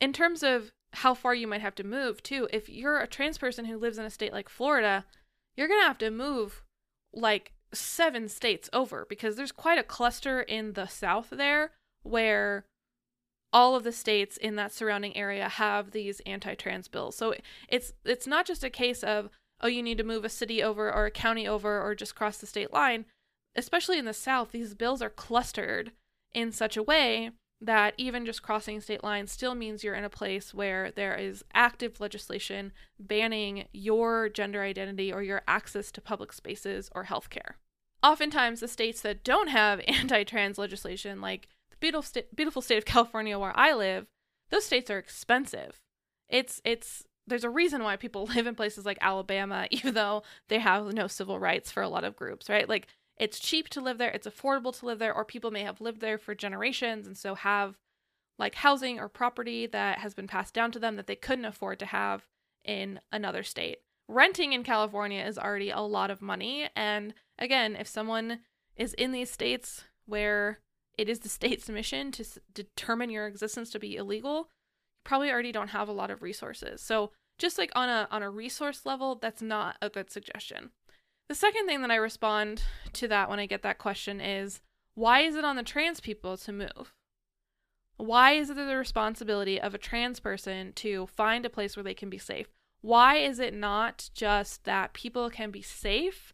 In 0.00 0.12
terms 0.12 0.42
of 0.42 0.72
how 0.94 1.14
far 1.14 1.34
you 1.34 1.46
might 1.46 1.60
have 1.60 1.74
to 1.76 1.84
move, 1.84 2.22
too, 2.22 2.48
if 2.52 2.68
you're 2.68 3.00
a 3.00 3.06
trans 3.06 3.38
person 3.38 3.66
who 3.66 3.78
lives 3.78 3.98
in 3.98 4.04
a 4.04 4.10
state 4.10 4.32
like 4.32 4.48
Florida, 4.48 5.04
you're 5.56 5.68
going 5.68 5.80
to 5.80 5.86
have 5.86 5.98
to 5.98 6.10
move 6.10 6.62
like 7.12 7.52
seven 7.72 8.28
states 8.28 8.68
over 8.72 9.06
because 9.08 9.36
there's 9.36 9.52
quite 9.52 9.78
a 9.78 9.82
cluster 9.82 10.40
in 10.40 10.74
the 10.74 10.86
south 10.86 11.28
there 11.30 11.72
where 12.02 12.64
all 13.52 13.76
of 13.76 13.84
the 13.84 13.92
states 13.92 14.36
in 14.36 14.56
that 14.56 14.72
surrounding 14.72 15.16
area 15.16 15.48
have 15.48 15.90
these 15.90 16.20
anti-trans 16.20 16.88
bills. 16.88 17.16
So 17.16 17.34
it's 17.68 17.92
it's 18.04 18.26
not 18.26 18.46
just 18.46 18.64
a 18.64 18.70
case 18.70 19.02
of 19.02 19.28
oh 19.60 19.68
you 19.68 19.82
need 19.82 19.98
to 19.98 20.04
move 20.04 20.24
a 20.24 20.28
city 20.28 20.62
over 20.62 20.92
or 20.92 21.06
a 21.06 21.10
county 21.10 21.46
over 21.46 21.80
or 21.80 21.94
just 21.94 22.14
cross 22.14 22.38
the 22.38 22.46
state 22.46 22.72
line. 22.72 23.04
Especially 23.54 23.98
in 23.98 24.06
the 24.06 24.14
south, 24.14 24.52
these 24.52 24.74
bills 24.74 25.02
are 25.02 25.10
clustered 25.10 25.92
in 26.32 26.52
such 26.52 26.76
a 26.76 26.82
way 26.82 27.32
that 27.60 27.94
even 27.96 28.26
just 28.26 28.42
crossing 28.42 28.80
state 28.80 29.04
lines 29.04 29.30
still 29.30 29.54
means 29.54 29.84
you're 29.84 29.94
in 29.94 30.04
a 30.04 30.10
place 30.10 30.52
where 30.52 30.90
there 30.90 31.14
is 31.14 31.44
active 31.54 32.00
legislation 32.00 32.72
banning 32.98 33.66
your 33.72 34.28
gender 34.28 34.62
identity 34.62 35.12
or 35.12 35.22
your 35.22 35.42
access 35.46 35.92
to 35.92 36.00
public 36.00 36.32
spaces 36.32 36.90
or 36.92 37.04
healthcare. 37.04 37.54
Oftentimes, 38.02 38.58
the 38.58 38.66
states 38.66 39.00
that 39.02 39.22
don't 39.22 39.48
have 39.48 39.80
anti 39.86 40.24
trans 40.24 40.58
legislation, 40.58 41.20
like 41.20 41.48
beautiful, 41.82 42.02
sta- 42.02 42.28
beautiful 42.34 42.62
state 42.62 42.78
of 42.78 42.86
California 42.86 43.38
where 43.38 43.52
I 43.54 43.74
live, 43.74 44.06
those 44.50 44.64
states 44.64 44.90
are 44.90 44.98
expensive. 44.98 45.82
It's 46.30 46.62
it's 46.64 47.04
there's 47.26 47.44
a 47.44 47.50
reason 47.50 47.82
why 47.82 47.96
people 47.96 48.24
live 48.34 48.46
in 48.46 48.54
places 48.54 48.86
like 48.86 48.98
Alabama, 49.02 49.66
even 49.70 49.92
though 49.92 50.22
they 50.48 50.60
have 50.60 50.94
no 50.94 51.06
civil 51.06 51.38
rights 51.38 51.70
for 51.70 51.82
a 51.82 51.88
lot 51.88 52.04
of 52.04 52.16
groups, 52.16 52.48
right? 52.48 52.66
Like 52.66 52.86
it's 53.18 53.38
cheap 53.38 53.68
to 53.70 53.82
live 53.82 53.98
there, 53.98 54.10
it's 54.10 54.26
affordable 54.26 54.76
to 54.78 54.86
live 54.86 54.98
there, 54.98 55.14
or 55.14 55.24
people 55.24 55.50
may 55.50 55.62
have 55.62 55.82
lived 55.82 56.00
there 56.00 56.16
for 56.16 56.34
generations 56.34 57.06
and 57.06 57.18
so 57.18 57.34
have 57.34 57.76
like 58.38 58.54
housing 58.54 58.98
or 58.98 59.08
property 59.08 59.66
that 59.66 59.98
has 59.98 60.14
been 60.14 60.26
passed 60.26 60.54
down 60.54 60.72
to 60.72 60.78
them 60.78 60.96
that 60.96 61.06
they 61.06 61.16
couldn't 61.16 61.44
afford 61.44 61.78
to 61.80 61.86
have 61.86 62.26
in 62.64 63.00
another 63.10 63.42
state. 63.42 63.78
Renting 64.08 64.52
in 64.52 64.64
California 64.64 65.22
is 65.22 65.38
already 65.38 65.70
a 65.70 65.80
lot 65.80 66.10
of 66.10 66.22
money. 66.22 66.68
And 66.74 67.14
again, 67.38 67.76
if 67.76 67.86
someone 67.86 68.40
is 68.76 68.94
in 68.94 69.12
these 69.12 69.30
states 69.30 69.84
where 70.06 70.60
it 71.02 71.08
is 71.08 71.18
the 71.18 71.28
state's 71.28 71.68
mission 71.68 72.12
to 72.12 72.22
s- 72.22 72.38
determine 72.54 73.10
your 73.10 73.26
existence 73.26 73.70
to 73.70 73.80
be 73.80 73.96
illegal, 73.96 74.36
you 74.36 75.02
probably 75.02 75.32
already 75.32 75.50
don't 75.50 75.68
have 75.68 75.88
a 75.88 75.92
lot 75.92 76.12
of 76.12 76.22
resources. 76.22 76.80
So 76.80 77.10
just 77.38 77.58
like 77.58 77.72
on 77.74 77.88
a 77.88 78.06
on 78.12 78.22
a 78.22 78.30
resource 78.30 78.86
level, 78.86 79.16
that's 79.16 79.42
not 79.42 79.76
a 79.82 79.90
good 79.90 80.10
suggestion. 80.10 80.70
The 81.28 81.34
second 81.34 81.66
thing 81.66 81.82
that 81.82 81.90
I 81.90 81.96
respond 81.96 82.62
to 82.92 83.08
that 83.08 83.28
when 83.28 83.40
I 83.40 83.46
get 83.46 83.62
that 83.62 83.78
question 83.78 84.20
is 84.20 84.60
why 84.94 85.22
is 85.22 85.34
it 85.34 85.44
on 85.44 85.56
the 85.56 85.64
trans 85.64 85.98
people 85.98 86.36
to 86.36 86.52
move? 86.52 86.94
Why 87.96 88.32
is 88.32 88.48
it 88.48 88.54
the 88.54 88.76
responsibility 88.76 89.60
of 89.60 89.74
a 89.74 89.78
trans 89.78 90.20
person 90.20 90.72
to 90.74 91.08
find 91.08 91.44
a 91.44 91.50
place 91.50 91.76
where 91.76 91.84
they 91.84 91.94
can 91.94 92.10
be 92.10 92.18
safe? 92.18 92.46
Why 92.80 93.16
is 93.16 93.40
it 93.40 93.54
not 93.54 94.08
just 94.14 94.64
that 94.64 94.92
people 94.92 95.30
can 95.30 95.50
be 95.50 95.62
safe 95.62 96.32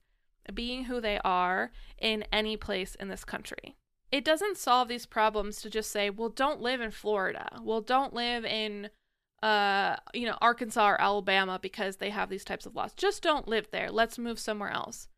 being 0.52 0.84
who 0.84 1.00
they 1.00 1.20
are 1.24 1.70
in 1.98 2.24
any 2.32 2.56
place 2.56 2.94
in 2.96 3.08
this 3.08 3.24
country? 3.24 3.76
It 4.10 4.24
doesn't 4.24 4.56
solve 4.56 4.88
these 4.88 5.06
problems 5.06 5.60
to 5.60 5.70
just 5.70 5.90
say, 5.90 6.08
well, 6.08 6.30
don't 6.30 6.60
live 6.60 6.80
in 6.80 6.90
Florida. 6.90 7.60
Well, 7.62 7.80
don't 7.80 8.14
live 8.14 8.44
in 8.44 8.90
uh, 9.42 9.96
you 10.12 10.26
know, 10.26 10.36
Arkansas 10.40 10.90
or 10.90 11.00
Alabama 11.00 11.58
because 11.60 11.96
they 11.96 12.10
have 12.10 12.28
these 12.28 12.44
types 12.44 12.66
of 12.66 12.74
laws. 12.74 12.92
Just 12.94 13.22
don't 13.22 13.46
live 13.46 13.68
there. 13.70 13.90
Let's 13.90 14.18
move 14.18 14.38
somewhere 14.38 14.70
else. 14.70 15.08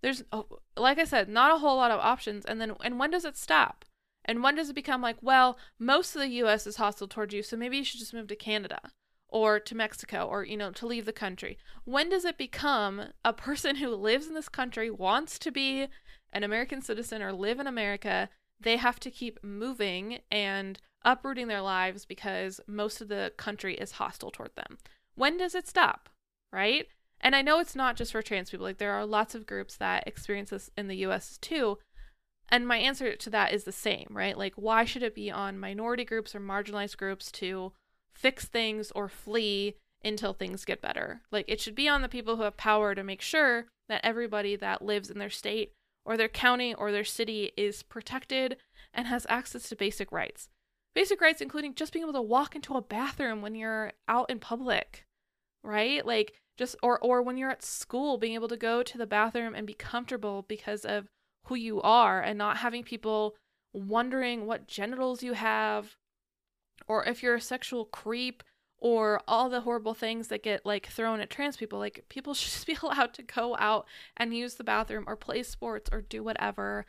There's 0.00 0.24
oh, 0.32 0.46
like 0.76 0.98
I 0.98 1.04
said, 1.04 1.28
not 1.28 1.54
a 1.54 1.58
whole 1.58 1.76
lot 1.76 1.92
of 1.92 2.00
options. 2.00 2.44
And 2.44 2.60
then 2.60 2.74
and 2.82 2.98
when 2.98 3.10
does 3.10 3.24
it 3.24 3.36
stop? 3.36 3.84
And 4.24 4.42
when 4.42 4.56
does 4.56 4.70
it 4.70 4.74
become 4.74 5.02
like, 5.02 5.16
well, 5.20 5.58
most 5.78 6.14
of 6.14 6.22
the 6.22 6.28
US 6.28 6.66
is 6.66 6.76
hostile 6.76 7.08
towards 7.08 7.34
you, 7.34 7.42
so 7.42 7.56
maybe 7.56 7.76
you 7.76 7.84
should 7.84 8.00
just 8.00 8.14
move 8.14 8.28
to 8.28 8.36
Canada 8.36 8.80
or 9.28 9.58
to 9.58 9.74
Mexico 9.74 10.26
or, 10.26 10.44
you 10.44 10.56
know, 10.56 10.70
to 10.72 10.86
leave 10.86 11.06
the 11.06 11.12
country? 11.12 11.56
When 11.84 12.08
does 12.08 12.24
it 12.24 12.38
become 12.38 13.12
a 13.24 13.32
person 13.32 13.76
who 13.76 13.94
lives 13.94 14.26
in 14.26 14.34
this 14.34 14.48
country, 14.48 14.90
wants 14.90 15.38
to 15.40 15.52
be 15.52 15.86
an 16.32 16.42
American 16.44 16.82
citizen 16.82 17.22
or 17.22 17.32
live 17.32 17.60
in 17.60 17.66
America, 17.66 18.28
they 18.60 18.76
have 18.76 19.00
to 19.00 19.10
keep 19.10 19.42
moving 19.42 20.20
and 20.30 20.78
uprooting 21.04 21.48
their 21.48 21.60
lives 21.60 22.04
because 22.04 22.60
most 22.66 23.00
of 23.00 23.08
the 23.08 23.32
country 23.36 23.74
is 23.74 23.92
hostile 23.92 24.30
toward 24.30 24.54
them. 24.54 24.78
When 25.14 25.36
does 25.36 25.54
it 25.54 25.68
stop? 25.68 26.08
Right? 26.52 26.86
And 27.20 27.36
I 27.36 27.42
know 27.42 27.60
it's 27.60 27.76
not 27.76 27.96
just 27.96 28.12
for 28.12 28.22
trans 28.22 28.50
people, 28.50 28.66
like, 28.66 28.78
there 28.78 28.92
are 28.92 29.06
lots 29.06 29.34
of 29.34 29.46
groups 29.46 29.76
that 29.76 30.06
experience 30.06 30.50
this 30.50 30.70
in 30.76 30.88
the 30.88 30.96
US 31.06 31.38
too. 31.38 31.78
And 32.48 32.66
my 32.66 32.76
answer 32.76 33.14
to 33.16 33.30
that 33.30 33.52
is 33.52 33.64
the 33.64 33.72
same, 33.72 34.08
right? 34.10 34.36
Like, 34.36 34.54
why 34.56 34.84
should 34.84 35.02
it 35.02 35.14
be 35.14 35.30
on 35.30 35.58
minority 35.58 36.04
groups 36.04 36.34
or 36.34 36.40
marginalized 36.40 36.96
groups 36.96 37.32
to 37.32 37.72
fix 38.12 38.44
things 38.44 38.90
or 38.90 39.08
flee 39.08 39.76
until 40.04 40.34
things 40.34 40.64
get 40.64 40.82
better? 40.82 41.22
Like, 41.30 41.46
it 41.48 41.60
should 41.60 41.74
be 41.74 41.88
on 41.88 42.02
the 42.02 42.08
people 42.08 42.36
who 42.36 42.42
have 42.42 42.56
power 42.56 42.94
to 42.94 43.04
make 43.04 43.22
sure 43.22 43.66
that 43.88 44.04
everybody 44.04 44.56
that 44.56 44.82
lives 44.82 45.10
in 45.10 45.18
their 45.18 45.30
state 45.30 45.72
or 46.04 46.16
their 46.16 46.28
county 46.28 46.74
or 46.74 46.92
their 46.92 47.04
city 47.04 47.52
is 47.56 47.82
protected 47.82 48.56
and 48.92 49.06
has 49.06 49.26
access 49.28 49.68
to 49.68 49.76
basic 49.76 50.10
rights. 50.12 50.48
Basic 50.94 51.20
rights 51.20 51.40
including 51.40 51.74
just 51.74 51.92
being 51.92 52.04
able 52.04 52.12
to 52.12 52.22
walk 52.22 52.54
into 52.54 52.74
a 52.74 52.82
bathroom 52.82 53.42
when 53.42 53.54
you're 53.54 53.92
out 54.08 54.30
in 54.30 54.38
public, 54.38 55.06
right? 55.62 56.04
Like 56.04 56.34
just 56.58 56.76
or 56.82 56.98
or 57.00 57.22
when 57.22 57.36
you're 57.36 57.50
at 57.50 57.62
school 57.62 58.18
being 58.18 58.34
able 58.34 58.48
to 58.48 58.56
go 58.56 58.82
to 58.82 58.98
the 58.98 59.06
bathroom 59.06 59.54
and 59.54 59.66
be 59.66 59.74
comfortable 59.74 60.44
because 60.48 60.84
of 60.84 61.06
who 61.46 61.54
you 61.54 61.80
are 61.82 62.20
and 62.20 62.38
not 62.38 62.58
having 62.58 62.84
people 62.84 63.34
wondering 63.72 64.46
what 64.46 64.68
genitals 64.68 65.22
you 65.22 65.32
have 65.32 65.96
or 66.86 67.04
if 67.04 67.22
you're 67.22 67.36
a 67.36 67.40
sexual 67.40 67.84
creep 67.86 68.42
or 68.82 69.20
all 69.28 69.48
the 69.48 69.60
horrible 69.60 69.94
things 69.94 70.26
that 70.26 70.42
get 70.42 70.66
like 70.66 70.88
thrown 70.88 71.20
at 71.20 71.30
trans 71.30 71.56
people 71.56 71.78
like 71.78 72.04
people 72.08 72.34
should 72.34 72.52
just 72.52 72.66
be 72.66 72.76
allowed 72.82 73.14
to 73.14 73.22
go 73.22 73.56
out 73.58 73.86
and 74.16 74.36
use 74.36 74.56
the 74.56 74.64
bathroom 74.64 75.04
or 75.06 75.16
play 75.16 75.42
sports 75.42 75.88
or 75.92 76.02
do 76.02 76.22
whatever 76.22 76.84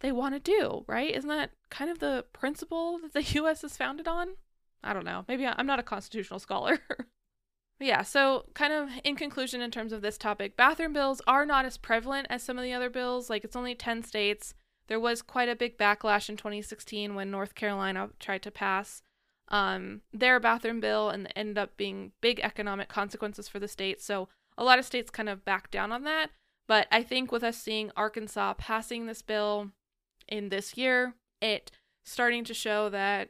they 0.00 0.12
want 0.12 0.34
to 0.34 0.40
do 0.40 0.84
right? 0.86 1.14
Isn't 1.14 1.28
that 1.28 1.50
kind 1.68 1.90
of 1.90 1.98
the 1.98 2.24
principle 2.32 3.00
that 3.00 3.12
the 3.12 3.22
us 3.44 3.64
is 3.64 3.76
founded 3.76 4.08
on? 4.08 4.36
I 4.84 4.92
don't 4.92 5.04
know. 5.04 5.24
Maybe 5.28 5.46
i'm 5.46 5.66
not 5.66 5.78
a 5.78 5.84
constitutional 5.84 6.40
scholar. 6.40 6.78
Yeah 7.80 8.02
so 8.02 8.44
kind 8.54 8.72
of 8.72 8.90
in 9.02 9.16
conclusion 9.16 9.60
in 9.60 9.72
terms 9.72 9.92
of 9.92 10.02
this 10.02 10.16
topic 10.16 10.56
bathroom 10.56 10.92
bills 10.92 11.20
are 11.26 11.44
not 11.44 11.64
as 11.64 11.76
prevalent 11.76 12.28
as 12.30 12.40
some 12.40 12.56
of 12.56 12.62
the 12.62 12.72
other 12.72 12.90
bills. 12.90 13.28
Like 13.28 13.42
it's 13.42 13.56
only 13.56 13.74
10 13.74 14.04
states. 14.04 14.54
There 14.86 15.00
was 15.00 15.20
quite 15.20 15.48
a 15.48 15.56
big 15.56 15.78
backlash 15.78 16.28
in 16.28 16.36
2016 16.36 17.16
when 17.16 17.32
north 17.32 17.56
carolina 17.56 18.10
tried 18.20 18.42
to 18.42 18.52
pass 18.52 19.02
um, 19.52 20.00
their 20.12 20.40
bathroom 20.40 20.80
bill 20.80 21.10
and 21.10 21.30
ended 21.36 21.58
up 21.58 21.76
being 21.76 22.12
big 22.22 22.40
economic 22.40 22.88
consequences 22.88 23.46
for 23.46 23.60
the 23.60 23.68
state. 23.68 24.00
So 24.00 24.28
a 24.56 24.64
lot 24.64 24.78
of 24.78 24.86
states 24.86 25.10
kind 25.10 25.28
of 25.28 25.44
backed 25.44 25.70
down 25.70 25.92
on 25.92 26.04
that. 26.04 26.30
But 26.66 26.88
I 26.90 27.02
think 27.02 27.30
with 27.30 27.44
us 27.44 27.58
seeing 27.58 27.92
Arkansas 27.96 28.54
passing 28.54 29.06
this 29.06 29.20
bill 29.20 29.70
in 30.26 30.48
this 30.48 30.76
year, 30.76 31.14
it 31.40 31.70
starting 32.04 32.44
to 32.44 32.54
show 32.54 32.88
that 32.88 33.28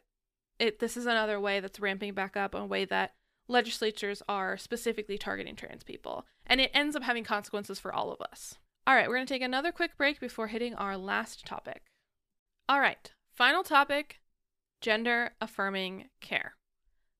it 0.58 0.78
this 0.78 0.96
is 0.96 1.06
another 1.06 1.40
way 1.40 1.58
that's 1.58 1.80
ramping 1.80 2.14
back 2.14 2.36
up, 2.36 2.54
a 2.54 2.64
way 2.64 2.84
that 2.84 3.14
legislatures 3.48 4.22
are 4.28 4.56
specifically 4.56 5.18
targeting 5.18 5.56
trans 5.56 5.82
people. 5.82 6.24
And 6.46 6.60
it 6.60 6.70
ends 6.72 6.94
up 6.94 7.02
having 7.02 7.24
consequences 7.24 7.80
for 7.80 7.92
all 7.92 8.12
of 8.12 8.20
us. 8.20 8.58
All 8.86 8.94
right, 8.94 9.08
we're 9.08 9.16
going 9.16 9.26
to 9.26 9.34
take 9.34 9.42
another 9.42 9.72
quick 9.72 9.96
break 9.96 10.20
before 10.20 10.48
hitting 10.48 10.74
our 10.74 10.96
last 10.96 11.44
topic. 11.44 11.82
All 12.68 12.80
right, 12.80 13.12
final 13.32 13.64
topic 13.64 14.20
gender 14.82 15.30
affirming 15.40 16.08
care. 16.20 16.54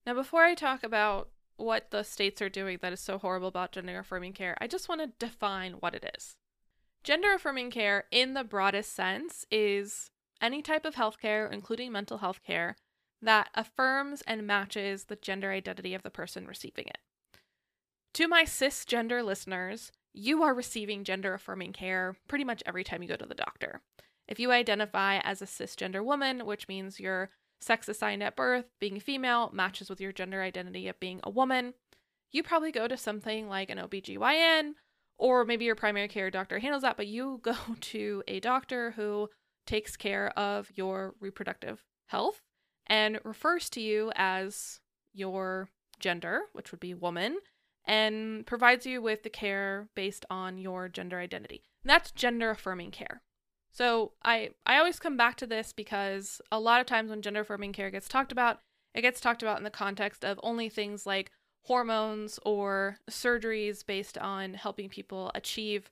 Now, 0.05 0.13
before 0.13 0.43
I 0.43 0.53
talk 0.53 0.83
about 0.83 1.29
what 1.55 1.91
the 1.91 2.03
states 2.03 2.41
are 2.41 2.49
doing 2.49 2.77
that 2.81 2.93
is 2.93 2.99
so 2.99 3.17
horrible 3.17 3.47
about 3.47 3.71
gender 3.71 3.97
affirming 3.97 4.33
care, 4.33 4.55
I 4.59 4.67
just 4.67 4.89
want 4.89 5.01
to 5.01 5.25
define 5.25 5.73
what 5.73 5.95
it 5.95 6.05
is. 6.15 6.35
Gender 7.03 7.33
affirming 7.33 7.71
care, 7.71 8.05
in 8.11 8.33
the 8.33 8.43
broadest 8.43 8.93
sense, 8.93 9.45
is 9.49 10.11
any 10.41 10.61
type 10.61 10.85
of 10.85 10.95
healthcare, 10.95 11.51
including 11.51 11.91
mental 11.91 12.19
health 12.19 12.41
care, 12.45 12.75
that 13.21 13.49
affirms 13.55 14.21
and 14.27 14.45
matches 14.45 15.05
the 15.05 15.15
gender 15.15 15.51
identity 15.51 15.93
of 15.93 16.03
the 16.03 16.09
person 16.09 16.45
receiving 16.45 16.85
it. 16.87 16.97
To 18.15 18.27
my 18.27 18.43
cisgender 18.43 19.23
listeners, 19.23 19.91
you 20.13 20.43
are 20.43 20.53
receiving 20.53 21.03
gender 21.03 21.33
affirming 21.33 21.73
care 21.73 22.15
pretty 22.27 22.43
much 22.43 22.61
every 22.65 22.83
time 22.83 23.01
you 23.01 23.07
go 23.07 23.15
to 23.15 23.25
the 23.25 23.33
doctor. 23.33 23.81
If 24.27 24.39
you 24.39 24.51
identify 24.51 25.19
as 25.19 25.41
a 25.41 25.45
cisgender 25.45 26.03
woman, 26.03 26.45
which 26.45 26.67
means 26.67 26.99
you're 26.99 27.29
sex 27.63 27.87
assigned 27.87 28.21
at 28.21 28.35
birth, 28.35 28.65
being 28.79 28.97
a 28.97 28.99
female, 28.99 29.49
matches 29.53 29.89
with 29.89 30.01
your 30.01 30.11
gender 30.11 30.41
identity 30.41 30.87
of 30.87 30.99
being 30.99 31.19
a 31.23 31.29
woman, 31.29 31.73
you 32.31 32.43
probably 32.43 32.71
go 32.71 32.87
to 32.87 32.97
something 32.97 33.47
like 33.47 33.69
an 33.69 33.77
OBGYN 33.77 34.73
or 35.17 35.45
maybe 35.45 35.65
your 35.65 35.75
primary 35.75 36.07
care 36.07 36.29
doctor 36.29 36.59
handles 36.59 36.83
that, 36.83 36.97
but 36.97 37.07
you 37.07 37.39
go 37.43 37.55
to 37.79 38.23
a 38.27 38.39
doctor 38.39 38.91
who 38.91 39.29
takes 39.65 39.95
care 39.95 40.37
of 40.37 40.71
your 40.75 41.15
reproductive 41.19 41.83
health 42.07 42.41
and 42.87 43.19
refers 43.23 43.69
to 43.69 43.81
you 43.81 44.11
as 44.15 44.79
your 45.13 45.69
gender, 45.99 46.41
which 46.51 46.71
would 46.71 46.81
be 46.81 46.93
woman, 46.93 47.37
and 47.85 48.45
provides 48.45 48.85
you 48.85 49.01
with 49.01 49.23
the 49.23 49.29
care 49.29 49.87
based 49.95 50.25
on 50.29 50.57
your 50.57 50.89
gender 50.89 51.19
identity. 51.19 51.63
That's 51.85 52.11
gender 52.11 52.49
affirming 52.49 52.91
care. 52.91 53.21
So 53.73 54.11
I 54.23 54.51
I 54.65 54.77
always 54.77 54.99
come 54.99 55.17
back 55.17 55.35
to 55.37 55.47
this 55.47 55.73
because 55.73 56.41
a 56.51 56.59
lot 56.59 56.79
of 56.79 56.85
times 56.85 57.09
when 57.09 57.21
gender 57.21 57.41
affirming 57.41 57.73
care 57.73 57.89
gets 57.89 58.07
talked 58.07 58.31
about, 58.31 58.59
it 58.93 59.01
gets 59.01 59.19
talked 59.19 59.41
about 59.41 59.57
in 59.57 59.63
the 59.63 59.69
context 59.71 60.23
of 60.23 60.39
only 60.43 60.69
things 60.69 61.05
like 61.05 61.31
hormones 61.65 62.39
or 62.45 62.97
surgeries 63.09 63.85
based 63.85 64.17
on 64.17 64.53
helping 64.53 64.89
people 64.89 65.31
achieve 65.33 65.89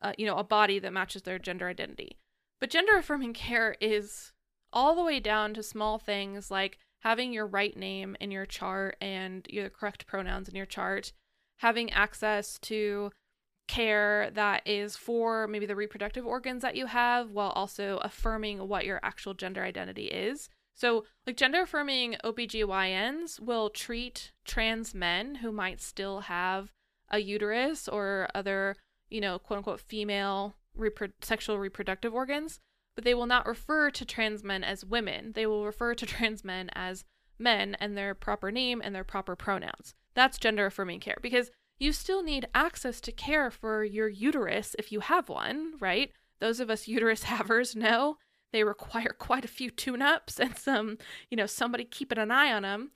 uh, 0.00 0.12
you 0.16 0.24
know 0.24 0.36
a 0.36 0.44
body 0.44 0.78
that 0.78 0.92
matches 0.92 1.22
their 1.22 1.38
gender 1.38 1.68
identity. 1.68 2.16
But 2.60 2.70
gender 2.70 2.96
affirming 2.96 3.34
care 3.34 3.76
is 3.80 4.32
all 4.72 4.94
the 4.94 5.04
way 5.04 5.20
down 5.20 5.54
to 5.54 5.62
small 5.62 5.98
things 5.98 6.50
like 6.50 6.78
having 7.00 7.32
your 7.32 7.46
right 7.46 7.76
name 7.76 8.16
in 8.20 8.30
your 8.30 8.46
chart 8.46 8.96
and 9.00 9.46
your 9.50 9.68
correct 9.68 10.06
pronouns 10.06 10.48
in 10.48 10.56
your 10.56 10.66
chart, 10.66 11.12
having 11.58 11.90
access 11.90 12.58
to 12.60 13.10
care 13.68 14.30
that 14.32 14.66
is 14.66 14.96
for 14.96 15.46
maybe 15.46 15.66
the 15.66 15.76
reproductive 15.76 16.26
organs 16.26 16.62
that 16.62 16.74
you 16.74 16.86
have 16.86 17.30
while 17.30 17.50
also 17.50 17.98
affirming 18.02 18.66
what 18.66 18.84
your 18.84 18.98
actual 19.02 19.34
gender 19.34 19.62
identity 19.62 20.06
is. 20.06 20.48
So, 20.74 21.04
like 21.26 21.36
gender 21.36 21.62
affirming 21.62 22.16
OBGYNs 22.24 23.40
will 23.40 23.68
treat 23.68 24.32
trans 24.44 24.94
men 24.94 25.36
who 25.36 25.52
might 25.52 25.80
still 25.80 26.20
have 26.20 26.72
a 27.10 27.18
uterus 27.18 27.88
or 27.88 28.28
other, 28.34 28.76
you 29.08 29.20
know, 29.20 29.38
quote 29.38 29.58
unquote 29.58 29.80
female 29.80 30.56
repro- 30.78 31.12
sexual 31.20 31.58
reproductive 31.58 32.14
organs, 32.14 32.60
but 32.94 33.04
they 33.04 33.14
will 33.14 33.26
not 33.26 33.46
refer 33.46 33.90
to 33.90 34.04
trans 34.04 34.42
men 34.42 34.64
as 34.64 34.84
women. 34.84 35.32
They 35.34 35.46
will 35.46 35.66
refer 35.66 35.94
to 35.94 36.06
trans 36.06 36.44
men 36.44 36.70
as 36.74 37.04
men 37.38 37.76
and 37.80 37.96
their 37.96 38.14
proper 38.14 38.50
name 38.50 38.80
and 38.82 38.94
their 38.94 39.04
proper 39.04 39.36
pronouns. 39.36 39.94
That's 40.14 40.38
gender 40.38 40.66
affirming 40.66 41.00
care 41.00 41.18
because 41.22 41.50
you 41.78 41.92
still 41.92 42.22
need 42.22 42.48
access 42.54 43.00
to 43.02 43.12
care 43.12 43.50
for 43.50 43.84
your 43.84 44.08
uterus 44.08 44.74
if 44.78 44.90
you 44.90 45.00
have 45.00 45.28
one, 45.28 45.74
right? 45.80 46.12
Those 46.40 46.60
of 46.60 46.70
us 46.70 46.88
uterus 46.88 47.22
havers 47.24 47.76
know 47.76 48.16
they 48.52 48.64
require 48.64 49.14
quite 49.18 49.44
a 49.44 49.48
few 49.48 49.70
tune 49.70 50.02
ups 50.02 50.40
and 50.40 50.56
some, 50.56 50.98
you 51.30 51.36
know, 51.36 51.46
somebody 51.46 51.84
keeping 51.84 52.18
an 52.18 52.30
eye 52.30 52.52
on 52.52 52.62
them. 52.62 52.92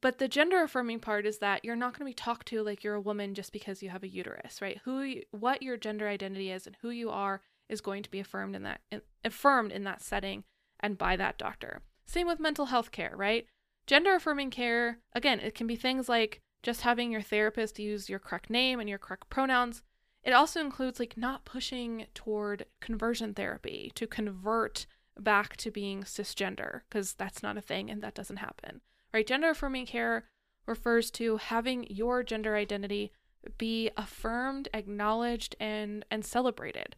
But 0.00 0.18
the 0.18 0.28
gender 0.28 0.62
affirming 0.62 1.00
part 1.00 1.24
is 1.24 1.38
that 1.38 1.64
you're 1.64 1.76
not 1.76 1.92
going 1.92 2.00
to 2.00 2.10
be 2.10 2.14
talked 2.14 2.48
to 2.48 2.62
like 2.62 2.84
you're 2.84 2.94
a 2.94 3.00
woman 3.00 3.34
just 3.34 3.52
because 3.52 3.82
you 3.82 3.88
have 3.88 4.02
a 4.02 4.08
uterus, 4.08 4.60
right? 4.60 4.80
Who, 4.84 5.00
you, 5.00 5.22
what 5.30 5.62
your 5.62 5.78
gender 5.78 6.08
identity 6.08 6.50
is 6.50 6.66
and 6.66 6.76
who 6.82 6.90
you 6.90 7.08
are 7.08 7.40
is 7.70 7.80
going 7.80 8.02
to 8.02 8.10
be 8.10 8.20
affirmed 8.20 8.54
in 8.54 8.64
that 8.64 8.80
affirmed 9.24 9.72
in 9.72 9.84
that 9.84 10.02
setting 10.02 10.44
and 10.80 10.98
by 10.98 11.16
that 11.16 11.38
doctor. 11.38 11.80
Same 12.04 12.26
with 12.26 12.38
mental 12.38 12.66
health 12.66 12.90
care, 12.90 13.14
right? 13.16 13.46
Gender 13.86 14.14
affirming 14.14 14.50
care, 14.50 14.98
again, 15.14 15.40
it 15.40 15.54
can 15.54 15.66
be 15.66 15.76
things 15.76 16.06
like 16.06 16.42
just 16.64 16.80
having 16.80 17.12
your 17.12 17.22
therapist 17.22 17.78
use 17.78 18.08
your 18.08 18.18
correct 18.18 18.50
name 18.50 18.80
and 18.80 18.88
your 18.88 18.98
correct 18.98 19.28
pronouns. 19.28 19.82
It 20.24 20.32
also 20.32 20.60
includes 20.60 20.98
like 20.98 21.16
not 21.16 21.44
pushing 21.44 22.06
toward 22.14 22.64
conversion 22.80 23.34
therapy 23.34 23.92
to 23.94 24.06
convert 24.06 24.86
back 25.20 25.56
to 25.58 25.70
being 25.70 26.02
cisgender 26.02 26.80
because 26.88 27.12
that's 27.12 27.42
not 27.42 27.58
a 27.58 27.60
thing 27.60 27.90
and 27.90 28.02
that 28.02 28.14
doesn't 28.14 28.38
happen. 28.38 28.80
Right? 29.12 29.26
Gender 29.26 29.50
affirming 29.50 29.86
care 29.86 30.24
refers 30.66 31.10
to 31.12 31.36
having 31.36 31.86
your 31.90 32.22
gender 32.22 32.56
identity 32.56 33.12
be 33.58 33.90
affirmed, 33.98 34.68
acknowledged 34.72 35.54
and 35.60 36.04
and 36.10 36.24
celebrated. 36.24 36.96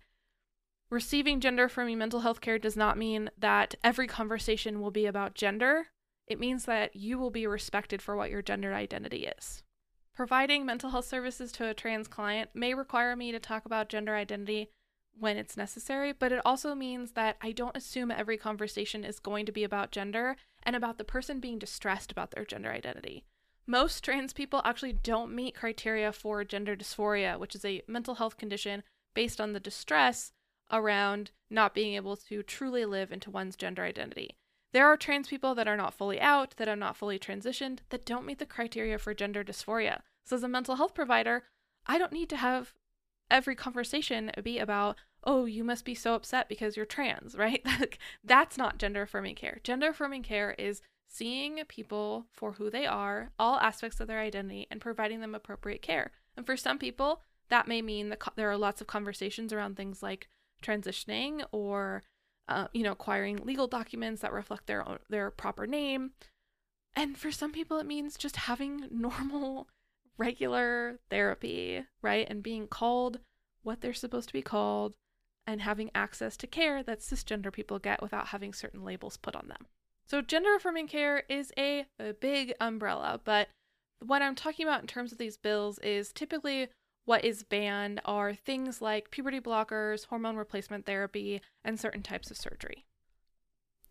Receiving 0.89 1.41
gender 1.41 1.64
affirming 1.64 1.99
mental 1.99 2.21
health 2.21 2.41
care 2.41 2.61
does 2.61 2.77
not 2.77 2.97
mean 2.97 3.31
that 3.37 3.75
every 3.83 4.07
conversation 4.07 4.81
will 4.81 4.93
be 4.93 5.07
about 5.07 5.35
gender. 5.35 5.89
It 6.27 6.41
means 6.41 6.64
that 6.64 6.97
you 6.97 7.18
will 7.18 7.31
be 7.31 7.47
respected 7.47 8.03
for 8.03 8.16
what 8.16 8.31
your 8.31 8.43
gender 8.43 8.74
identity 8.74 9.27
is. 9.39 9.62
Providing 10.14 10.64
mental 10.64 10.91
health 10.91 11.07
services 11.07 11.53
to 11.53 11.68
a 11.68 11.74
trans 11.74 12.09
client 12.09 12.51
may 12.55 12.74
require 12.74 13.14
me 13.14 13.33
to 13.33 13.39
talk 13.39 13.66
about 13.66 13.89
gender 13.89 14.14
identity 14.14 14.70
when 15.18 15.37
it's 15.37 15.57
necessary, 15.57 16.12
but 16.12 16.33
it 16.33 16.41
also 16.45 16.74
means 16.74 17.12
that 17.12 17.37
I 17.41 17.53
don't 17.53 17.77
assume 17.77 18.11
every 18.11 18.37
conversation 18.37 19.05
is 19.05 19.18
going 19.18 19.47
to 19.47 19.53
be 19.53 19.64
about 19.64 19.93
gender 19.93 20.37
and 20.62 20.74
about 20.74 20.99
the 20.99 21.05
person 21.05 21.41
being 21.41 21.59
distressed 21.59 22.11
about 22.11 22.33
their 22.33 22.45
gender 22.45 22.70
identity. 22.70 23.24
Most 23.66 24.05
trans 24.05 24.33
people 24.33 24.62
actually 24.64 24.93
don't 24.93 25.35
meet 25.35 25.55
criteria 25.55 26.12
for 26.12 26.45
gender 26.45 26.77
dysphoria, 26.77 27.39
which 27.39 27.55
is 27.55 27.64
a 27.64 27.83
mental 27.87 28.16
health 28.16 28.37
condition 28.37 28.83
based 29.14 29.41
on 29.41 29.53
the 29.53 29.61
distress 29.61 30.33
around 30.70 31.31
not 31.51 31.74
being 31.74 31.95
able 31.95 32.16
to 32.16 32.43
truly 32.43 32.85
live 32.85 33.12
into 33.12 33.31
one's 33.31 33.57
gender 33.57 33.83
identity. 33.83 34.37
There 34.77 34.89
are 34.89 34.99
trans 34.99 35.29
people 35.29 35.55
that 35.55 35.66
are 35.66 35.77
not 35.79 35.95
fully 35.95 36.20
out, 36.20 36.55
that 36.59 36.68
are 36.68 36.77
not 36.77 36.99
fully 36.99 37.18
transitioned, 37.18 37.79
that 37.89 38.05
don't 38.05 38.27
meet 38.27 38.39
the 38.39 38.45
criteria 38.45 38.99
for 38.99 39.14
gender 39.14 39.43
dysphoria. 39.43 40.03
So, 40.22 40.37
as 40.37 40.43
a 40.43 40.49
mental 40.49 40.77
health 40.77 40.95
provider, 40.95 41.45
I 41.87 41.97
don't 41.97 42.12
need 42.12 42.29
to 42.29 42.37
have 42.37 42.74
every 43.31 43.55
conversation 43.55 44.31
be 44.45 44.59
about, 44.59 44.99
oh, 45.24 45.47
you 45.47 45.64
must 45.64 45.87
be 45.87 45.95
so 45.95 46.14
upset 46.14 46.47
because 46.47 46.77
you're 46.77 46.85
trans, 46.85 47.35
right? 47.39 47.66
That's 48.22 48.59
not 48.59 48.77
gender 48.77 49.01
affirming 49.01 49.37
care. 49.37 49.61
Gender 49.64 49.89
affirming 49.89 50.22
care 50.22 50.55
is 50.59 50.83
seeing 51.09 51.59
people 51.68 52.27
for 52.31 52.53
who 52.53 52.68
they 52.68 52.85
are, 52.85 53.31
all 53.39 53.59
aspects 53.61 53.99
of 53.99 54.09
their 54.09 54.20
identity, 54.20 54.66
and 54.70 54.79
providing 54.79 55.22
them 55.22 55.35
appropriate 55.35 55.81
care. 55.81 56.11
And 56.37 56.45
for 56.45 56.55
some 56.55 56.79
people, 56.79 57.22
that 57.49 57.66
may 57.66 57.81
mean 57.81 58.11
that 58.11 58.20
there 58.37 58.51
are 58.51 58.59
lots 58.59 58.83
of 58.83 58.87
conversations 58.87 59.55
around 59.55 59.79
things 59.79 60.03
like 60.03 60.29
transitioning 60.62 61.47
or 61.51 62.03
uh, 62.49 62.69
you 62.73 62.83
know 62.83 62.93
acquiring 62.93 63.45
legal 63.45 63.67
documents 63.67 64.23
that 64.23 64.33
reflect 64.33 64.67
their 64.67 64.87
own, 64.87 64.99
their 65.09 65.31
proper 65.31 65.67
name. 65.67 66.13
And 66.95 67.17
for 67.19 67.31
some 67.31 67.53
people 67.53 67.79
it 67.79 67.87
means 67.87 68.17
just 68.17 68.37
having 68.37 68.87
normal 68.91 69.69
regular 70.19 70.99
therapy 71.11 71.85
right? 72.03 72.27
And 72.29 72.43
being 72.43 72.67
called 72.67 73.21
what 73.63 73.81
they're 73.81 73.93
supposed 73.93 74.29
to 74.29 74.33
be 74.33 74.43
called 74.43 74.95
and 75.47 75.61
having 75.61 75.91
access 75.95 76.37
to 76.39 76.47
care 76.47 76.83
that 76.83 77.01
cisgender 77.01 77.53
people 77.53 77.79
get 77.79 78.03
without 78.03 78.29
having 78.29 78.53
certain 78.53 78.85
labels 78.85 79.17
put 79.17 79.37
on 79.37 79.49
them. 79.49 79.67
So 80.07 80.23
gender 80.23 80.55
affirming 80.57 80.89
care 80.89 81.25
is 81.29 81.53
a, 81.59 81.87
a 82.01 82.13
big 82.15 82.55
umbrella 82.61 83.21
but 83.25 83.49
what 84.05 84.23
i'm 84.23 84.35
talking 84.35 84.67
about 84.67 84.81
in 84.81 84.87
terms 84.87 85.13
of 85.13 85.19
these 85.19 85.37
bills 85.37 85.79
is 85.79 86.13
typically 86.13 86.69
what 87.07 87.25
is 87.25 87.45
banned 87.45 88.01
are 88.05 88.35
things 88.35 88.83
like 88.83 89.11
puberty 89.11 89.41
blockers, 89.41 90.07
hormone 90.07 90.37
replacement 90.37 90.85
therapy, 90.85 91.41
and 91.65 91.81
certain 91.81 92.03
types 92.03 92.31
of 92.31 92.37
surgery. 92.37 92.85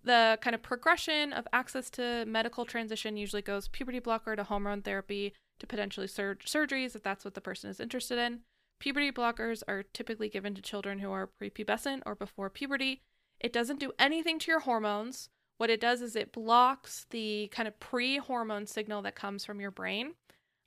The 0.04 0.38
kind 0.42 0.54
of 0.54 0.62
progression 0.62 1.34
of 1.34 1.48
access 1.52 1.90
to 1.92 2.26
medical 2.28 2.66
transition 2.66 3.18
usually 3.18 3.42
goes 3.42 3.70
puberty 3.70 4.00
blocker 4.00 4.36
to 4.36 4.44
hormone 4.44 4.84
therapy 4.84 5.34
to 5.60 5.66
potentially 5.66 6.08
sur- 6.08 6.38
surgeries 6.46 6.96
if 6.96 7.02
that's 7.02 7.26
what 7.26 7.34
the 7.34 7.42
person 7.42 7.70
is 7.70 7.80
interested 7.80 8.20
in. 8.20 8.42
Puberty 8.80 9.12
blockers 9.12 9.64
are 9.68 9.82
typically 9.82 10.30
given 10.30 10.54
to 10.54 10.62
children 10.62 11.00
who 11.00 11.10
are 11.12 11.30
prepubescent 11.42 12.02
or 12.06 12.14
before 12.14 12.50
puberty. 12.50 13.02
It 13.40 13.54
doesn't 13.54 13.80
do 13.80 13.94
anything 13.98 14.38
to 14.40 14.52
your 14.52 14.60
hormones. 14.60 15.30
What 15.58 15.70
it 15.70 15.80
does 15.80 16.02
is 16.02 16.16
it 16.16 16.34
blocks 16.34 17.06
the 17.10 17.48
kind 17.48 17.68
of 17.68 17.80
pre 17.80 18.18
hormone 18.18 18.68
signal 18.68 19.02
that 19.04 19.16
comes 19.16 19.46
from 19.46 19.62
your 19.62 19.72
brain. 19.72 20.16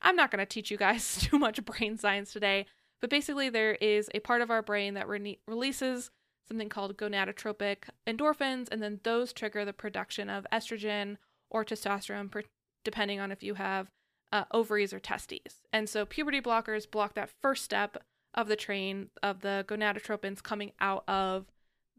I'm 0.01 0.17
not 0.17 0.31
going 0.31 0.41
to 0.41 0.47
teach 0.47 0.71
you 0.71 0.77
guys 0.77 1.19
too 1.21 1.39
much 1.39 1.65
brain 1.65 1.97
science 1.97 2.33
today, 2.33 2.67
but 3.01 3.11
basically, 3.11 3.49
there 3.49 3.75
is 3.75 4.09
a 4.15 4.21
part 4.21 4.41
of 4.41 4.51
our 4.51 4.63
brain 4.63 4.95
that 4.95 5.09
re- 5.09 5.39
releases 5.47 6.11
something 6.47 6.69
called 6.69 6.97
gonadotropic 6.97 7.77
endorphins, 8.07 8.69
and 8.71 8.83
then 8.83 9.01
those 9.03 9.33
trigger 9.33 9.65
the 9.65 9.73
production 9.73 10.31
of 10.31 10.47
estrogen 10.53 11.17
or 11.51 11.65
testosterone, 11.65 12.31
per- 12.31 12.45
depending 12.85 13.21
on 13.21 13.31
if 13.31 13.43
you 13.43 13.55
have 13.55 13.91
uh, 14.33 14.45
ovaries 14.51 14.93
or 14.93 14.99
testes. 14.99 15.61
And 15.73 15.89
so, 15.89 16.05
puberty 16.05 16.41
blockers 16.41 16.91
block 16.91 17.15
that 17.15 17.31
first 17.43 17.65
step 17.65 18.03
of 18.35 18.49
the 18.49 18.57
train 18.57 19.11
of 19.23 19.41
the 19.41 19.65
gonadotropins 19.69 20.43
coming 20.43 20.73
out 20.81 21.05
of 21.09 21.47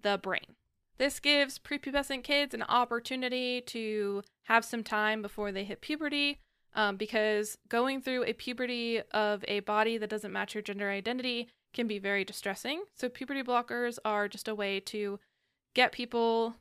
the 0.01 0.17
brain. 0.17 0.55
This 0.97 1.19
gives 1.19 1.59
prepubescent 1.59 2.23
kids 2.23 2.53
an 2.53 2.63
opportunity 2.63 3.61
to 3.61 4.21
have 4.43 4.65
some 4.65 4.83
time 4.83 5.21
before 5.21 5.51
they 5.51 5.63
hit 5.63 5.81
puberty 5.81 6.39
um, 6.75 6.97
because 6.97 7.57
going 7.67 8.01
through 8.01 8.23
a 8.25 8.33
puberty 8.33 9.01
of 9.11 9.43
a 9.47 9.61
body 9.61 9.97
that 9.97 10.09
doesn't 10.09 10.31
match 10.31 10.53
your 10.53 10.61
gender 10.61 10.89
identity 10.89 11.49
can 11.73 11.87
be 11.87 11.99
very 11.99 12.23
distressing. 12.23 12.83
So, 12.95 13.09
puberty 13.09 13.43
blockers 13.43 13.99
are 14.03 14.27
just 14.27 14.47
a 14.47 14.55
way 14.55 14.79
to 14.81 15.19
get 15.73 15.91
people 15.91 16.55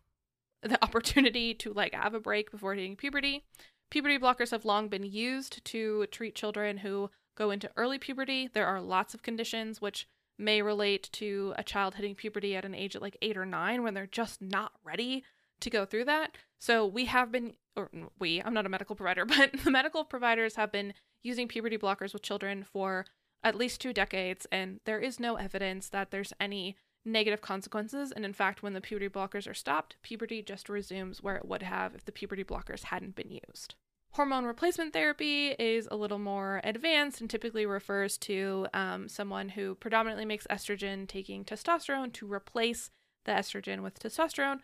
the 0.62 0.82
opportunity 0.82 1.54
to 1.54 1.72
like 1.72 1.94
have 1.94 2.14
a 2.14 2.20
break 2.20 2.50
before 2.50 2.74
hitting 2.74 2.96
puberty. 2.96 3.44
Puberty 3.90 4.18
blockers 4.18 4.50
have 4.50 4.64
long 4.64 4.88
been 4.88 5.04
used 5.04 5.64
to 5.66 6.06
treat 6.10 6.34
children 6.34 6.78
who 6.78 7.10
go 7.36 7.50
into 7.50 7.70
early 7.76 7.98
puberty. 7.98 8.48
There 8.52 8.66
are 8.66 8.80
lots 8.80 9.14
of 9.14 9.22
conditions 9.22 9.80
which 9.80 10.06
may 10.38 10.62
relate 10.62 11.08
to 11.12 11.54
a 11.56 11.64
child 11.64 11.94
hitting 11.94 12.14
puberty 12.14 12.54
at 12.54 12.64
an 12.64 12.74
age 12.74 12.94
of 12.94 13.02
like 13.02 13.16
eight 13.22 13.36
or 13.36 13.46
nine 13.46 13.82
when 13.82 13.94
they're 13.94 14.06
just 14.06 14.42
not 14.42 14.72
ready 14.84 15.24
to 15.60 15.70
go 15.70 15.84
through 15.84 16.04
that. 16.04 16.36
So 16.58 16.86
we 16.86 17.06
have 17.06 17.32
been, 17.32 17.54
or 17.78 17.90
we, 18.18 18.42
I'm 18.42 18.54
not 18.54 18.66
a 18.66 18.70
medical 18.70 18.96
provider, 18.96 19.24
but 19.26 19.52
the 19.64 19.70
medical 19.70 20.04
providers 20.04 20.56
have 20.56 20.72
been 20.72 20.94
using 21.22 21.48
puberty 21.48 21.78
blockers 21.78 22.12
with 22.12 22.22
children 22.22 22.64
for 22.64 23.06
at 23.42 23.54
least 23.54 23.80
two 23.80 23.92
decades, 23.92 24.46
and 24.50 24.80
there 24.84 24.98
is 24.98 25.20
no 25.20 25.36
evidence 25.36 25.88
that 25.90 26.10
there's 26.10 26.32
any 26.40 26.76
negative 27.04 27.40
consequences. 27.40 28.12
And 28.12 28.24
in 28.24 28.32
fact, 28.32 28.62
when 28.62 28.74
the 28.74 28.80
puberty 28.80 29.08
blockers 29.08 29.48
are 29.48 29.54
stopped, 29.54 29.96
puberty 30.02 30.42
just 30.42 30.68
resumes 30.68 31.22
where 31.22 31.36
it 31.36 31.46
would 31.46 31.62
have 31.62 31.94
if 31.94 32.04
the 32.04 32.12
puberty 32.12 32.44
blockers 32.44 32.84
hadn't 32.84 33.14
been 33.14 33.30
used. 33.30 33.76
Hormone 34.12 34.44
replacement 34.44 34.92
therapy 34.92 35.50
is 35.58 35.86
a 35.90 35.96
little 35.96 36.18
more 36.18 36.60
advanced 36.64 37.20
and 37.20 37.30
typically 37.30 37.66
refers 37.66 38.18
to 38.18 38.66
um, 38.74 39.08
someone 39.08 39.50
who 39.50 39.76
predominantly 39.76 40.24
makes 40.24 40.46
estrogen 40.48 41.06
taking 41.06 41.44
testosterone 41.44 42.12
to 42.14 42.30
replace 42.30 42.90
the 43.24 43.32
estrogen 43.32 43.82
with 43.82 44.00
testosterone 44.00 44.60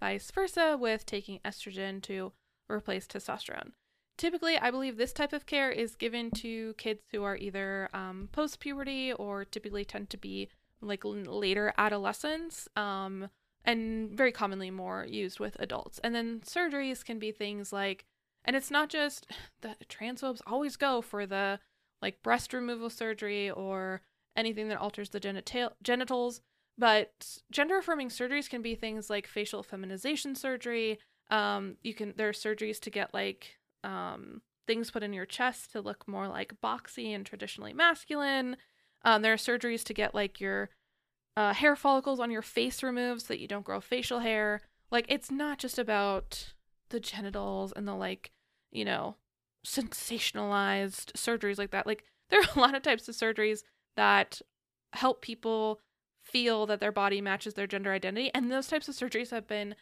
vice 0.00 0.30
versa 0.30 0.76
with 0.78 1.06
taking 1.06 1.40
estrogen 1.44 2.02
to 2.02 2.32
replace 2.70 3.06
testosterone. 3.06 3.72
Typically, 4.16 4.58
I 4.58 4.70
believe 4.70 4.96
this 4.96 5.12
type 5.12 5.32
of 5.32 5.46
care 5.46 5.70
is 5.70 5.94
given 5.94 6.30
to 6.32 6.74
kids 6.74 7.02
who 7.12 7.22
are 7.22 7.36
either 7.36 7.88
um, 7.94 8.28
post 8.32 8.58
puberty 8.58 9.12
or 9.12 9.44
typically 9.44 9.84
tend 9.84 10.10
to 10.10 10.16
be 10.16 10.48
like 10.80 11.02
later 11.04 11.72
adolescents, 11.78 12.68
um, 12.76 13.28
and 13.64 14.10
very 14.10 14.32
commonly 14.32 14.70
more 14.70 15.06
used 15.08 15.40
with 15.40 15.56
adults. 15.60 16.00
And 16.02 16.14
then 16.14 16.40
surgeries 16.44 17.04
can 17.04 17.18
be 17.18 17.30
things 17.30 17.72
like, 17.72 18.06
and 18.44 18.56
it's 18.56 18.70
not 18.70 18.88
just 18.88 19.26
the 19.60 19.76
transphobes 19.88 20.40
always 20.46 20.76
go 20.76 21.00
for 21.00 21.26
the 21.26 21.60
like 22.02 22.22
breast 22.22 22.52
removal 22.52 22.90
surgery 22.90 23.50
or 23.50 24.02
anything 24.36 24.68
that 24.68 24.80
alters 24.80 25.10
the 25.10 25.20
genital- 25.20 25.72
genitals. 25.82 26.40
But 26.76 27.38
gender 27.50 27.78
affirming 27.78 28.08
surgeries 28.08 28.48
can 28.48 28.62
be 28.62 28.76
things 28.76 29.10
like 29.10 29.26
facial 29.26 29.62
feminization 29.62 30.36
surgery. 30.36 30.98
Um, 31.30 31.76
you 31.82 31.94
can 31.94 32.14
there 32.16 32.28
are 32.28 32.32
surgeries 32.32 32.80
to 32.80 32.90
get 32.90 33.12
like 33.12 33.58
um, 33.84 34.42
things 34.66 34.90
put 34.90 35.02
in 35.02 35.12
your 35.12 35.26
chest 35.26 35.72
to 35.72 35.80
look 35.80 36.06
more 36.06 36.28
like 36.28 36.60
boxy 36.62 37.14
and 37.14 37.24
traditionally 37.26 37.72
masculine. 37.72 38.56
Um, 39.04 39.22
there 39.22 39.32
are 39.32 39.36
surgeries 39.36 39.84
to 39.84 39.94
get 39.94 40.14
like 40.14 40.40
your 40.40 40.70
uh, 41.36 41.54
hair 41.54 41.76
follicles 41.76 42.20
on 42.20 42.30
your 42.30 42.42
face 42.42 42.82
removed 42.82 43.22
so 43.22 43.28
that 43.28 43.40
you 43.40 43.48
don't 43.48 43.64
grow 43.64 43.80
facial 43.80 44.20
hair. 44.20 44.60
Like 44.90 45.06
it's 45.08 45.30
not 45.30 45.58
just 45.58 45.78
about 45.78 46.52
the 46.88 47.00
genitals 47.00 47.72
and 47.72 47.86
the 47.86 47.94
like, 47.94 48.32
you 48.70 48.84
know, 48.84 49.16
sensationalized 49.64 51.12
surgeries 51.12 51.58
like 51.58 51.70
that. 51.70 51.86
Like 51.86 52.04
there 52.30 52.40
are 52.40 52.48
a 52.54 52.60
lot 52.60 52.74
of 52.74 52.82
types 52.82 53.08
of 53.08 53.14
surgeries 53.14 53.62
that 53.96 54.42
help 54.92 55.22
people 55.22 55.80
feel 56.22 56.66
that 56.66 56.80
their 56.80 56.92
body 56.92 57.20
matches 57.20 57.54
their 57.54 57.66
gender 57.66 57.92
identity 57.92 58.30
and 58.34 58.50
those 58.50 58.68
types 58.68 58.88
of 58.88 58.94
surgeries 58.94 59.30
have 59.30 59.46
been 59.46 59.74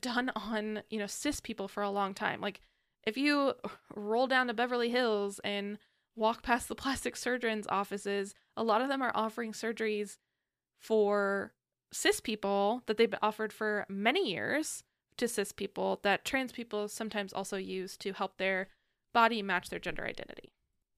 done 0.00 0.30
on, 0.34 0.82
you 0.90 0.98
know, 0.98 1.06
cis 1.06 1.40
people 1.40 1.68
for 1.68 1.82
a 1.82 1.90
long 1.90 2.14
time. 2.14 2.40
Like 2.40 2.60
if 3.04 3.16
you 3.16 3.54
roll 3.94 4.26
down 4.26 4.46
to 4.48 4.54
Beverly 4.54 4.90
Hills 4.90 5.40
and 5.44 5.78
walk 6.16 6.42
past 6.42 6.68
the 6.68 6.74
plastic 6.82 7.16
surgeons 7.16 7.66
offices, 7.68 8.34
a 8.56 8.62
lot 8.62 8.80
of 8.80 8.88
them 8.88 9.02
are 9.02 9.12
offering 9.14 9.52
surgeries 9.52 10.18
for 10.78 11.52
cis 11.92 12.20
people 12.20 12.82
that 12.86 12.96
they've 12.96 13.10
been 13.10 13.18
offered 13.22 13.52
for 13.52 13.86
many 13.88 14.30
years 14.30 14.82
to 15.18 15.28
cis 15.28 15.52
people 15.52 16.00
that 16.02 16.24
trans 16.24 16.52
people 16.52 16.88
sometimes 16.88 17.32
also 17.32 17.56
use 17.56 17.96
to 17.98 18.12
help 18.12 18.38
their 18.38 18.68
body 19.12 19.42
match 19.42 19.68
their 19.68 19.78
gender 19.78 20.04
identity. 20.04 20.52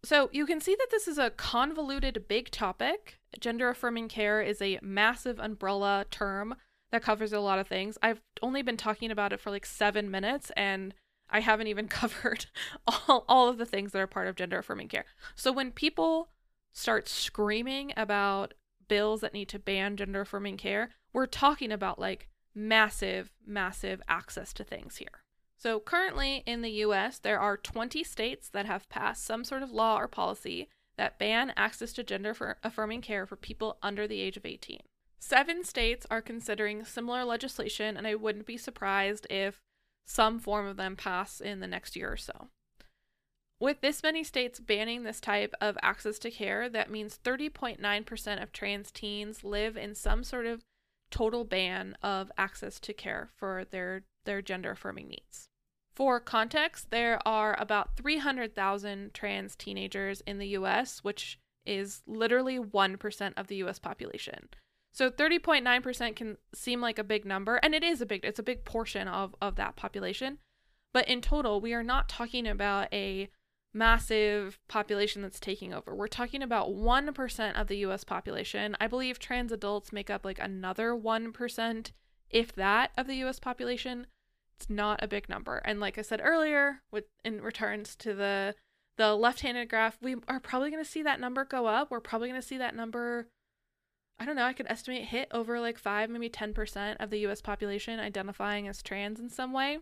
So 0.05 0.29
you 0.33 0.47
can 0.47 0.61
see 0.61 0.77
that 0.77 0.89
this 0.91 1.09
is 1.09 1.19
a 1.19 1.31
convoluted 1.31 2.29
big 2.29 2.51
topic. 2.51 3.19
Gender 3.41 3.71
affirming 3.71 4.09
care 4.09 4.43
is 4.43 4.61
a 4.61 4.79
massive 4.83 5.41
umbrella 5.41 6.05
term 6.11 6.55
that 6.95 7.03
covers 7.03 7.33
a 7.33 7.41
lot 7.41 7.59
of 7.59 7.67
things. 7.67 7.99
I've 8.05 8.21
only 8.41 8.63
been 8.63 8.77
talking 8.77 9.11
about 9.11 9.33
it 9.33 9.41
for 9.41 9.51
like 9.51 9.67
seven 9.67 10.13
minutes 10.13 10.53
and 10.57 10.95
I 11.29 11.41
haven't 11.41 11.67
even 11.67 11.89
covered 12.01 12.47
all, 12.87 13.25
all 13.29 13.49
of 13.49 13.59
the 13.59 13.67
things 13.67 13.91
that 13.91 14.01
are 14.01 14.07
part 14.07 14.29
of 14.29 14.37
gender 14.37 14.59
affirming 14.59 14.87
care. 14.87 15.05
So 15.35 15.51
when 15.51 15.73
people 15.73 16.29
start 16.73 17.09
screaming 17.09 17.93
about 17.97 18.55
bills 18.87 19.23
that 19.23 19.35
need 19.35 19.49
to 19.49 19.59
ban 19.59 19.97
gender 19.97 20.21
affirming 20.21 20.57
care, 20.57 20.91
we're 21.13 21.27
talking 21.27 21.73
about 21.73 21.99
like 21.99 22.29
massive, 22.55 23.33
massive 23.45 24.01
access 24.07 24.53
to 24.53 24.63
things 24.63 24.99
here. 24.99 25.25
So 25.57 25.81
currently 25.81 26.45
in 26.47 26.63
the 26.63 26.71
US, 26.85 27.19
there 27.19 27.41
are 27.41 27.57
20 27.57 28.05
states 28.05 28.49
that 28.51 28.67
have 28.67 28.89
passed 28.89 29.25
some 29.25 29.43
sort 29.43 29.65
of 29.65 29.73
law 29.73 29.99
or 29.99 30.07
policy 30.07 30.69
that 30.97 31.19
ban 31.19 31.53
access 31.57 31.93
to 31.95 32.05
gender 32.05 32.57
affirming 32.63 33.01
care 33.01 33.27
for 33.27 33.35
people 33.35 33.79
under 33.83 34.07
the 34.07 34.21
age 34.21 34.37
of 34.37 34.47
18. 34.47 34.79
Seven 35.27 35.65
states 35.65 36.07
are 36.11 36.21
considering 36.21 36.85
similar 36.85 37.25
legislation, 37.25 37.97
and 37.97 38.07
I 38.07 38.15
wouldn't 38.15 38.45
be 38.45 38.59
surprised 38.59 39.27
if 39.31 39.63
some 40.05 40.39
form 40.39 40.67
of 40.67 40.77
them 40.77 40.97
pass 40.97 41.41
in 41.41 41.61
the 41.61 41.67
next 41.67 41.97
year 41.97 42.13
or 42.13 42.19
so. 42.19 42.49
With 43.59 43.81
this 43.81 44.03
many 44.03 44.23
states 44.23 44.61
banning 44.61 45.03
this 45.03 45.23
type 45.23 45.55
of 45.63 45.79
access 45.81 46.19
to 46.19 46.31
care, 46.31 46.69
that 46.69 46.91
means 46.91 47.19
30.9% 47.25 48.43
of 48.43 48.53
trans 48.53 48.91
teens 48.91 49.43
live 49.43 49.79
in 49.79 49.95
some 49.95 50.25
sort 50.25 50.45
of 50.45 50.63
total 51.11 51.45
ban 51.45 51.97
of 52.03 52.31
access 52.37 52.79
to 52.81 52.93
care 52.93 53.31
for 53.35 53.65
their, 53.65 54.03
their 54.27 54.43
gender 54.43 54.73
affirming 54.73 55.09
needs. 55.09 55.49
For 55.95 56.21
context, 56.21 56.91
there 56.91 57.19
are 57.27 57.59
about 57.59 57.97
300,000 57.97 59.15
trans 59.15 59.57
teenagers 59.57 60.21
in 60.27 60.37
the 60.37 60.49
US, 60.49 60.99
which 60.99 61.39
is 61.65 62.03
literally 62.07 62.59
1% 62.59 63.33
of 63.39 63.47
the 63.47 63.57
US 63.57 63.79
population. 63.79 64.51
So 64.95 65.11
30.9% 65.11 66.15
can 66.15 66.39
seem 66.55 66.81
like 66.81 67.01
a 67.01 67.05
big 67.05 67.25
number, 67.25 67.57
and 67.57 67.75
it 67.75 67.83
is 67.83 68.01
a 68.01 68.07
big 68.07 68.25
it's 68.25 68.39
a 68.39 68.45
big 68.45 68.65
portion 68.65 69.09
of 69.09 69.35
of 69.43 69.57
that 69.57 69.75
population. 69.75 70.39
But 70.93 71.09
in 71.09 71.21
total, 71.21 71.61
we 71.61 71.75
are 71.75 71.83
not 71.83 72.09
talking 72.09 72.47
about 72.47 72.87
a 72.95 73.29
massive 73.75 74.61
population 74.69 75.21
that's 75.21 75.41
taking 75.41 75.75
over. 75.75 75.93
We're 75.93 76.07
talking 76.07 76.45
about 76.45 76.69
1% 76.69 77.61
of 77.61 77.67
the 77.67 77.79
US 77.79 78.05
population. 78.05 78.77
I 78.81 78.87
believe 78.87 79.19
trans 79.19 79.51
adults 79.51 79.93
make 79.93 80.11
up 80.11 80.25
like 80.25 80.39
another 80.39 80.93
1%, 80.93 81.91
if 82.31 82.55
that, 82.55 82.93
of 82.97 83.09
the 83.09 83.17
US 83.25 83.41
population. 83.41 84.07
It's 84.57 84.71
not 84.71 85.03
a 85.03 85.09
big 85.09 85.29
number. 85.29 85.57
And 85.65 85.81
like 85.81 85.99
I 85.99 86.03
said 86.03 86.21
earlier, 86.23 86.83
with 86.93 87.07
in 87.25 87.41
returns 87.41 87.97
to 87.97 88.15
the 88.15 88.55
the 88.97 89.17
left-handed 89.17 89.69
graph, 89.69 89.99
we 90.01 90.15
are 90.29 90.39
probably 90.39 90.71
going 90.71 90.85
to 90.85 90.89
see 90.89 91.03
that 91.03 91.19
number 91.19 91.45
go 91.45 91.67
up. 91.67 91.91
We're 91.91 91.99
probably 91.99 92.29
going 92.29 92.41
to 92.41 92.47
see 92.47 92.59
that 92.59 92.77
number 92.77 93.27
I 94.19 94.25
don't 94.25 94.37
know, 94.37 94.45
I 94.45 94.53
could 94.53 94.67
estimate 94.69 95.07
hit 95.07 95.29
over 95.33 95.61
like 95.61 95.79
5, 95.79 96.11
maybe 96.11 96.31
10% 96.31 96.97
of 97.01 97.11
the 97.11 97.27
US 97.27 97.41
population 97.41 97.99
identifying 97.99 98.69
as 98.69 98.83
trans 98.83 99.19
in 99.19 99.29
some 99.29 99.53
way. 99.53 99.79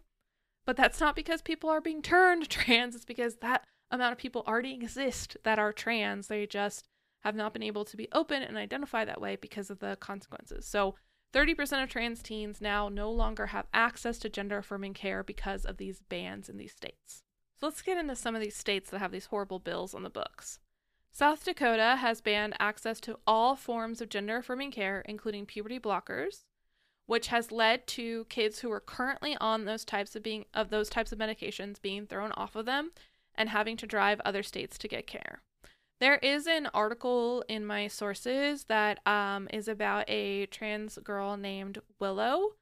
But 0.64 0.76
that's 0.76 1.00
not 1.00 1.16
because 1.16 1.42
people 1.42 1.68
are 1.70 1.80
being 1.80 2.02
turned 2.02 2.48
trans, 2.48 2.94
it's 2.94 3.04
because 3.04 3.36
that 3.36 3.64
amount 3.90 4.12
of 4.12 4.18
people 4.18 4.44
already 4.46 4.72
exist 4.72 5.36
that 5.44 5.58
are 5.58 5.72
trans. 5.72 6.28
They 6.28 6.46
just 6.46 6.86
have 7.22 7.36
not 7.36 7.52
been 7.52 7.62
able 7.62 7.84
to 7.84 7.96
be 7.96 8.08
open 8.12 8.42
and 8.42 8.56
identify 8.56 9.04
that 9.04 9.20
way 9.20 9.36
because 9.36 9.70
of 9.70 9.78
the 9.78 9.96
consequences. 10.00 10.66
So 10.66 10.96
30% 11.32 11.82
of 11.82 11.88
trans 11.88 12.22
teens 12.22 12.60
now 12.60 12.88
no 12.88 13.10
longer 13.10 13.46
have 13.46 13.66
access 13.72 14.18
to 14.18 14.28
gender 14.28 14.58
affirming 14.58 14.94
care 14.94 15.22
because 15.22 15.64
of 15.64 15.76
these 15.76 16.00
bans 16.08 16.48
in 16.48 16.56
these 16.56 16.74
states. 16.74 17.22
So 17.58 17.66
let's 17.66 17.82
get 17.82 17.96
into 17.96 18.16
some 18.16 18.34
of 18.34 18.40
these 18.40 18.56
states 18.56 18.90
that 18.90 18.98
have 18.98 19.12
these 19.12 19.26
horrible 19.26 19.58
bills 19.58 19.94
on 19.94 20.02
the 20.02 20.10
books. 20.10 20.58
South 21.14 21.44
Dakota 21.44 21.96
has 21.96 22.22
banned 22.22 22.54
access 22.58 22.98
to 23.00 23.18
all 23.26 23.54
forms 23.54 24.00
of 24.00 24.08
gender 24.08 24.38
affirming 24.38 24.70
care, 24.70 25.02
including 25.06 25.44
puberty 25.44 25.78
blockers, 25.78 26.44
which 27.04 27.26
has 27.26 27.52
led 27.52 27.86
to 27.88 28.24
kids 28.30 28.60
who 28.60 28.72
are 28.72 28.80
currently 28.80 29.36
on 29.36 29.66
those 29.66 29.84
types 29.84 30.16
of 30.16 30.22
being 30.22 30.46
of 30.54 30.70
those 30.70 30.88
types 30.88 31.12
of 31.12 31.18
medications 31.18 31.80
being 31.82 32.06
thrown 32.06 32.32
off 32.32 32.56
of 32.56 32.64
them 32.64 32.92
and 33.34 33.50
having 33.50 33.76
to 33.76 33.86
drive 33.86 34.22
other 34.24 34.42
states 34.42 34.78
to 34.78 34.88
get 34.88 35.06
care. 35.06 35.42
There 36.00 36.16
is 36.16 36.46
an 36.46 36.68
article 36.72 37.44
in 37.46 37.66
my 37.66 37.88
sources 37.88 38.64
that 38.64 39.06
um, 39.06 39.48
is 39.52 39.68
about 39.68 40.08
a 40.08 40.46
trans 40.46 40.98
girl 41.04 41.36
named 41.36 41.78
Willow. 42.00 42.52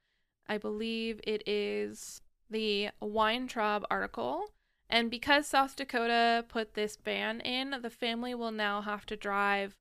I 0.49 0.59
believe 0.59 1.21
it 1.23 1.47
is 1.47 2.21
the 2.51 2.91
Weintraub 3.01 3.87
article 3.89 4.47
and 4.91 5.11
because 5.11 5.47
South 5.47 5.77
Dakota 5.77 6.45
put 6.49 6.75
this 6.75 6.97
ban 6.97 7.41
in, 7.41 7.77
the 7.83 7.91
family 7.91 8.35
will 8.35 8.53
now 8.53 8.83
have 8.83 9.07
to 9.07 9.17
drive 9.17 9.77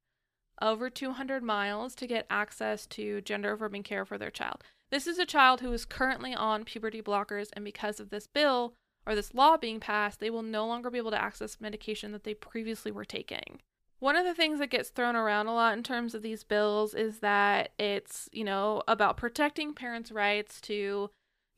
over 0.61 0.89
200 0.89 1.43
miles 1.43 1.95
to 1.95 2.07
get 2.07 2.25
access 2.29 2.85
to 2.87 3.21
gender 3.21 3.53
affirming 3.53 3.83
care 3.83 4.05
for 4.05 4.17
their 4.17 4.31
child. 4.31 4.63
This 4.91 5.07
is 5.07 5.19
a 5.19 5.25
child 5.25 5.61
who 5.61 5.71
is 5.71 5.85
currently 5.85 6.33
on 6.33 6.65
puberty 6.65 7.01
blockers, 7.01 7.49
and 7.53 7.63
because 7.63 7.99
of 7.99 8.09
this 8.09 8.27
bill 8.27 8.73
or 9.05 9.15
this 9.15 9.33
law 9.33 9.57
being 9.57 9.79
passed, 9.79 10.19
they 10.19 10.29
will 10.29 10.41
no 10.43 10.65
longer 10.65 10.89
be 10.89 10.97
able 10.97 11.11
to 11.11 11.21
access 11.21 11.61
medication 11.61 12.11
that 12.11 12.23
they 12.23 12.33
previously 12.33 12.91
were 12.91 13.05
taking. 13.05 13.61
One 13.99 14.15
of 14.15 14.25
the 14.25 14.33
things 14.33 14.59
that 14.59 14.69
gets 14.69 14.89
thrown 14.89 15.15
around 15.15 15.47
a 15.47 15.53
lot 15.53 15.77
in 15.77 15.83
terms 15.83 16.15
of 16.15 16.21
these 16.21 16.43
bills 16.43 16.93
is 16.93 17.19
that 17.19 17.71
it's, 17.77 18.29
you 18.31 18.45
know, 18.45 18.81
about 18.87 19.17
protecting 19.17 19.73
parents' 19.73 20.11
rights 20.11 20.61
to 20.61 21.09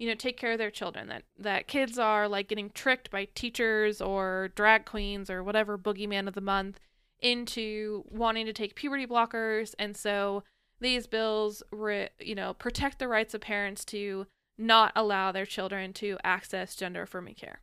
you 0.02 0.08
know 0.08 0.16
take 0.16 0.36
care 0.36 0.54
of 0.54 0.58
their 0.58 0.72
children 0.72 1.08
that 1.10 1.22
that 1.38 1.68
kids 1.68 2.00
are 2.00 2.28
like 2.28 2.48
getting 2.48 2.72
tricked 2.72 3.12
by 3.12 3.28
teachers 3.36 4.02
or 4.02 4.50
drag 4.56 4.84
queens 4.84 5.30
or 5.30 5.44
whatever 5.44 5.78
boogeyman 5.78 6.28
of 6.28 6.34
the 6.34 6.42
month 6.42 6.80
into 7.20 8.04
wanting 8.10 8.48
to 8.48 8.54
take 8.54 8.74
puberty 8.74 9.06
blockers. 9.06 9.76
And 9.78 9.96
so 9.96 10.44
these 10.80 11.06
bills 11.06 11.62
re, 11.72 12.10
you 12.20 12.34
know 12.34 12.56
protect 12.56 12.98
the 12.98 13.08
rights 13.08 13.36
of 13.36 13.42
parents 13.42 13.86
to 13.86 14.26
not 14.58 14.92
allow 14.96 15.32
their 15.32 15.46
children 15.46 15.94
to 15.94 16.18
access 16.24 16.76
gender 16.76 17.04
affirming 17.04 17.36
care. 17.36 17.62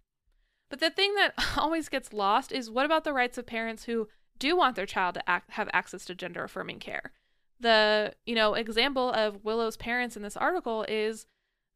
But 0.71 0.79
the 0.79 0.91
thing 0.91 1.17
that 1.17 1.35
always 1.57 1.89
gets 1.89 2.13
lost 2.13 2.53
is 2.53 2.71
what 2.71 2.87
about 2.87 3.03
the 3.03 3.13
rights 3.13 3.37
of 3.37 3.47
parents 3.47 3.85
who 3.85 4.07
do 4.39 4.57
want 4.57 4.77
their 4.77 4.87
child 4.87 5.17
to 5.17 5.29
act, 5.29 5.51
have 5.51 5.69
access 5.73 6.05
to 6.05 6.15
gender 6.15 6.45
affirming 6.45 6.79
care? 6.79 7.11
The 7.59 8.15
you 8.27 8.37
know 8.37 8.55
example 8.55 9.11
of 9.11 9.45
willow's 9.45 9.77
parents 9.77 10.17
in 10.17 10.23
this 10.23 10.37
article 10.37 10.85
is 10.89 11.27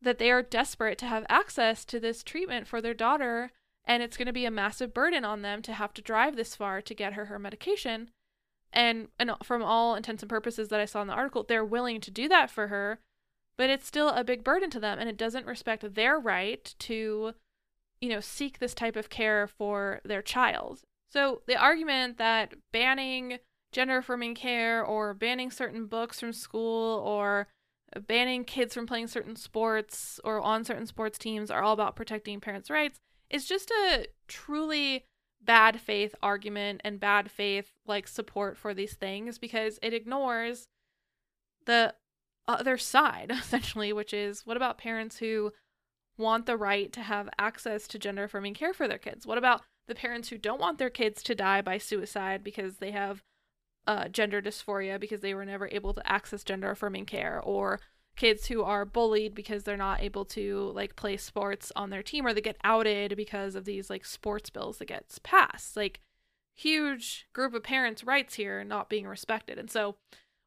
that 0.02 0.18
they 0.18 0.30
are 0.30 0.42
desperate 0.42 0.98
to 0.98 1.06
have 1.06 1.24
access 1.28 1.84
to 1.86 2.00
this 2.00 2.22
treatment 2.22 2.66
for 2.66 2.80
their 2.80 2.94
daughter 2.94 3.52
and 3.84 4.02
it's 4.02 4.16
going 4.16 4.26
to 4.26 4.32
be 4.32 4.44
a 4.44 4.50
massive 4.50 4.94
burden 4.94 5.24
on 5.24 5.42
them 5.42 5.60
to 5.62 5.72
have 5.72 5.92
to 5.94 6.02
drive 6.02 6.36
this 6.36 6.54
far 6.54 6.80
to 6.80 6.94
get 6.94 7.14
her 7.14 7.26
her 7.26 7.38
medication. 7.38 8.10
And 8.72 9.08
and 9.18 9.32
from 9.42 9.62
all 9.62 9.94
intents 9.94 10.22
and 10.22 10.30
purposes 10.30 10.68
that 10.68 10.80
I 10.80 10.84
saw 10.84 11.02
in 11.02 11.08
the 11.08 11.14
article 11.14 11.44
they're 11.46 11.64
willing 11.64 12.00
to 12.00 12.10
do 12.10 12.28
that 12.28 12.50
for 12.50 12.68
her 12.68 13.00
but 13.56 13.70
it's 13.70 13.86
still 13.86 14.08
a 14.08 14.24
big 14.24 14.42
burden 14.42 14.70
to 14.70 14.80
them 14.80 14.98
and 14.98 15.08
it 15.08 15.16
doesn't 15.16 15.46
respect 15.46 15.94
their 15.94 16.18
right 16.18 16.74
to 16.80 17.34
you 18.00 18.08
know 18.08 18.20
seek 18.20 18.58
this 18.58 18.74
type 18.74 18.96
of 18.96 19.10
care 19.10 19.46
for 19.46 20.00
their 20.04 20.22
child. 20.22 20.80
So 21.10 21.42
the 21.46 21.56
argument 21.56 22.16
that 22.18 22.54
banning 22.72 23.38
gender 23.72 23.98
affirming 23.98 24.34
care 24.34 24.84
or 24.84 25.14
banning 25.14 25.50
certain 25.50 25.86
books 25.86 26.20
from 26.20 26.32
school 26.32 27.00
or 27.00 27.48
banning 28.00 28.44
kids 28.44 28.74
from 28.74 28.86
playing 28.86 29.08
certain 29.08 29.36
sports 29.36 30.20
or 30.24 30.40
on 30.40 30.64
certain 30.64 30.86
sports 30.86 31.18
teams 31.18 31.50
are 31.50 31.62
all 31.62 31.72
about 31.72 31.96
protecting 31.96 32.40
parents' 32.40 32.70
rights. 32.70 32.98
It's 33.30 33.46
just 33.46 33.70
a 33.70 34.06
truly 34.28 35.04
bad 35.42 35.80
faith 35.80 36.14
argument 36.22 36.80
and 36.84 37.00
bad 37.00 37.30
faith 37.30 37.72
like 37.86 38.06
support 38.06 38.56
for 38.56 38.74
these 38.74 38.94
things 38.94 39.38
because 39.38 39.78
it 39.82 39.92
ignores 39.92 40.68
the 41.66 41.94
other 42.46 42.78
side 42.78 43.30
essentially 43.32 43.92
which 43.92 44.14
is 44.14 44.46
what 44.46 44.56
about 44.56 44.78
parents 44.78 45.18
who 45.18 45.52
want 46.18 46.46
the 46.46 46.56
right 46.56 46.92
to 46.92 47.00
have 47.00 47.28
access 47.38 47.86
to 47.88 47.98
gender 47.98 48.24
affirming 48.24 48.54
care 48.54 48.72
for 48.72 48.88
their 48.88 48.98
kids? 48.98 49.26
What 49.26 49.38
about 49.38 49.62
the 49.88 49.94
parents 49.94 50.28
who 50.28 50.38
don't 50.38 50.60
want 50.60 50.78
their 50.78 50.90
kids 50.90 51.22
to 51.24 51.34
die 51.34 51.62
by 51.62 51.78
suicide 51.78 52.44
because 52.44 52.76
they 52.76 52.92
have 52.92 53.22
uh, 53.86 54.08
gender 54.08 54.40
dysphoria 54.40 54.98
because 54.98 55.20
they 55.20 55.34
were 55.34 55.44
never 55.44 55.68
able 55.72 55.92
to 55.94 56.10
access 56.10 56.44
gender 56.44 56.70
affirming 56.70 57.06
care 57.06 57.40
or 57.42 57.80
kids 58.14 58.46
who 58.46 58.62
are 58.62 58.84
bullied 58.84 59.34
because 59.34 59.64
they're 59.64 59.76
not 59.76 60.02
able 60.02 60.24
to 60.24 60.70
like 60.74 60.96
play 60.96 61.16
sports 61.16 61.72
on 61.74 61.90
their 61.90 62.02
team 62.02 62.26
or 62.26 62.34
they 62.34 62.40
get 62.40 62.58
outed 62.62 63.16
because 63.16 63.54
of 63.54 63.64
these 63.64 63.88
like 63.88 64.04
sports 64.04 64.50
bills 64.50 64.78
that 64.78 64.88
gets 64.88 65.18
passed. 65.20 65.76
Like 65.76 66.00
huge 66.54 67.26
group 67.32 67.54
of 67.54 67.62
parents' 67.62 68.04
rights 68.04 68.34
here 68.34 68.62
not 68.64 68.90
being 68.90 69.06
respected. 69.06 69.58
And 69.58 69.70
so 69.70 69.96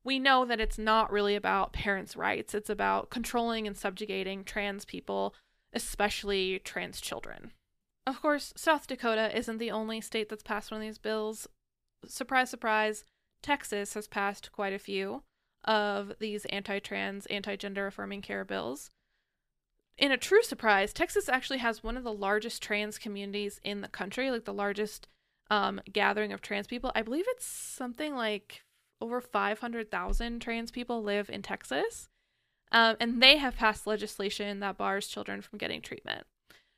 we 0.03 0.19
know 0.19 0.45
that 0.45 0.61
it's 0.61 0.77
not 0.77 1.11
really 1.11 1.35
about 1.35 1.73
parents' 1.73 2.15
rights. 2.15 2.53
It's 2.53 2.69
about 2.69 3.09
controlling 3.09 3.65
and 3.65 3.75
subjugating 3.75 4.43
trans 4.43 4.85
people, 4.85 5.33
especially 5.73 6.59
trans 6.59 7.01
children. 7.01 7.51
Of 8.05 8.21
course, 8.21 8.53
South 8.55 8.85
Dakota 8.85 9.35
isn't 9.35 9.57
the 9.57 9.71
only 9.71 9.99
state 9.99 10.29
that's 10.29 10.43
passed 10.43 10.69
one 10.69 10.81
of 10.81 10.87
these 10.87 10.99
bills. 10.99 11.47
Surprise, 12.07 12.51
surprise, 12.51 13.03
Texas 13.45 13.93
has 13.93 14.07
passed 14.07 14.51
quite 14.51 14.73
a 14.73 14.79
few 14.79 15.21
of 15.63 16.13
these 16.19 16.45
anti 16.45 16.79
trans, 16.79 17.27
anti 17.27 17.55
gender 17.55 17.85
affirming 17.85 18.23
care 18.23 18.43
bills. 18.43 18.89
In 19.99 20.11
a 20.11 20.17
true 20.17 20.41
surprise, 20.41 20.91
Texas 20.91 21.29
actually 21.29 21.59
has 21.59 21.83
one 21.83 21.95
of 21.95 22.03
the 22.03 22.11
largest 22.11 22.63
trans 22.63 22.97
communities 22.97 23.61
in 23.63 23.81
the 23.81 23.87
country, 23.87 24.31
like 24.31 24.45
the 24.45 24.53
largest 24.53 25.07
um, 25.51 25.79
gathering 25.93 26.33
of 26.33 26.41
trans 26.41 26.65
people. 26.65 26.91
I 26.95 27.03
believe 27.03 27.25
it's 27.27 27.45
something 27.45 28.15
like 28.15 28.63
over 28.99 29.21
500,000 29.21 30.39
trans 30.39 30.71
people 30.71 31.03
live 31.03 31.29
in 31.29 31.43
Texas. 31.43 32.09
Um, 32.71 32.95
and 32.99 33.21
they 33.21 33.37
have 33.37 33.55
passed 33.55 33.85
legislation 33.85 34.59
that 34.61 34.75
bars 34.77 35.05
children 35.05 35.43
from 35.43 35.59
getting 35.59 35.81
treatment. 35.81 36.25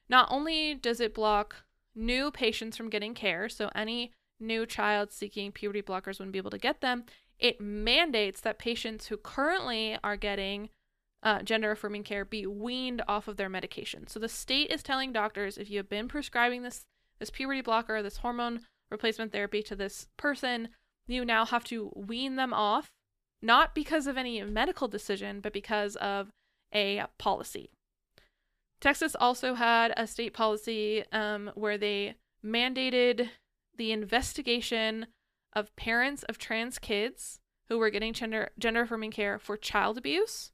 Not 0.10 0.28
only 0.30 0.76
does 0.76 1.00
it 1.00 1.16
block 1.16 1.64
new 1.96 2.30
patients 2.30 2.76
from 2.76 2.90
getting 2.90 3.14
care, 3.14 3.48
so 3.48 3.72
any 3.74 4.12
new 4.40 4.66
child 4.66 5.12
seeking 5.12 5.52
puberty 5.52 5.82
blockers 5.82 6.20
wouldn't 6.20 6.32
be 6.34 6.40
able 6.40 6.52
to 6.52 6.58
get 6.58 6.82
them, 6.82 7.04
it 7.40 7.62
mandates 7.62 8.42
that 8.42 8.60
patients 8.60 9.08
who 9.08 9.18
currently 9.18 9.98
are 10.04 10.18
getting 10.18 10.70
uh, 11.24 11.42
gender 11.42 11.72
affirming 11.72 12.04
care 12.04 12.26
be 12.26 12.46
weaned 12.46 13.02
off 13.08 13.28
of 13.28 13.38
their 13.38 13.50
medication. 13.50 14.08
So 14.08 14.20
the 14.20 14.30
state 14.30 14.70
is 14.72 14.84
telling 14.84 15.12
doctors 15.12 15.58
if 15.58 15.70
you 15.70 15.78
have 15.78 15.90
been 15.90 16.08
prescribing 16.08 16.64
this 16.64 16.86
this 17.20 17.30
puberty 17.32 17.62
blocker, 17.62 18.04
this 18.04 18.18
hormone 18.18 18.62
replacement 18.92 19.32
therapy 19.32 19.64
to 19.64 19.76
this 19.76 20.08
person, 20.18 20.70
you 21.08 21.26
now 21.26 21.46
have 21.46 21.64
to 21.66 21.92
wean 21.96 22.36
them 22.36 22.54
off, 22.54 22.92
not 23.42 23.74
because 23.74 24.06
of 24.06 24.18
any 24.18 24.44
medical 24.44 24.88
decision, 24.88 25.40
but 25.42 25.52
because 25.52 25.96
of 25.96 26.30
a 26.74 27.06
policy. 27.18 27.72
Texas 28.80 29.16
also 29.20 29.56
had 29.56 29.94
a 29.98 30.06
state 30.06 30.34
policy 30.34 31.04
um, 31.12 31.50
where 31.56 31.78
they 31.78 32.16
mandated 32.46 33.30
the 33.78 33.92
investigation 33.92 35.08
of 35.54 35.76
parents 35.76 36.24
of 36.24 36.38
trans 36.38 36.80
kids 36.80 37.40
who 37.70 37.78
were 37.78 37.90
getting 37.90 38.14
gender 38.14 38.50
gender 38.60 38.82
affirming 38.82 39.12
care 39.12 39.40
for 39.40 39.58
child 39.58 39.98
abuse. 39.98 40.52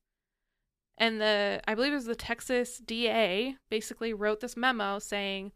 And 0.97 1.19
the 1.19 1.61
I 1.67 1.75
believe 1.75 1.91
it 1.91 1.95
was 1.95 2.05
the 2.05 2.15
Texas 2.15 2.77
DA 2.77 3.57
basically 3.69 4.13
wrote 4.13 4.39
this 4.39 4.57
memo 4.57 4.99
saying 4.99 5.51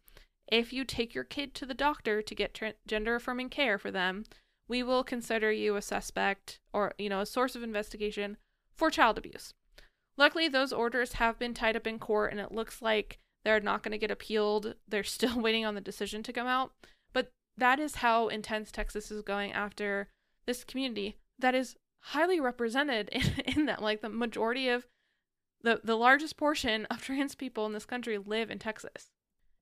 if 0.50 0.72
you 0.72 0.84
take 0.84 1.14
your 1.14 1.24
kid 1.24 1.54
to 1.54 1.66
the 1.66 1.74
doctor 1.74 2.22
to 2.22 2.34
get 2.34 2.54
tra- 2.54 2.74
gender 2.86 3.14
affirming 3.14 3.50
care 3.50 3.78
for 3.78 3.90
them, 3.90 4.24
we 4.66 4.82
will 4.82 5.04
consider 5.04 5.52
you 5.52 5.76
a 5.76 5.82
suspect 5.82 6.60
or 6.72 6.92
you 6.98 7.08
know 7.08 7.20
a 7.20 7.26
source 7.26 7.54
of 7.54 7.62
investigation 7.62 8.36
for 8.74 8.90
child 8.90 9.18
abuse. 9.18 9.54
Luckily, 10.16 10.48
those 10.48 10.72
orders 10.72 11.14
have 11.14 11.38
been 11.38 11.54
tied 11.54 11.76
up 11.76 11.86
in 11.86 11.98
court, 11.98 12.32
and 12.32 12.40
it 12.40 12.52
looks 12.52 12.82
like 12.82 13.18
they're 13.44 13.60
not 13.60 13.82
going 13.82 13.92
to 13.92 13.98
get 13.98 14.10
appealed. 14.10 14.74
They're 14.86 15.04
still 15.04 15.40
waiting 15.40 15.64
on 15.64 15.74
the 15.74 15.80
decision 15.80 16.22
to 16.24 16.32
come 16.32 16.46
out. 16.46 16.72
That 17.58 17.80
is 17.80 17.96
how 17.96 18.28
intense 18.28 18.70
Texas 18.70 19.10
is 19.10 19.22
going 19.22 19.52
after 19.52 20.08
this 20.46 20.64
community 20.64 21.16
that 21.38 21.54
is 21.54 21.76
highly 22.00 22.40
represented 22.40 23.08
in, 23.12 23.22
in 23.46 23.66
that. 23.66 23.82
Like 23.82 24.00
the 24.00 24.08
majority 24.08 24.68
of 24.68 24.86
the, 25.62 25.80
the 25.82 25.96
largest 25.96 26.36
portion 26.36 26.86
of 26.86 27.02
trans 27.02 27.34
people 27.34 27.66
in 27.66 27.72
this 27.72 27.84
country 27.84 28.16
live 28.16 28.50
in 28.50 28.58
Texas. 28.58 29.10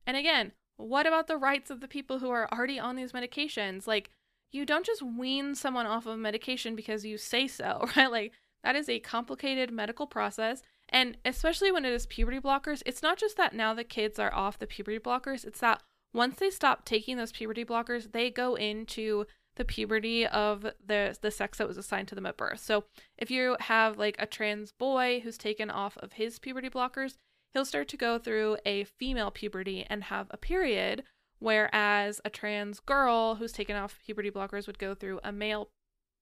And 0.07 0.16
again, 0.16 0.53
what 0.76 1.07
about 1.07 1.26
the 1.26 1.38
rights 1.38 1.70
of 1.70 1.80
the 1.80 1.88
people 1.88 2.18
who 2.18 2.28
are 2.28 2.49
already 2.53 2.78
on 2.78 2.97
these 2.97 3.12
medications? 3.12 3.86
Like, 3.86 4.11
you 4.53 4.66
don't 4.66 4.86
just 4.86 5.03
wean 5.03 5.55
someone 5.55 5.86
off 5.86 6.07
of 6.07 6.18
medication 6.18 6.76
because 6.76 7.05
you 7.05 7.16
say 7.16 7.49
so, 7.49 7.88
right? 7.97 8.11
Like, 8.11 8.32
that 8.62 8.76
is 8.76 8.88
a 8.88 9.01
complicated 9.01 9.72
medical 9.72 10.07
process. 10.07 10.62
And 10.88 11.16
especially 11.24 11.72
when 11.72 11.84
it 11.84 11.92
is 11.92 12.07
puberty 12.07 12.40
blockers, 12.40 12.82
it's 12.84 13.03
not 13.03 13.18
just 13.18 13.36
that 13.38 13.55
now 13.55 13.72
the 13.74 13.84
kids 13.84 14.18
are 14.18 14.32
off 14.34 14.59
the 14.59 14.66
puberty 14.66 14.99
blockers, 14.99 15.44
it's 15.44 15.61
that 15.61 15.82
once 16.17 16.39
they 16.39 16.51
stop 16.51 16.85
taking 16.85 17.17
those 17.17 17.33
puberty 17.33 17.64
blockers, 17.64 18.12
they 18.12 18.31
go 18.31 18.55
into 18.55 19.27
the 19.57 19.64
puberty 19.64 20.27
of 20.27 20.62
the 20.85 21.17
the 21.21 21.31
sex 21.31 21.59
that 21.59 21.69
was 21.69 21.77
assigned 21.77 22.09
to 22.09 22.14
them 22.14 22.27
at 22.27 22.37
birth. 22.37 22.61
So 22.61 22.85
if 23.19 23.31
you 23.31 23.57
have 23.61 23.99
like 23.99 24.17
a 24.19 24.27
trans 24.27 24.73
boy 24.73 25.21
who's 25.21 25.39
taken 25.39 25.71
off 25.71 25.97
of 25.99 26.14
his 26.14 26.39
puberty 26.39 26.69
blockers, 26.69 27.17
he'll 27.53 27.64
start 27.64 27.89
to 27.89 27.97
go 27.97 28.19
through 28.19 28.59
a 28.64 28.85
female 28.85 29.31
puberty 29.31 29.87
and 29.89 30.05
have 30.05 30.27
a 30.31 30.37
period, 30.37 31.05
whereas 31.39 32.21
a 32.25 32.31
trans 32.31 32.81
girl 32.81 33.37
who's 33.37 33.53
taken 33.53 33.77
off 33.77 33.99
puberty 34.05 34.31
blockers 34.31 34.67
would 34.67 34.79
go 34.79 34.95
through 34.95 35.21
a 35.25 35.33
male 35.33 35.71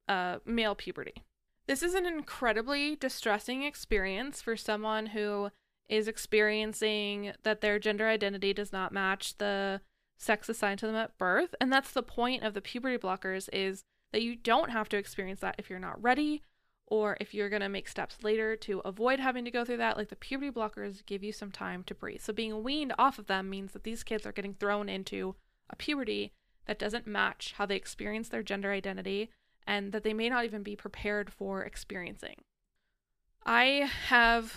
uh 0.08 0.38
male 0.44 0.74
puberty. 0.74 1.24
This 1.66 1.82
is 1.82 1.94
an 1.94 2.04
incredibly 2.04 2.94
distressing 2.94 3.62
experience 3.62 4.42
for 4.42 4.56
someone 4.56 5.06
who 5.06 5.50
is 5.88 6.08
experiencing 6.08 7.32
that 7.42 7.60
their 7.60 7.78
gender 7.78 8.08
identity 8.08 8.52
does 8.52 8.72
not 8.72 8.92
match 8.92 9.36
the 9.38 9.80
sex 10.16 10.48
assigned 10.48 10.78
to 10.80 10.86
them 10.86 10.96
at 10.96 11.18
birth. 11.18 11.54
And 11.60 11.72
that's 11.72 11.92
the 11.92 12.02
point 12.02 12.42
of 12.42 12.54
the 12.54 12.60
puberty 12.60 12.96
blockers 12.96 13.48
is 13.52 13.84
that 14.12 14.22
you 14.22 14.36
don't 14.36 14.70
have 14.70 14.88
to 14.90 14.96
experience 14.96 15.40
that 15.40 15.56
if 15.58 15.68
you're 15.68 15.78
not 15.78 16.02
ready 16.02 16.42
or 16.86 17.16
if 17.20 17.34
you're 17.34 17.48
going 17.48 17.62
to 17.62 17.68
make 17.68 17.88
steps 17.88 18.18
later 18.22 18.56
to 18.56 18.80
avoid 18.80 19.18
having 19.18 19.44
to 19.44 19.50
go 19.50 19.64
through 19.64 19.78
that. 19.78 19.96
Like 19.96 20.08
the 20.08 20.16
puberty 20.16 20.50
blockers 20.50 21.04
give 21.04 21.22
you 21.22 21.32
some 21.32 21.50
time 21.50 21.82
to 21.84 21.94
breathe. 21.94 22.20
So 22.20 22.32
being 22.32 22.62
weaned 22.62 22.94
off 22.98 23.18
of 23.18 23.26
them 23.26 23.50
means 23.50 23.72
that 23.72 23.84
these 23.84 24.04
kids 24.04 24.26
are 24.26 24.32
getting 24.32 24.54
thrown 24.54 24.88
into 24.88 25.34
a 25.70 25.76
puberty 25.76 26.32
that 26.66 26.78
doesn't 26.78 27.06
match 27.06 27.54
how 27.56 27.66
they 27.66 27.76
experience 27.76 28.28
their 28.28 28.42
gender 28.42 28.70
identity 28.70 29.30
and 29.66 29.92
that 29.92 30.04
they 30.04 30.14
may 30.14 30.28
not 30.28 30.44
even 30.44 30.62
be 30.62 30.76
prepared 30.76 31.32
for 31.32 31.62
experiencing. 31.62 32.36
I 33.46 33.90
have 34.08 34.56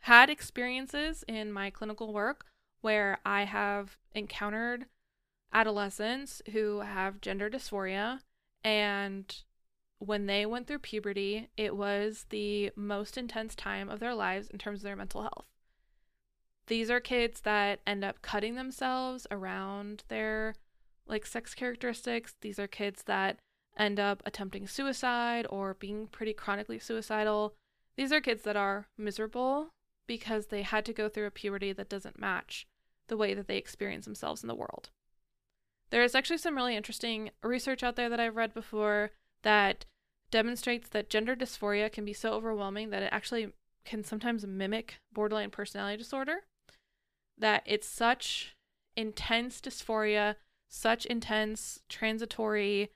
had 0.00 0.30
experiences 0.30 1.24
in 1.28 1.52
my 1.52 1.70
clinical 1.70 2.12
work 2.12 2.46
where 2.80 3.18
I 3.24 3.44
have 3.44 3.96
encountered 4.14 4.86
adolescents 5.52 6.42
who 6.52 6.80
have 6.80 7.20
gender 7.20 7.50
dysphoria 7.50 8.20
and 8.64 9.42
when 9.98 10.26
they 10.26 10.46
went 10.46 10.66
through 10.66 10.78
puberty, 10.78 11.48
it 11.56 11.76
was 11.76 12.26
the 12.30 12.70
most 12.76 13.18
intense 13.18 13.54
time 13.54 13.88
of 13.88 13.98
their 13.98 14.14
lives 14.14 14.48
in 14.48 14.58
terms 14.58 14.80
of 14.80 14.84
their 14.84 14.96
mental 14.96 15.22
health. 15.22 15.46
These 16.68 16.90
are 16.90 17.00
kids 17.00 17.40
that 17.40 17.80
end 17.86 18.04
up 18.04 18.22
cutting 18.22 18.54
themselves 18.54 19.26
around 19.30 20.04
their 20.08 20.54
like 21.06 21.26
sex 21.26 21.54
characteristics. 21.54 22.34
These 22.40 22.58
are 22.58 22.68
kids 22.68 23.02
that 23.04 23.38
end 23.76 23.98
up 23.98 24.22
attempting 24.26 24.68
suicide 24.68 25.46
or 25.50 25.74
being 25.74 26.06
pretty 26.06 26.32
chronically 26.32 26.78
suicidal. 26.78 27.54
These 27.96 28.12
are 28.12 28.20
kids 28.20 28.42
that 28.42 28.56
are 28.56 28.86
miserable 28.96 29.72
because 30.08 30.46
they 30.46 30.62
had 30.62 30.84
to 30.86 30.92
go 30.92 31.08
through 31.08 31.26
a 31.26 31.30
puberty 31.30 31.72
that 31.72 31.88
doesn't 31.88 32.18
match 32.18 32.66
the 33.06 33.16
way 33.16 33.34
that 33.34 33.46
they 33.46 33.56
experience 33.56 34.04
themselves 34.04 34.42
in 34.42 34.48
the 34.48 34.54
world. 34.54 34.90
There 35.90 36.02
is 36.02 36.16
actually 36.16 36.38
some 36.38 36.56
really 36.56 36.74
interesting 36.74 37.30
research 37.42 37.84
out 37.84 37.94
there 37.94 38.08
that 38.08 38.18
I've 38.18 38.36
read 38.36 38.52
before 38.52 39.12
that 39.42 39.84
demonstrates 40.30 40.88
that 40.90 41.08
gender 41.08 41.36
dysphoria 41.36 41.90
can 41.90 42.04
be 42.04 42.12
so 42.12 42.32
overwhelming 42.32 42.90
that 42.90 43.02
it 43.02 43.12
actually 43.12 43.52
can 43.84 44.02
sometimes 44.02 44.46
mimic 44.46 45.00
borderline 45.12 45.50
personality 45.50 45.96
disorder. 45.96 46.40
That 47.38 47.62
it's 47.64 47.88
such 47.88 48.56
intense 48.96 49.60
dysphoria, 49.60 50.34
such 50.68 51.06
intense 51.06 51.80
transitory 51.88 52.90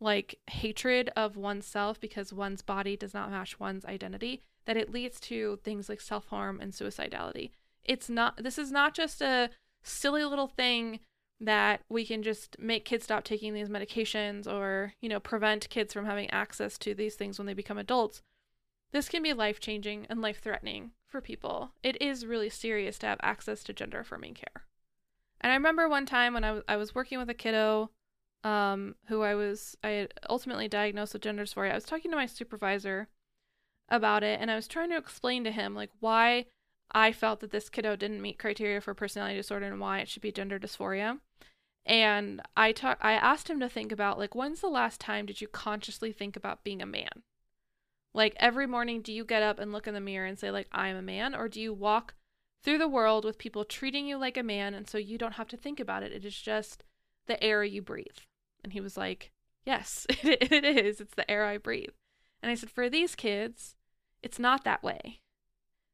like 0.00 0.38
hatred 0.50 1.10
of 1.14 1.36
oneself 1.36 2.00
because 2.00 2.32
one's 2.32 2.62
body 2.62 2.96
does 2.96 3.12
not 3.12 3.30
match 3.30 3.60
one's 3.60 3.84
identity 3.84 4.42
that 4.66 4.76
it 4.76 4.92
leads 4.92 5.18
to 5.20 5.58
things 5.64 5.88
like 5.88 6.00
self-harm 6.00 6.60
and 6.60 6.72
suicidality. 6.72 7.50
It's 7.84 8.08
not 8.08 8.42
this 8.42 8.58
is 8.58 8.70
not 8.70 8.94
just 8.94 9.20
a 9.22 9.50
silly 9.82 10.24
little 10.24 10.48
thing 10.48 11.00
that 11.40 11.80
we 11.88 12.04
can 12.04 12.22
just 12.22 12.58
make 12.58 12.84
kids 12.84 13.04
stop 13.04 13.24
taking 13.24 13.54
these 13.54 13.70
medications 13.70 14.46
or, 14.46 14.92
you 15.00 15.08
know, 15.08 15.18
prevent 15.18 15.70
kids 15.70 15.94
from 15.94 16.04
having 16.04 16.28
access 16.30 16.76
to 16.76 16.94
these 16.94 17.14
things 17.14 17.38
when 17.38 17.46
they 17.46 17.54
become 17.54 17.78
adults. 17.78 18.20
This 18.92 19.08
can 19.08 19.22
be 19.22 19.32
life-changing 19.32 20.06
and 20.10 20.20
life-threatening 20.20 20.90
for 21.06 21.22
people. 21.22 21.70
It 21.82 22.00
is 22.02 22.26
really 22.26 22.50
serious 22.50 22.98
to 22.98 23.06
have 23.06 23.20
access 23.22 23.64
to 23.64 23.72
gender 23.72 24.00
affirming 24.00 24.34
care. 24.34 24.66
And 25.40 25.50
I 25.50 25.56
remember 25.56 25.88
one 25.88 26.04
time 26.04 26.34
when 26.34 26.44
I, 26.44 26.48
w- 26.48 26.64
I 26.68 26.76
was 26.76 26.94
working 26.94 27.18
with 27.18 27.30
a 27.30 27.34
kiddo 27.34 27.90
um, 28.44 28.96
who 29.06 29.22
I 29.22 29.34
was, 29.34 29.76
I 29.82 30.08
ultimately 30.28 30.68
diagnosed 30.68 31.14
with 31.14 31.22
gender 31.22 31.44
dysphoria. 31.44 31.72
I 31.72 31.76
was 31.76 31.84
talking 31.84 32.10
to 32.10 32.16
my 32.16 32.26
supervisor 32.26 33.08
about 33.90 34.22
it, 34.22 34.40
and 34.40 34.50
I 34.50 34.56
was 34.56 34.68
trying 34.68 34.90
to 34.90 34.96
explain 34.96 35.44
to 35.44 35.52
him 35.52 35.74
like 35.74 35.90
why 36.00 36.46
I 36.92 37.12
felt 37.12 37.40
that 37.40 37.50
this 37.50 37.68
kiddo 37.68 37.96
didn't 37.96 38.22
meet 38.22 38.38
criteria 38.38 38.80
for 38.80 38.94
personality 38.94 39.36
disorder 39.36 39.66
and 39.66 39.80
why 39.80 40.00
it 40.00 40.08
should 40.08 40.22
be 40.22 40.32
gender 40.32 40.58
dysphoria. 40.58 41.18
And 41.86 42.42
I 42.56 42.72
talk, 42.72 42.98
I 43.00 43.12
asked 43.12 43.48
him 43.48 43.60
to 43.60 43.68
think 43.68 43.92
about 43.92 44.18
like 44.18 44.34
when's 44.34 44.60
the 44.60 44.68
last 44.68 45.00
time 45.00 45.26
did 45.26 45.40
you 45.40 45.48
consciously 45.48 46.12
think 46.12 46.36
about 46.36 46.64
being 46.64 46.82
a 46.82 46.86
man? 46.86 47.22
Like 48.12 48.34
every 48.38 48.66
morning, 48.66 49.02
do 49.02 49.12
you 49.12 49.24
get 49.24 49.42
up 49.42 49.58
and 49.58 49.72
look 49.72 49.86
in 49.86 49.94
the 49.94 50.00
mirror 50.00 50.26
and 50.26 50.38
say, 50.38 50.50
like, 50.50 50.68
I'm 50.72 50.96
a 50.96 51.02
man? 51.02 51.34
Or 51.34 51.48
do 51.48 51.60
you 51.60 51.72
walk 51.72 52.14
through 52.62 52.78
the 52.78 52.88
world 52.88 53.24
with 53.24 53.38
people 53.38 53.64
treating 53.64 54.06
you 54.06 54.18
like 54.18 54.36
a 54.36 54.42
man 54.42 54.74
and 54.74 54.88
so 54.88 54.98
you 54.98 55.16
don't 55.16 55.34
have 55.34 55.48
to 55.48 55.56
think 55.56 55.78
about 55.78 56.02
it? 56.02 56.12
It 56.12 56.24
is 56.24 56.34
just 56.34 56.84
the 57.26 57.42
air 57.42 57.62
you 57.62 57.82
breathe. 57.82 58.06
And 58.64 58.72
he 58.72 58.80
was 58.80 58.96
like, 58.96 59.30
Yes, 59.64 60.06
it, 60.08 60.52
it 60.52 60.64
is. 60.64 61.00
It's 61.00 61.14
the 61.14 61.30
air 61.30 61.44
I 61.46 61.58
breathe. 61.58 61.90
And 62.42 62.50
I 62.50 62.54
said, 62.54 62.70
For 62.70 62.90
these 62.90 63.14
kids, 63.14 63.76
it's 64.22 64.38
not 64.38 64.64
that 64.64 64.82
way. 64.82 65.20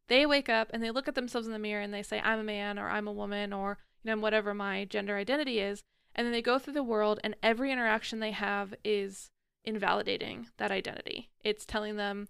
They 0.09 0.25
wake 0.25 0.49
up 0.49 0.71
and 0.73 0.83
they 0.83 0.91
look 0.91 1.09
at 1.09 1.15
themselves 1.15 1.47
in 1.47 1.53
the 1.53 1.59
mirror 1.59 1.83
and 1.83 1.93
they 1.93 2.03
say, 2.03 2.21
I'm 2.21 2.39
a 2.39 2.45
man 2.45 2.79
or 2.79 2.89
I'm 2.89 3.09
a 3.09 3.13
woman 3.13 3.53
or, 3.53 3.79
you 4.03 4.11
know, 4.11 4.21
whatever 4.21 4.55
my 4.55 4.85
gender 4.85 5.17
identity 5.17 5.59
is. 5.59 5.83
And 6.15 6.25
then 6.25 6.33
they 6.33 6.43
go 6.43 6.59
through 6.59 6.75
the 6.75 6.83
world 6.83 7.21
and 7.25 7.37
every 7.43 7.73
interaction 7.73 8.21
they 8.21 8.31
have 8.31 8.75
is 8.85 9.31
invalidating 9.65 10.49
that 10.59 10.71
identity. 10.71 11.31
It's 11.43 11.67
telling 11.67 11.97
them 11.97 12.29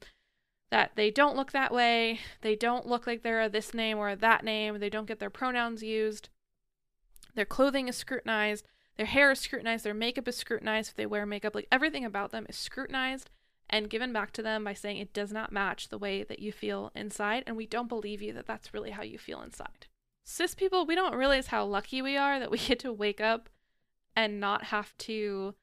that 0.71 0.93
they 0.97 1.11
don't 1.11 1.37
look 1.37 1.53
that 1.53 1.73
way, 1.73 2.21
they 2.41 2.57
don't 2.57 2.87
look 2.87 3.07
like 3.07 3.23
they're 3.23 3.49
this 3.49 3.73
name 3.73 3.99
or 3.99 4.17
that 4.17 4.43
name, 4.43 4.81
they 4.81 4.91
don't 4.91 5.07
get 5.07 5.21
their 5.21 5.31
pronouns 5.31 5.83
used, 5.83 6.29
their 7.37 7.45
clothing 7.45 7.87
is 7.87 7.97
scrutinized, 7.97 8.67
their 8.97 9.07
hair 9.07 9.31
is 9.31 9.39
scrutinized, 9.39 9.85
their 9.85 9.95
makeup 9.95 10.27
is 10.27 10.37
scrutinized 10.37 10.91
if 10.91 10.97
they 10.97 11.07
wear 11.07 11.25
makeup, 11.25 11.55
like 11.55 11.69
everything 11.71 12.05
about 12.05 12.33
them 12.33 12.47
is 12.49 12.57
scrutinized 12.57 13.31
and 13.69 13.91
given 13.91 14.13
back 14.13 14.33
to 14.33 14.43
them 14.43 14.65
by 14.65 14.75
saying 14.75 14.99
it 14.99 15.13
does 15.13 15.33
not 15.33 15.53
match 15.53 15.89
the 15.89 15.99
way 15.99 16.23
that 16.23 16.39
you 16.39 16.53
feel 16.53 16.93
inside, 16.95 17.45
and 17.47 17.57
we 17.57 17.67
don't 17.67 17.89
believe 17.89 18.23
you 18.23 18.33
that 18.33 18.47
that's 18.47 18.73
really 18.73 18.91
how 18.91 19.03
you 19.03 19.19
feel 19.19 19.43
inside. 19.43 19.87
Cis 20.25 20.55
people, 20.55 20.87
we 20.87 20.95
don't 20.95 21.15
realize 21.15 21.49
how 21.49 21.65
lucky 21.65 22.03
we 22.03 22.17
are 22.17 22.39
that 22.39 22.51
we 22.51 22.59
get 22.67 22.79
to 22.81 22.93
wake 22.93 23.21
up 23.21 23.49
and 24.15 24.41
not 24.41 24.65
have 24.65 24.97
to 24.99 25.55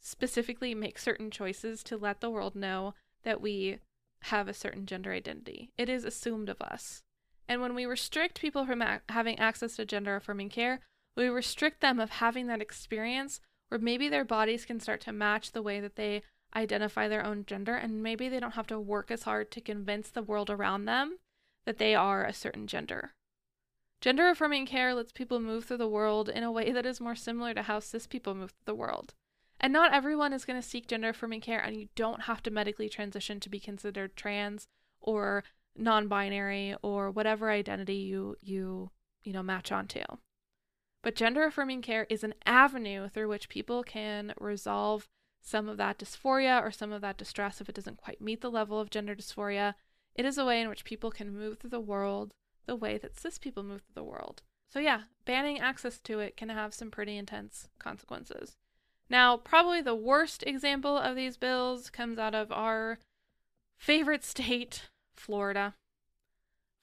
specifically 0.00 0.74
make 0.74 0.98
certain 0.98 1.30
choices 1.30 1.82
to 1.82 1.96
let 1.96 2.20
the 2.20 2.30
world 2.30 2.54
know 2.54 2.94
that 3.22 3.40
we 3.40 3.78
have 4.24 4.48
a 4.48 4.54
certain 4.54 4.86
gender 4.86 5.12
identity. 5.12 5.70
It 5.76 5.88
is 5.88 6.04
assumed 6.04 6.48
of 6.48 6.60
us. 6.60 7.02
And 7.48 7.60
when 7.60 7.74
we 7.74 7.84
restrict 7.84 8.40
people 8.40 8.66
from 8.66 8.82
having 9.08 9.38
access 9.38 9.76
to 9.76 9.84
gender 9.84 10.16
affirming 10.16 10.50
care, 10.50 10.80
we 11.16 11.28
restrict 11.28 11.80
them 11.80 12.00
of 12.00 12.10
having 12.10 12.46
that 12.46 12.62
experience 12.62 13.40
where 13.68 13.78
maybe 13.78 14.08
their 14.08 14.24
bodies 14.24 14.64
can 14.64 14.80
start 14.80 15.00
to 15.02 15.12
match 15.12 15.52
the 15.52 15.62
way 15.62 15.80
that 15.80 15.96
they 15.96 16.22
identify 16.56 17.08
their 17.08 17.24
own 17.24 17.44
gender 17.46 17.74
and 17.74 18.02
maybe 18.02 18.28
they 18.28 18.40
don't 18.40 18.54
have 18.54 18.66
to 18.68 18.78
work 18.78 19.10
as 19.10 19.24
hard 19.24 19.50
to 19.50 19.60
convince 19.60 20.10
the 20.10 20.22
world 20.22 20.50
around 20.50 20.84
them 20.84 21.18
that 21.66 21.78
they 21.78 21.94
are 21.94 22.24
a 22.24 22.32
certain 22.32 22.66
gender. 22.66 23.12
Gender 24.00 24.28
affirming 24.28 24.66
care 24.66 24.94
lets 24.94 25.12
people 25.12 25.40
move 25.40 25.64
through 25.64 25.78
the 25.78 25.88
world 25.88 26.28
in 26.28 26.42
a 26.42 26.52
way 26.52 26.70
that 26.70 26.84
is 26.84 27.00
more 27.00 27.14
similar 27.14 27.54
to 27.54 27.62
how 27.62 27.80
cis 27.80 28.06
people 28.06 28.34
move 28.34 28.50
through 28.50 28.66
the 28.66 28.74
world. 28.74 29.14
And 29.60 29.72
not 29.72 29.94
everyone 29.94 30.32
is 30.34 30.44
going 30.44 30.60
to 30.60 30.68
seek 30.68 30.88
gender 30.88 31.08
affirming 31.08 31.40
care, 31.40 31.60
and 31.60 31.74
you 31.74 31.88
don't 31.94 32.24
have 32.24 32.42
to 32.42 32.50
medically 32.50 32.88
transition 32.88 33.40
to 33.40 33.48
be 33.48 33.58
considered 33.58 34.14
trans 34.14 34.66
or 35.00 35.42
non-binary 35.76 36.74
or 36.82 37.10
whatever 37.10 37.50
identity 37.50 37.94
you 37.94 38.36
you 38.40 38.90
you 39.22 39.32
know 39.32 39.42
match 39.42 39.72
onto. 39.72 40.02
But 41.02 41.16
gender 41.16 41.44
affirming 41.44 41.82
care 41.82 42.06
is 42.10 42.24
an 42.24 42.34
avenue 42.44 43.08
through 43.08 43.28
which 43.28 43.48
people 43.48 43.82
can 43.82 44.34
resolve 44.38 45.08
some 45.44 45.68
of 45.68 45.76
that 45.76 45.98
dysphoria 45.98 46.60
or 46.62 46.70
some 46.70 46.90
of 46.90 47.02
that 47.02 47.18
distress 47.18 47.60
if 47.60 47.68
it 47.68 47.74
doesn't 47.74 47.98
quite 47.98 48.20
meet 48.20 48.40
the 48.40 48.50
level 48.50 48.80
of 48.80 48.90
gender 48.90 49.14
dysphoria. 49.14 49.74
It 50.16 50.24
is 50.24 50.38
a 50.38 50.44
way 50.44 50.60
in 50.60 50.68
which 50.68 50.84
people 50.84 51.10
can 51.10 51.36
move 51.36 51.58
through 51.58 51.70
the 51.70 51.80
world 51.80 52.32
the 52.66 52.74
way 52.74 52.96
that 52.96 53.18
cis 53.18 53.36
people 53.36 53.62
move 53.62 53.82
through 53.82 54.02
the 54.02 54.10
world. 54.10 54.40
So, 54.66 54.78
yeah, 54.78 55.02
banning 55.26 55.60
access 55.60 55.98
to 56.00 56.18
it 56.20 56.36
can 56.36 56.48
have 56.48 56.72
some 56.72 56.90
pretty 56.90 57.18
intense 57.18 57.68
consequences. 57.78 58.56
Now, 59.10 59.36
probably 59.36 59.82
the 59.82 59.94
worst 59.94 60.42
example 60.46 60.96
of 60.96 61.14
these 61.14 61.36
bills 61.36 61.90
comes 61.90 62.18
out 62.18 62.34
of 62.34 62.50
our 62.50 62.98
favorite 63.76 64.24
state, 64.24 64.88
Florida. 65.14 65.74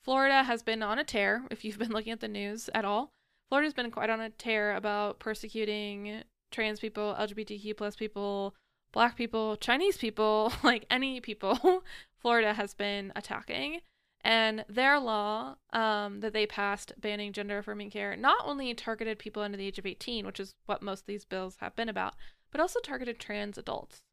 Florida 0.03 0.43
has 0.43 0.61
been 0.61 0.83
on 0.83 0.99
a 0.99 1.03
tear, 1.03 1.45
if 1.49 1.65
you've 1.65 1.79
been 1.79 1.91
looking 1.91 2.11
at 2.11 2.19
the 2.19 2.27
news 2.27 2.69
at 2.75 2.85
all. 2.85 3.11
Florida's 3.49 3.73
been 3.73 3.91
quite 3.91 4.09
on 4.09 4.21
a 4.21 4.29
tear 4.29 4.75
about 4.75 5.19
persecuting 5.19 6.23
trans 6.51 6.79
people, 6.79 7.15
LGBTQ 7.17 7.75
plus 7.77 7.95
people, 7.95 8.55
black 8.91 9.15
people, 9.15 9.55
Chinese 9.55 9.97
people, 9.97 10.53
like 10.63 10.85
any 10.89 11.19
people, 11.19 11.83
Florida 12.21 12.53
has 12.53 12.73
been 12.73 13.11
attacking. 13.15 13.81
And 14.23 14.65
their 14.69 14.99
law 14.99 15.55
um, 15.73 16.19
that 16.19 16.33
they 16.33 16.45
passed 16.45 16.93
banning 16.99 17.33
gender 17.33 17.57
affirming 17.57 17.89
care 17.89 18.15
not 18.15 18.43
only 18.45 18.71
targeted 18.75 19.17
people 19.17 19.41
under 19.41 19.57
the 19.57 19.65
age 19.65 19.79
of 19.79 19.85
18, 19.85 20.25
which 20.27 20.39
is 20.39 20.53
what 20.67 20.83
most 20.83 21.01
of 21.01 21.05
these 21.07 21.25
bills 21.25 21.57
have 21.59 21.75
been 21.75 21.89
about, 21.89 22.13
but 22.51 22.61
also 22.61 22.79
targeted 22.79 23.19
trans 23.19 23.57
adults. 23.57 24.03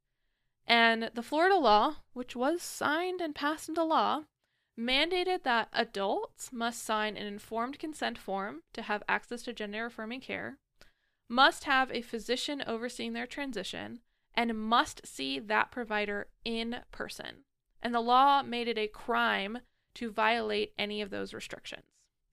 And 0.66 1.10
the 1.14 1.22
Florida 1.22 1.56
law, 1.56 1.96
which 2.12 2.34
was 2.34 2.62
signed 2.62 3.20
and 3.20 3.34
passed 3.34 3.68
into 3.68 3.82
law, 3.84 4.24
mandated 4.78 5.42
that 5.42 5.68
adults 5.72 6.52
must 6.52 6.84
sign 6.84 7.16
an 7.16 7.26
informed 7.26 7.78
consent 7.78 8.16
form 8.16 8.62
to 8.72 8.82
have 8.82 9.02
access 9.08 9.42
to 9.42 9.52
gender 9.52 9.86
affirming 9.86 10.20
care, 10.20 10.58
must 11.28 11.64
have 11.64 11.90
a 11.90 12.02
physician 12.02 12.62
overseeing 12.66 13.12
their 13.12 13.26
transition, 13.26 14.00
and 14.34 14.58
must 14.58 15.06
see 15.06 15.38
that 15.38 15.70
provider 15.70 16.28
in 16.44 16.76
person. 16.92 17.44
And 17.82 17.94
the 17.94 18.00
law 18.00 18.42
made 18.42 18.68
it 18.68 18.78
a 18.78 18.86
crime 18.86 19.58
to 19.94 20.10
violate 20.10 20.72
any 20.78 21.02
of 21.02 21.10
those 21.10 21.34
restrictions. 21.34 21.84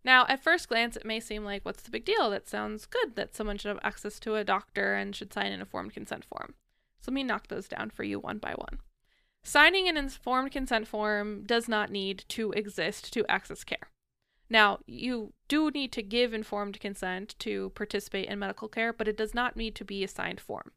Now, 0.03 0.25
at 0.29 0.43
first 0.43 0.69
glance, 0.69 0.95
it 0.95 1.05
may 1.05 1.19
seem 1.19 1.43
like, 1.43 1.65
what's 1.65 1.81
the 1.81 1.89
big 1.89 2.05
deal? 2.05 2.29
That 2.29 2.47
sounds 2.47 2.85
good 2.85 3.15
that 3.15 3.35
someone 3.35 3.57
should 3.57 3.69
have 3.69 3.79
access 3.83 4.19
to 4.19 4.35
a 4.35 4.43
doctor 4.43 4.93
and 4.93 5.15
should 5.15 5.33
sign 5.33 5.51
an 5.51 5.59
informed 5.59 5.93
consent 5.93 6.23
form. 6.25 6.53
So 7.01 7.11
let 7.11 7.15
me 7.15 7.23
knock 7.23 7.47
those 7.47 7.67
down 7.67 7.89
for 7.89 8.03
you 8.03 8.19
one 8.19 8.37
by 8.37 8.53
one. 8.53 8.79
Signing 9.43 9.87
an 9.87 9.97
informed 9.97 10.51
consent 10.51 10.87
form 10.87 11.43
does 11.43 11.67
not 11.67 11.91
need 11.91 12.23
to 12.29 12.51
exist 12.51 13.13
to 13.13 13.25
access 13.27 13.63
care. 13.63 13.89
Now, 14.49 14.79
you 14.85 15.33
do 15.47 15.71
need 15.71 15.91
to 15.93 16.03
give 16.03 16.33
informed 16.33 16.79
consent 16.79 17.35
to 17.39 17.71
participate 17.71 18.27
in 18.27 18.39
medical 18.39 18.67
care, 18.67 18.93
but 18.93 19.07
it 19.07 19.17
does 19.17 19.33
not 19.33 19.55
need 19.55 19.75
to 19.75 19.85
be 19.85 20.03
a 20.03 20.07
signed 20.07 20.39
form. 20.39 20.71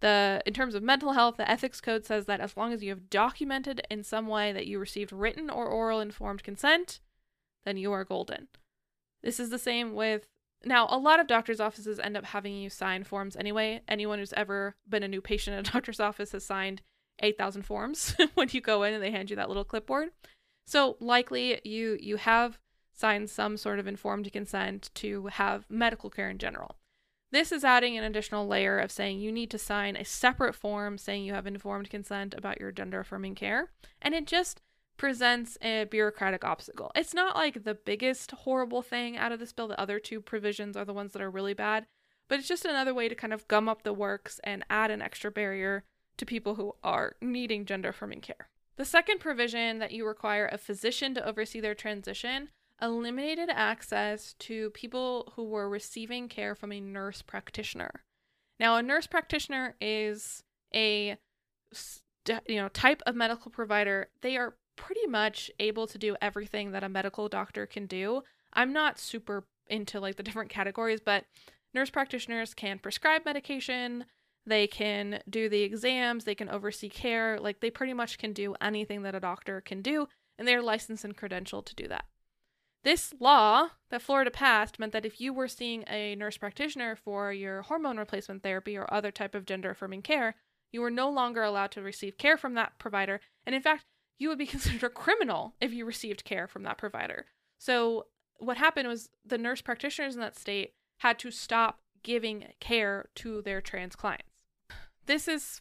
The 0.00 0.42
in 0.46 0.52
terms 0.52 0.74
of 0.74 0.82
mental 0.82 1.12
health, 1.12 1.36
the 1.36 1.50
ethics 1.50 1.80
code 1.80 2.04
says 2.04 2.26
that 2.26 2.40
as 2.40 2.56
long 2.56 2.72
as 2.72 2.82
you 2.82 2.90
have 2.90 3.10
documented 3.10 3.82
in 3.90 4.02
some 4.02 4.26
way 4.26 4.52
that 4.52 4.66
you 4.66 4.78
received 4.78 5.12
written 5.12 5.48
or 5.48 5.66
oral 5.66 6.00
informed 6.00 6.42
consent, 6.42 7.00
then 7.64 7.76
you 7.76 7.92
are 7.92 8.04
golden. 8.04 8.48
This 9.22 9.40
is 9.40 9.50
the 9.50 9.58
same 9.58 9.94
with 9.94 10.28
now 10.64 10.86
a 10.90 10.98
lot 10.98 11.18
of 11.18 11.26
doctors' 11.26 11.60
offices 11.60 11.98
end 11.98 12.16
up 12.16 12.26
having 12.26 12.54
you 12.54 12.68
sign 12.68 13.04
forms 13.04 13.36
anyway. 13.36 13.80
Anyone 13.88 14.18
who's 14.18 14.34
ever 14.34 14.76
been 14.88 15.02
a 15.02 15.08
new 15.08 15.20
patient 15.20 15.56
at 15.56 15.68
a 15.68 15.72
doctor's 15.74 16.00
office 16.00 16.32
has 16.32 16.44
signed 16.44 16.82
8,000 17.20 17.62
forms 17.62 18.14
when 18.34 18.48
you 18.52 18.60
go 18.60 18.82
in 18.82 18.92
and 18.92 19.02
they 19.02 19.10
hand 19.10 19.30
you 19.30 19.36
that 19.36 19.48
little 19.48 19.64
clipboard. 19.64 20.10
So 20.66 20.96
likely 21.00 21.60
you 21.64 21.96
you 22.00 22.16
have 22.16 22.58
signed 22.96 23.30
some 23.30 23.56
sort 23.56 23.78
of 23.78 23.86
informed 23.86 24.32
consent 24.32 24.90
to 24.94 25.26
have 25.26 25.66
medical 25.70 26.10
care 26.10 26.30
in 26.30 26.38
general. 26.38 26.76
This 27.30 27.52
is 27.52 27.64
adding 27.64 27.98
an 27.98 28.04
additional 28.04 28.46
layer 28.46 28.78
of 28.78 28.90
saying 28.90 29.20
you 29.20 29.30
need 29.30 29.50
to 29.50 29.58
sign 29.58 29.96
a 29.96 30.04
separate 30.04 30.54
form 30.54 30.96
saying 30.96 31.24
you 31.24 31.34
have 31.34 31.46
informed 31.46 31.90
consent 31.90 32.34
about 32.36 32.60
your 32.60 32.72
gender 32.72 33.00
affirming 33.00 33.34
care. 33.34 33.70
And 34.00 34.14
it 34.14 34.26
just 34.26 34.62
presents 34.96 35.58
a 35.60 35.84
bureaucratic 35.84 36.44
obstacle. 36.44 36.90
It's 36.94 37.12
not 37.12 37.36
like 37.36 37.64
the 37.64 37.74
biggest 37.74 38.30
horrible 38.30 38.80
thing 38.80 39.16
out 39.16 39.32
of 39.32 39.40
this 39.40 39.52
bill. 39.52 39.68
The 39.68 39.80
other 39.80 39.98
two 39.98 40.20
provisions 40.20 40.76
are 40.76 40.84
the 40.84 40.94
ones 40.94 41.12
that 41.12 41.20
are 41.20 41.30
really 41.30 41.52
bad, 41.52 41.86
but 42.28 42.38
it's 42.38 42.48
just 42.48 42.64
another 42.64 42.94
way 42.94 43.08
to 43.08 43.14
kind 43.14 43.34
of 43.34 43.46
gum 43.48 43.68
up 43.68 43.82
the 43.82 43.92
works 43.92 44.40
and 44.42 44.64
add 44.70 44.90
an 44.90 45.02
extra 45.02 45.30
barrier 45.30 45.84
to 46.16 46.24
people 46.24 46.54
who 46.54 46.74
are 46.82 47.16
needing 47.20 47.66
gender 47.66 47.90
affirming 47.90 48.20
care. 48.20 48.48
The 48.76 48.84
second 48.84 49.20
provision 49.20 49.78
that 49.78 49.92
you 49.92 50.06
require 50.06 50.48
a 50.50 50.58
physician 50.58 51.14
to 51.14 51.26
oversee 51.26 51.60
their 51.60 51.74
transition 51.74 52.50
eliminated 52.80 53.48
access 53.50 54.34
to 54.38 54.70
people 54.70 55.32
who 55.34 55.44
were 55.44 55.68
receiving 55.68 56.28
care 56.28 56.54
from 56.54 56.72
a 56.72 56.80
nurse 56.80 57.22
practitioner. 57.22 58.04
Now, 58.58 58.76
a 58.76 58.82
nurse 58.82 59.06
practitioner 59.06 59.74
is 59.80 60.42
a 60.74 61.16
you 62.48 62.56
know 62.56 62.68
type 62.68 63.02
of 63.06 63.14
medical 63.14 63.50
provider. 63.50 64.08
They 64.22 64.36
are 64.36 64.56
pretty 64.76 65.06
much 65.06 65.50
able 65.58 65.86
to 65.86 65.98
do 65.98 66.16
everything 66.20 66.72
that 66.72 66.84
a 66.84 66.88
medical 66.88 67.28
doctor 67.28 67.66
can 67.66 67.86
do. 67.86 68.22
I'm 68.52 68.72
not 68.72 68.98
super 68.98 69.44
into 69.68 70.00
like 70.00 70.16
the 70.16 70.22
different 70.22 70.50
categories, 70.50 71.00
but 71.00 71.24
nurse 71.74 71.90
practitioners 71.90 72.54
can 72.54 72.78
prescribe 72.78 73.24
medication, 73.24 74.04
they 74.46 74.66
can 74.66 75.20
do 75.28 75.48
the 75.48 75.62
exams, 75.62 76.24
they 76.24 76.34
can 76.34 76.48
oversee 76.48 76.88
care, 76.88 77.38
like 77.40 77.60
they 77.60 77.70
pretty 77.70 77.92
much 77.92 78.18
can 78.18 78.32
do 78.32 78.54
anything 78.60 79.02
that 79.02 79.14
a 79.14 79.20
doctor 79.20 79.60
can 79.60 79.82
do, 79.82 80.06
and 80.38 80.46
they're 80.46 80.62
licensed 80.62 81.04
and 81.04 81.16
credentialed 81.16 81.64
to 81.66 81.74
do 81.74 81.88
that. 81.88 82.04
This 82.86 83.12
law 83.18 83.70
that 83.90 84.00
Florida 84.00 84.30
passed 84.30 84.78
meant 84.78 84.92
that 84.92 85.04
if 85.04 85.20
you 85.20 85.32
were 85.32 85.48
seeing 85.48 85.82
a 85.88 86.14
nurse 86.14 86.36
practitioner 86.36 86.94
for 86.94 87.32
your 87.32 87.62
hormone 87.62 87.96
replacement 87.96 88.44
therapy 88.44 88.76
or 88.76 88.86
other 88.94 89.10
type 89.10 89.34
of 89.34 89.44
gender 89.44 89.70
affirming 89.70 90.02
care, 90.02 90.36
you 90.70 90.80
were 90.80 90.90
no 90.90 91.10
longer 91.10 91.42
allowed 91.42 91.72
to 91.72 91.82
receive 91.82 92.16
care 92.16 92.36
from 92.36 92.54
that 92.54 92.78
provider. 92.78 93.20
And 93.44 93.56
in 93.56 93.60
fact, 93.60 93.86
you 94.20 94.28
would 94.28 94.38
be 94.38 94.46
considered 94.56 94.84
a 94.84 94.88
criminal 94.88 95.56
if 95.60 95.72
you 95.72 95.84
received 95.84 96.22
care 96.22 96.46
from 96.46 96.62
that 96.62 96.78
provider. 96.78 97.26
So, 97.58 98.06
what 98.38 98.56
happened 98.56 98.86
was 98.86 99.10
the 99.24 99.36
nurse 99.36 99.62
practitioners 99.62 100.14
in 100.14 100.20
that 100.20 100.38
state 100.38 100.74
had 100.98 101.18
to 101.18 101.32
stop 101.32 101.80
giving 102.04 102.52
care 102.60 103.08
to 103.16 103.42
their 103.42 103.60
trans 103.60 103.96
clients. 103.96 104.44
This 105.06 105.26
is 105.26 105.60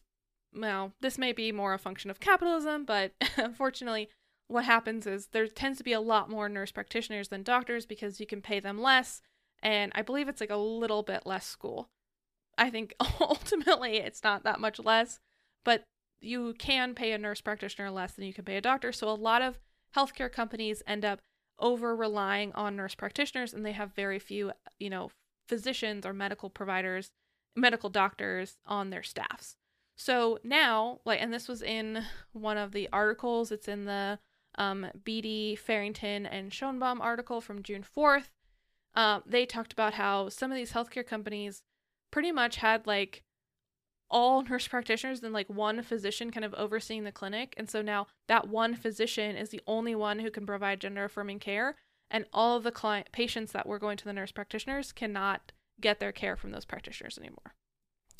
well, 0.55 0.93
this 1.01 1.17
may 1.17 1.33
be 1.33 1.51
more 1.51 1.73
a 1.73 1.79
function 1.79 2.11
of 2.11 2.19
capitalism, 2.19 2.85
but 2.85 3.13
unfortunately, 3.37 4.09
what 4.47 4.65
happens 4.65 5.07
is 5.07 5.27
there 5.27 5.47
tends 5.47 5.77
to 5.79 5.83
be 5.83 5.93
a 5.93 5.99
lot 5.99 6.29
more 6.29 6.47
nurse 6.47 6.71
practitioners 6.71 7.29
than 7.29 7.43
doctors 7.43 7.85
because 7.85 8.19
you 8.19 8.27
can 8.27 8.41
pay 8.41 8.59
them 8.59 8.79
less. 8.81 9.21
And 9.63 9.91
I 9.95 10.01
believe 10.01 10.27
it's 10.27 10.41
like 10.41 10.51
a 10.51 10.57
little 10.57 11.03
bit 11.03 11.25
less 11.25 11.45
school. 11.45 11.89
I 12.57 12.69
think 12.69 12.93
ultimately 13.19 13.97
it's 13.97 14.23
not 14.23 14.43
that 14.43 14.59
much 14.59 14.79
less, 14.79 15.19
but 15.63 15.83
you 16.21 16.53
can 16.57 16.93
pay 16.93 17.11
a 17.11 17.17
nurse 17.17 17.41
practitioner 17.41 17.89
less 17.89 18.13
than 18.13 18.25
you 18.25 18.33
can 18.33 18.45
pay 18.45 18.57
a 18.57 18.61
doctor. 18.61 18.91
So 18.91 19.09
a 19.09 19.11
lot 19.11 19.41
of 19.41 19.59
healthcare 19.95 20.31
companies 20.31 20.83
end 20.85 21.05
up 21.05 21.19
over 21.59 21.95
relying 21.95 22.51
on 22.53 22.75
nurse 22.75 22.95
practitioners 22.95 23.53
and 23.53 23.65
they 23.65 23.71
have 23.71 23.95
very 23.95 24.19
few, 24.19 24.51
you 24.77 24.89
know, 24.89 25.09
physicians 25.47 26.05
or 26.05 26.13
medical 26.13 26.49
providers, 26.49 27.11
medical 27.55 27.89
doctors 27.89 28.57
on 28.65 28.89
their 28.89 29.03
staffs. 29.03 29.55
So 29.95 30.39
now, 30.43 30.99
like, 31.05 31.21
and 31.21 31.33
this 31.33 31.47
was 31.47 31.61
in 31.61 32.03
one 32.33 32.57
of 32.57 32.73
the 32.73 32.89
articles, 32.91 33.51
it's 33.51 33.67
in 33.67 33.85
the 33.85 34.19
um, 34.57 34.87
Farrington, 35.05 36.25
and 36.25 36.51
Schoenbaum 36.51 36.99
article 36.99 37.41
from 37.41 37.63
June 37.63 37.83
4th. 37.83 38.29
Uh, 38.95 39.19
they 39.25 39.45
talked 39.45 39.73
about 39.73 39.95
how 39.95 40.29
some 40.29 40.51
of 40.51 40.55
these 40.55 40.71
healthcare 40.71 41.05
companies 41.05 41.63
pretty 42.11 42.31
much 42.31 42.57
had 42.57 42.87
like 42.87 43.23
all 44.09 44.43
nurse 44.43 44.67
practitioners 44.67 45.21
and 45.21 45.33
like 45.33 45.49
one 45.49 45.81
physician 45.81 46.31
kind 46.31 46.45
of 46.45 46.53
overseeing 46.53 47.03
the 47.03 47.11
clinic. 47.11 47.53
And 47.57 47.69
so 47.69 47.81
now 47.81 48.07
that 48.27 48.47
one 48.47 48.75
physician 48.75 49.35
is 49.35 49.49
the 49.49 49.61
only 49.67 49.95
one 49.95 50.19
who 50.19 50.31
can 50.31 50.45
provide 50.45 50.79
gender 50.79 51.05
affirming 51.05 51.39
care. 51.39 51.75
And 52.09 52.25
all 52.31 52.55
of 52.55 52.63
the 52.63 52.71
client 52.71 53.07
patients 53.11 53.51
that 53.51 53.67
were 53.67 53.79
going 53.79 53.97
to 53.97 54.05
the 54.05 54.13
nurse 54.13 54.31
practitioners 54.31 54.91
cannot 54.91 55.51
get 55.81 55.99
their 55.99 56.11
care 56.11 56.35
from 56.35 56.51
those 56.51 56.65
practitioners 56.65 57.17
anymore. 57.17 57.55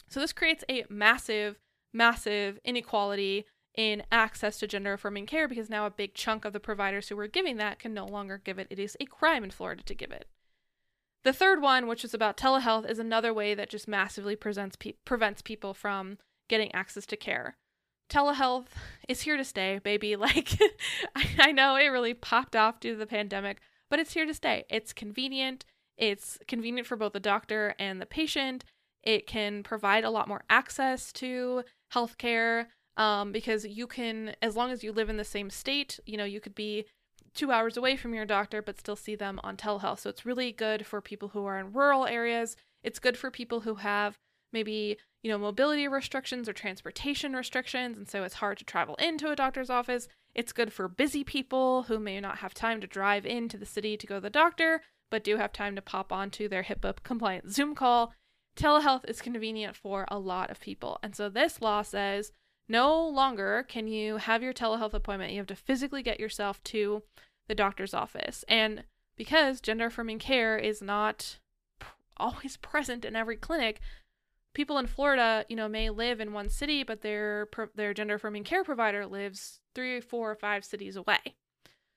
So 0.10 0.20
this 0.20 0.34
creates 0.34 0.64
a 0.70 0.86
massive, 0.90 1.60
massive 1.94 2.60
inequality 2.66 3.46
in 3.78 4.04
access 4.12 4.58
to 4.60 4.68
gender 4.68 4.94
affirming 4.94 5.26
care 5.26 5.48
because 5.48 5.70
now 5.70 5.86
a 5.86 5.92
big 5.92 6.14
chunk 6.14 6.46
of 6.46 6.54
the 6.54 6.60
providers 6.60 7.10
who 7.10 7.16
were 7.16 7.28
giving 7.28 7.58
that 7.58 7.80
can 7.80 7.94
no 7.94 8.06
longer 8.06 8.42
give 8.44 8.58
it. 8.58 8.68
It 8.70 8.80
is 8.80 8.96
a 9.00 9.06
crime 9.06 9.44
in 9.44 9.52
Florida 9.52 9.84
to 9.84 9.96
give 9.96 10.12
it. 10.12 10.28
The 11.24 11.34
third 11.34 11.62
one, 11.62 11.88
which 11.88 12.06
is 12.06 12.14
about 12.14 12.38
telehealth, 12.38 12.90
is 12.90 13.00
another 13.00 13.34
way 13.34 13.56
that 13.56 13.70
just 13.70 13.88
massively 13.88 14.36
pe- 14.36 14.94
prevents 15.06 15.42
people 15.42 15.74
from 15.74 16.20
getting 16.48 16.74
access 16.74 17.06
to 17.08 17.18
care. 17.18 17.58
Telehealth 18.10 18.68
is 19.10 19.22
here 19.22 19.36
to 19.36 19.44
stay, 19.44 19.80
baby. 19.80 20.16
Like, 20.26 20.58
I, 21.16 21.28
I 21.40 21.52
know 21.52 21.76
it 21.76 21.88
really 21.88 22.14
popped 22.14 22.56
off 22.56 22.80
due 22.80 22.92
to 22.92 22.98
the 22.98 23.08
pandemic, 23.08 23.60
but 23.90 24.00
it's 24.00 24.14
here 24.14 24.26
to 24.28 24.34
stay. 24.34 24.66
It's 24.70 24.94
convenient. 24.94 25.66
It's 25.98 26.38
convenient 26.48 26.88
for 26.88 26.96
both 26.96 27.14
the 27.14 27.20
doctor 27.20 27.74
and 27.80 28.00
the 28.00 28.06
patient. 28.06 28.64
It 29.02 29.28
can 29.28 29.64
provide 29.64 30.04
a 30.04 30.10
lot 30.10 30.28
more 30.28 30.44
access 30.50 31.12
to 31.14 31.64
healthcare 31.94 32.68
um, 32.98 33.32
because 33.32 33.66
you 33.66 33.88
can, 33.88 34.36
as 34.42 34.56
long 34.56 34.72
as 34.72 34.84
you 34.84 34.92
live 34.92 35.10
in 35.10 35.18
the 35.18 35.24
same 35.24 35.50
state, 35.50 36.00
you 36.06 36.18
know, 36.18 36.26
you 36.26 36.40
could 36.40 36.56
be 36.56 36.86
two 37.34 37.52
hours 37.52 37.76
away 37.76 37.98
from 37.98 38.14
your 38.14 38.26
doctor 38.26 38.62
but 38.62 38.80
still 38.80 38.96
see 38.96 39.16
them 39.16 39.40
on 39.44 39.58
telehealth. 39.58 40.00
So 40.00 40.10
it's 40.10 40.26
really 40.26 40.52
good 40.52 40.86
for 40.86 41.02
people 41.02 41.30
who 41.30 41.46
are 41.46 41.60
in 41.60 41.74
rural 41.74 42.08
areas. 42.08 42.56
It's 42.84 43.00
good 43.00 43.18
for 43.18 43.30
people 43.30 43.62
who 43.62 43.76
have 43.76 44.18
maybe, 44.54 44.98
you 45.22 45.30
know, 45.30 45.38
mobility 45.38 45.88
restrictions 45.88 46.48
or 46.48 46.54
transportation 46.54 47.34
restrictions. 47.34 47.98
And 47.98 48.08
so 48.08 48.24
it's 48.24 48.36
hard 48.36 48.58
to 48.60 48.64
travel 48.64 48.96
into 48.96 49.30
a 49.30 49.36
doctor's 49.36 49.70
office. 49.70 50.08
It's 50.34 50.54
good 50.54 50.72
for 50.72 50.88
busy 50.88 51.24
people 51.24 51.84
who 51.84 52.00
may 52.00 52.20
not 52.20 52.38
have 52.38 52.54
time 52.54 52.80
to 52.82 52.88
drive 52.88 53.26
into 53.26 53.58
the 53.58 53.66
city 53.66 53.98
to 53.98 54.08
go 54.08 54.16
to 54.16 54.22
the 54.22 54.30
doctor, 54.30 54.82
but 55.12 55.24
do 55.24 55.38
have 55.38 55.52
time 55.52 55.76
to 55.76 55.82
pop 55.82 56.14
onto 56.14 56.48
their 56.48 56.64
HIPAA 56.64 56.96
compliant 57.04 57.52
Zoom 57.52 57.76
call. 57.76 58.14
Telehealth 58.56 59.10
is 59.10 59.22
convenient 59.22 59.76
for 59.76 60.06
a 60.10 60.18
lot 60.18 60.50
of 60.50 60.62
people. 60.62 61.00
And 61.04 61.16
so 61.16 61.28
this 61.28 61.62
law 61.62 61.82
says 61.82 62.32
no 62.68 63.08
longer 63.08 63.66
can 63.68 63.88
you 63.88 64.18
have 64.18 64.42
your 64.42 64.54
telehealth 64.54 64.94
appointment. 64.94 65.32
You 65.32 65.38
have 65.38 65.48
to 65.48 65.56
physically 65.56 66.02
get 66.02 66.20
yourself 66.20 66.64
to 66.66 67.04
the 67.48 67.56
doctor's 67.56 67.94
office. 67.94 68.44
And 68.48 68.84
because 69.16 69.62
gender 69.62 69.88
affirming 69.88 70.20
care 70.20 70.58
is 70.58 70.82
not 70.82 71.40
always 72.18 72.58
present 72.62 73.06
in 73.06 73.16
every 73.16 73.38
clinic, 73.38 73.80
people 74.54 74.78
in 74.78 74.88
Florida, 74.88 75.46
you 75.48 75.56
know, 75.56 75.70
may 75.70 75.90
live 75.90 76.20
in 76.20 76.34
one 76.34 76.50
city, 76.50 76.84
but 76.84 77.02
their 77.02 77.48
their 77.76 77.94
gender 77.94 78.16
affirming 78.16 78.44
care 78.44 78.64
provider 78.64 79.06
lives 79.06 79.60
three, 79.76 80.00
four, 80.00 80.32
or 80.32 80.36
five 80.36 80.66
cities 80.66 80.96
away. 80.96 81.36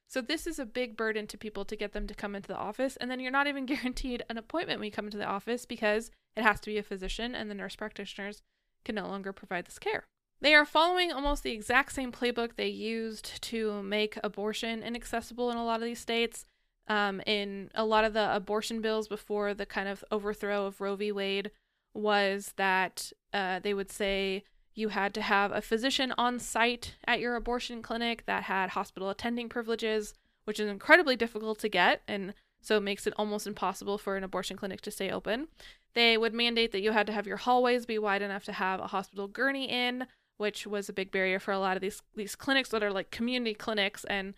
So 0.06 0.22
this 0.22 0.46
is 0.46 0.58
a 0.58 0.66
big 0.66 0.96
burden 0.96 1.26
to 1.26 1.38
people 1.38 1.66
to 1.66 1.76
get 1.76 1.92
them 1.92 2.06
to 2.06 2.14
come 2.14 2.34
into 2.34 2.48
the 2.48 2.56
office, 2.56 2.96
and 2.96 3.10
then 3.10 3.20
you're 3.20 3.30
not 3.30 3.46
even 3.46 3.66
guaranteed 3.66 4.24
an 4.28 4.36
appointment 4.36 4.80
when 4.80 4.86
you 4.86 4.92
come 4.92 5.06
into 5.06 5.18
the 5.18 5.24
office 5.24 5.64
because 5.64 6.10
it 6.36 6.42
has 6.42 6.60
to 6.60 6.70
be 6.70 6.78
a 6.78 6.82
physician, 6.82 7.34
and 7.34 7.50
the 7.50 7.54
nurse 7.54 7.76
practitioners 7.76 8.42
can 8.84 8.94
no 8.94 9.06
longer 9.06 9.32
provide 9.32 9.66
this 9.66 9.78
care. 9.78 10.04
They 10.40 10.54
are 10.54 10.64
following 10.64 11.10
almost 11.10 11.42
the 11.42 11.50
exact 11.50 11.92
same 11.92 12.12
playbook 12.12 12.54
they 12.54 12.68
used 12.68 13.42
to 13.42 13.82
make 13.82 14.18
abortion 14.22 14.82
inaccessible 14.82 15.50
in 15.50 15.56
a 15.56 15.64
lot 15.64 15.80
of 15.80 15.86
these 15.86 16.00
states. 16.00 16.44
Um, 16.86 17.20
in 17.26 17.70
a 17.74 17.84
lot 17.84 18.04
of 18.04 18.14
the 18.14 18.34
abortion 18.34 18.80
bills 18.80 19.08
before 19.08 19.52
the 19.52 19.66
kind 19.66 19.88
of 19.88 20.02
overthrow 20.10 20.64
of 20.64 20.80
Roe 20.80 20.96
v. 20.96 21.12
Wade 21.12 21.50
was 21.92 22.54
that 22.56 23.12
uh, 23.34 23.58
they 23.58 23.74
would 23.74 23.90
say 23.90 24.44
you 24.74 24.88
had 24.88 25.12
to 25.14 25.22
have 25.22 25.52
a 25.52 25.60
physician 25.60 26.14
on 26.16 26.38
site 26.38 26.94
at 27.04 27.20
your 27.20 27.36
abortion 27.36 27.82
clinic 27.82 28.24
that 28.26 28.44
had 28.44 28.70
hospital 28.70 29.10
attending 29.10 29.48
privileges, 29.48 30.14
which 30.44 30.60
is 30.60 30.68
incredibly 30.68 31.16
difficult 31.16 31.58
to 31.58 31.68
get, 31.68 32.00
and 32.08 32.32
so 32.62 32.76
it 32.78 32.82
makes 32.82 33.06
it 33.06 33.14
almost 33.16 33.46
impossible 33.46 33.98
for 33.98 34.16
an 34.16 34.24
abortion 34.24 34.56
clinic 34.56 34.80
to 34.82 34.90
stay 34.90 35.10
open. 35.10 35.48
They 35.94 36.16
would 36.16 36.32
mandate 36.32 36.72
that 36.72 36.80
you 36.80 36.92
had 36.92 37.06
to 37.08 37.12
have 37.12 37.26
your 37.26 37.38
hallways 37.38 37.84
be 37.84 37.98
wide 37.98 38.22
enough 38.22 38.44
to 38.44 38.52
have 38.52 38.80
a 38.80 38.86
hospital 38.86 39.26
gurney 39.26 39.68
in, 39.68 40.06
which 40.38 40.66
was 40.66 40.88
a 40.88 40.94
big 40.94 41.10
barrier 41.10 41.38
for 41.38 41.52
a 41.52 41.58
lot 41.58 41.76
of 41.76 41.82
these 41.82 42.02
these 42.16 42.34
clinics 42.34 42.70
that 42.70 42.82
are 42.82 42.92
like 42.92 43.10
community 43.10 43.54
clinics 43.54 44.04
and 44.04 44.34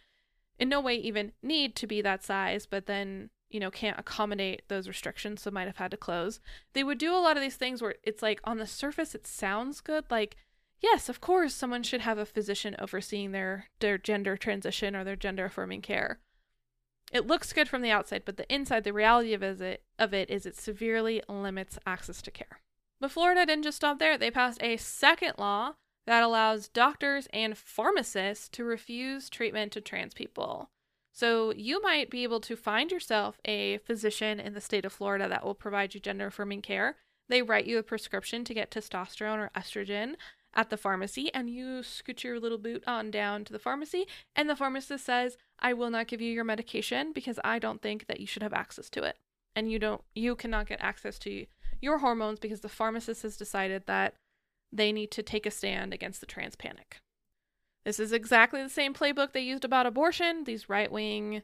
in 0.58 0.68
no 0.68 0.80
way 0.80 0.94
even 0.96 1.32
need 1.42 1.76
to 1.76 1.86
be 1.86 2.02
that 2.02 2.24
size, 2.24 2.66
but 2.66 2.86
then 2.86 3.30
you 3.48 3.60
know 3.60 3.70
can't 3.70 3.98
accommodate 3.98 4.62
those 4.68 4.88
restrictions, 4.88 5.42
so 5.42 5.50
might 5.50 5.66
have 5.66 5.76
had 5.76 5.90
to 5.92 5.96
close. 5.96 6.40
They 6.72 6.82
would 6.82 6.98
do 6.98 7.14
a 7.14 7.22
lot 7.22 7.36
of 7.36 7.42
these 7.42 7.56
things 7.56 7.80
where 7.80 7.94
it's 8.02 8.22
like 8.22 8.40
on 8.44 8.58
the 8.58 8.66
surface 8.66 9.14
it 9.14 9.26
sounds 9.26 9.80
good, 9.80 10.04
like 10.10 10.36
yes, 10.80 11.08
of 11.08 11.20
course 11.20 11.54
someone 11.54 11.82
should 11.82 12.00
have 12.00 12.18
a 12.18 12.26
physician 12.26 12.74
overseeing 12.78 13.32
their 13.32 13.66
their 13.80 13.98
gender 13.98 14.36
transition 14.36 14.96
or 14.96 15.04
their 15.04 15.16
gender 15.16 15.46
affirming 15.46 15.82
care. 15.82 16.20
It 17.12 17.26
looks 17.26 17.52
good 17.52 17.68
from 17.68 17.82
the 17.82 17.90
outside, 17.90 18.22
but 18.24 18.36
the 18.36 18.52
inside, 18.52 18.84
the 18.84 18.92
reality 18.92 19.34
of 19.34 19.42
it, 19.42 19.82
of 19.98 20.14
it 20.14 20.30
is 20.30 20.46
it 20.46 20.56
severely 20.56 21.22
limits 21.28 21.76
access 21.84 22.22
to 22.22 22.30
care. 22.30 22.60
But 23.00 23.10
Florida 23.10 23.44
didn't 23.46 23.64
just 23.64 23.78
stop 23.78 23.98
there. 23.98 24.16
They 24.16 24.30
passed 24.30 24.62
a 24.62 24.76
second 24.76 25.34
law 25.38 25.74
that 26.10 26.24
allows 26.24 26.66
doctors 26.66 27.28
and 27.32 27.56
pharmacists 27.56 28.48
to 28.48 28.64
refuse 28.64 29.30
treatment 29.30 29.70
to 29.70 29.80
trans 29.80 30.12
people. 30.12 30.68
So 31.12 31.52
you 31.52 31.80
might 31.80 32.10
be 32.10 32.24
able 32.24 32.40
to 32.40 32.56
find 32.56 32.90
yourself 32.90 33.38
a 33.44 33.78
physician 33.78 34.40
in 34.40 34.52
the 34.52 34.60
state 34.60 34.84
of 34.84 34.92
Florida 34.92 35.28
that 35.28 35.44
will 35.44 35.54
provide 35.54 35.94
you 35.94 36.00
gender 36.00 36.26
affirming 36.26 36.62
care. 36.62 36.96
They 37.28 37.42
write 37.42 37.64
you 37.64 37.78
a 37.78 37.84
prescription 37.84 38.42
to 38.42 38.54
get 38.54 38.72
testosterone 38.72 39.38
or 39.38 39.52
estrogen 39.54 40.16
at 40.52 40.68
the 40.68 40.76
pharmacy, 40.76 41.32
and 41.32 41.48
you 41.48 41.84
scoot 41.84 42.24
your 42.24 42.40
little 42.40 42.58
boot 42.58 42.82
on 42.88 43.12
down 43.12 43.44
to 43.44 43.52
the 43.52 43.60
pharmacy, 43.60 44.08
and 44.34 44.50
the 44.50 44.56
pharmacist 44.56 45.06
says, 45.06 45.38
I 45.60 45.74
will 45.74 45.90
not 45.90 46.08
give 46.08 46.20
you 46.20 46.32
your 46.32 46.42
medication 46.42 47.12
because 47.12 47.38
I 47.44 47.60
don't 47.60 47.82
think 47.82 48.08
that 48.08 48.18
you 48.18 48.26
should 48.26 48.42
have 48.42 48.52
access 48.52 48.90
to 48.90 49.04
it. 49.04 49.16
And 49.54 49.70
you 49.70 49.78
don't 49.78 50.02
you 50.16 50.34
cannot 50.34 50.66
get 50.66 50.82
access 50.82 51.20
to 51.20 51.46
your 51.80 51.98
hormones 51.98 52.40
because 52.40 52.62
the 52.62 52.68
pharmacist 52.68 53.22
has 53.22 53.36
decided 53.36 53.84
that 53.86 54.14
they 54.72 54.92
need 54.92 55.10
to 55.12 55.22
take 55.22 55.46
a 55.46 55.50
stand 55.50 55.92
against 55.92 56.20
the 56.20 56.26
trans 56.26 56.56
panic. 56.56 57.00
This 57.84 57.98
is 57.98 58.12
exactly 58.12 58.62
the 58.62 58.68
same 58.68 58.94
playbook 58.94 59.32
they 59.32 59.40
used 59.40 59.64
about 59.64 59.86
abortion. 59.86 60.44
These 60.44 60.68
right 60.68 60.90
wing 60.90 61.42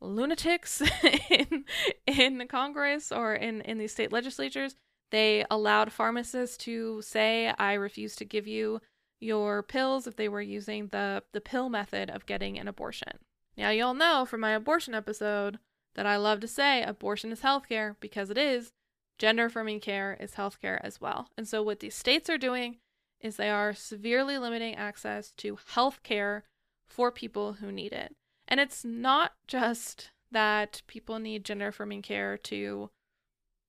lunatics 0.00 0.82
in, 1.30 1.64
in 2.06 2.38
the 2.38 2.46
Congress 2.46 3.12
or 3.12 3.34
in, 3.34 3.60
in 3.62 3.78
these 3.78 3.92
state 3.92 4.12
legislatures, 4.12 4.76
they 5.10 5.44
allowed 5.50 5.92
pharmacists 5.92 6.56
to 6.58 7.02
say, 7.02 7.52
I 7.58 7.74
refuse 7.74 8.16
to 8.16 8.24
give 8.24 8.46
you 8.46 8.80
your 9.20 9.62
pills 9.62 10.06
if 10.06 10.16
they 10.16 10.28
were 10.28 10.42
using 10.42 10.88
the, 10.88 11.22
the 11.32 11.40
pill 11.40 11.68
method 11.68 12.10
of 12.10 12.26
getting 12.26 12.58
an 12.58 12.68
abortion. 12.68 13.18
Now, 13.56 13.70
you'll 13.70 13.94
know 13.94 14.24
from 14.24 14.40
my 14.40 14.52
abortion 14.52 14.94
episode 14.94 15.58
that 15.94 16.06
I 16.06 16.16
love 16.16 16.40
to 16.40 16.48
say 16.48 16.82
abortion 16.82 17.30
is 17.30 17.40
healthcare 17.40 17.96
because 18.00 18.30
it 18.30 18.38
is, 18.38 18.72
Gender 19.18 19.46
affirming 19.46 19.80
care 19.80 20.16
is 20.18 20.32
healthcare 20.32 20.80
as 20.82 21.00
well. 21.00 21.28
And 21.36 21.46
so, 21.46 21.62
what 21.62 21.80
these 21.80 21.94
states 21.94 22.28
are 22.28 22.38
doing 22.38 22.78
is 23.20 23.36
they 23.36 23.50
are 23.50 23.72
severely 23.72 24.36
limiting 24.36 24.74
access 24.74 25.32
to 25.38 25.58
healthcare 25.74 26.42
for 26.88 27.10
people 27.10 27.54
who 27.54 27.70
need 27.70 27.92
it. 27.92 28.14
And 28.48 28.60
it's 28.60 28.84
not 28.84 29.32
just 29.46 30.10
that 30.30 30.82
people 30.86 31.18
need 31.18 31.44
gender 31.44 31.68
affirming 31.68 32.02
care 32.02 32.36
to 32.36 32.90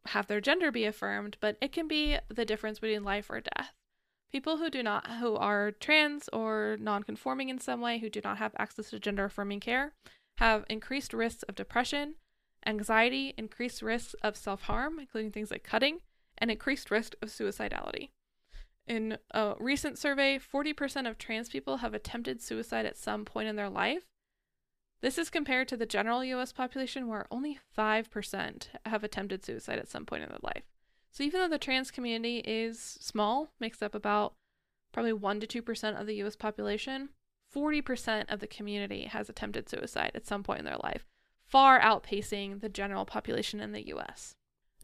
have 0.07 0.27
their 0.27 0.41
gender 0.41 0.71
be 0.71 0.85
affirmed, 0.85 1.37
but 1.39 1.57
it 1.61 1.71
can 1.71 1.87
be 1.87 2.17
the 2.27 2.45
difference 2.45 2.79
between 2.79 3.03
life 3.03 3.29
or 3.29 3.41
death. 3.41 3.73
People 4.31 4.57
who 4.57 4.69
do 4.69 4.81
not 4.81 5.07
who 5.19 5.35
are 5.35 5.71
trans 5.71 6.27
or 6.33 6.77
non-conforming 6.79 7.49
in 7.49 7.59
some 7.59 7.81
way 7.81 7.99
who 7.99 8.09
do 8.09 8.19
not 8.23 8.39
have 8.39 8.55
access 8.57 8.89
to 8.89 8.99
gender 8.99 9.25
affirming 9.25 9.59
care 9.59 9.93
have 10.39 10.65
increased 10.69 11.13
risks 11.13 11.43
of 11.43 11.55
depression, 11.55 12.15
anxiety, 12.65 13.33
increased 13.37 13.81
risks 13.81 14.13
of 14.21 14.37
self 14.37 14.63
harm, 14.63 14.99
including 14.99 15.31
things 15.31 15.51
like 15.51 15.63
cutting, 15.63 15.99
and 16.37 16.51
increased 16.51 16.91
risk 16.91 17.15
of 17.21 17.29
suicidality. 17.29 18.09
In 18.85 19.17
a 19.31 19.53
recent 19.59 19.97
survey, 19.97 20.37
40% 20.37 21.09
of 21.09 21.17
trans 21.17 21.49
people 21.49 21.77
have 21.77 21.93
attempted 21.93 22.41
suicide 22.41 22.85
at 22.85 22.97
some 22.97 23.23
point 23.23 23.47
in 23.47 23.55
their 23.55 23.69
life. 23.69 24.03
This 25.01 25.17
is 25.17 25.29
compared 25.29 25.67
to 25.69 25.77
the 25.77 25.85
general 25.85 26.23
US 26.23 26.51
population, 26.51 27.07
where 27.07 27.27
only 27.31 27.59
5% 27.77 28.67
have 28.85 29.03
attempted 29.03 29.43
suicide 29.43 29.79
at 29.79 29.89
some 29.89 30.05
point 30.05 30.23
in 30.23 30.29
their 30.29 30.39
life. 30.41 30.63
So 31.11 31.23
even 31.23 31.41
though 31.41 31.49
the 31.49 31.57
trans 31.57 31.91
community 31.91 32.39
is 32.39 32.79
small, 32.79 33.51
makes 33.59 33.81
up 33.81 33.95
about 33.95 34.33
probably 34.91 35.13
1 35.13 35.39
to 35.41 35.61
2% 35.61 35.99
of 35.99 36.07
the 36.07 36.15
US 36.23 36.35
population, 36.35 37.09
40% 37.53 38.31
of 38.31 38.39
the 38.39 38.47
community 38.47 39.03
has 39.03 39.29
attempted 39.29 39.69
suicide 39.69 40.11
at 40.15 40.25
some 40.25 40.43
point 40.43 40.59
in 40.59 40.65
their 40.65 40.77
life, 40.77 41.05
far 41.53 41.79
outpacing 41.79 42.61
the 42.61 42.67
general 42.67 43.05
population 43.05 43.59
in 43.59 43.73
the 43.73 43.87
US. 43.89 44.33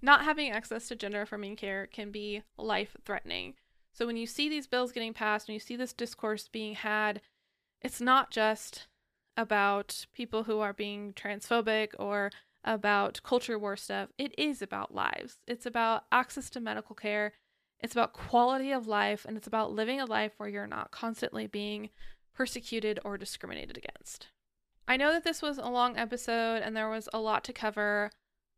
Not 0.04 0.24
having 0.24 0.52
access 0.52 0.88
to 0.88 0.96
gender 0.96 1.24
affirming 1.24 1.56
care 1.56 1.88
can 1.88 2.12
be 2.12 2.44
life 2.60 2.96
threatening. 3.04 3.56
So 3.92 4.06
when 4.06 4.18
you 4.18 4.28
see 4.28 4.50
these 4.50 4.68
bills 4.68 4.92
getting 4.92 5.16
passed, 5.16 5.48
when 5.48 5.56
you 5.56 5.60
see 5.60 5.76
this 5.76 5.94
discourse 5.94 6.48
being 6.48 6.76
had, 6.76 7.22
it's 7.82 8.00
not 8.00 8.30
just 8.30 8.86
about 9.36 10.06
people 10.14 10.44
who 10.44 10.60
are 10.60 10.72
being 10.72 11.12
transphobic 11.14 11.94
or 11.98 12.30
about 12.64 13.20
culture 13.24 13.58
war 13.58 13.76
stuff. 13.76 14.10
It 14.20 14.36
is 14.38 14.62
about 14.62 14.94
lives. 14.94 15.38
It's 15.48 15.66
about 15.66 16.04
access 16.12 16.52
to 16.52 16.60
medical 16.60 16.96
care. 16.96 17.34
It's 17.80 17.96
about 17.96 18.14
quality 18.14 18.72
of 18.72 18.86
life 18.86 19.26
and 19.28 19.38
it's 19.38 19.48
about 19.48 19.72
living 19.72 20.00
a 20.00 20.06
life 20.06 20.34
where 20.38 20.50
you're 20.50 20.68
not 20.68 20.92
constantly 20.92 21.48
being 21.48 21.90
persecuted 22.36 23.00
or 23.04 23.18
discriminated 23.18 23.76
against. 23.76 24.28
I 24.90 24.98
know 24.98 25.12
that 25.12 25.24
this 25.24 25.44
was 25.44 25.60
a 25.60 25.70
long 25.70 25.98
episode 25.98 26.64
and 26.64 26.76
there 26.76 26.90
was 26.90 27.08
a 27.14 27.20
lot 27.20 27.44
to 27.44 27.54
cover, 27.54 28.10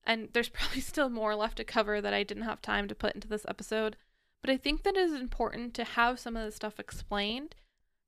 and 0.05 0.29
there's 0.31 0.47
probably 0.49 0.79
still 0.79 1.09
more 1.09 1.35
left 1.35 1.57
to 1.57 1.65
cover 1.65 1.99
that 1.99 2.13
I 2.13 2.23
didn't 2.23 2.43
have 2.43 2.61
time 2.61 2.87
to 2.87 2.95
put 2.95 3.13
into 3.13 3.27
this 3.27 3.45
episode. 3.49 3.97
But 4.41 4.49
I 4.49 4.57
think 4.57 4.83
that 4.83 4.95
it 4.95 5.01
is 5.01 5.13
important 5.13 5.73
to 5.75 5.83
have 5.83 6.19
some 6.19 6.37
of 6.37 6.45
this 6.45 6.55
stuff 6.55 6.79
explained 6.79 7.53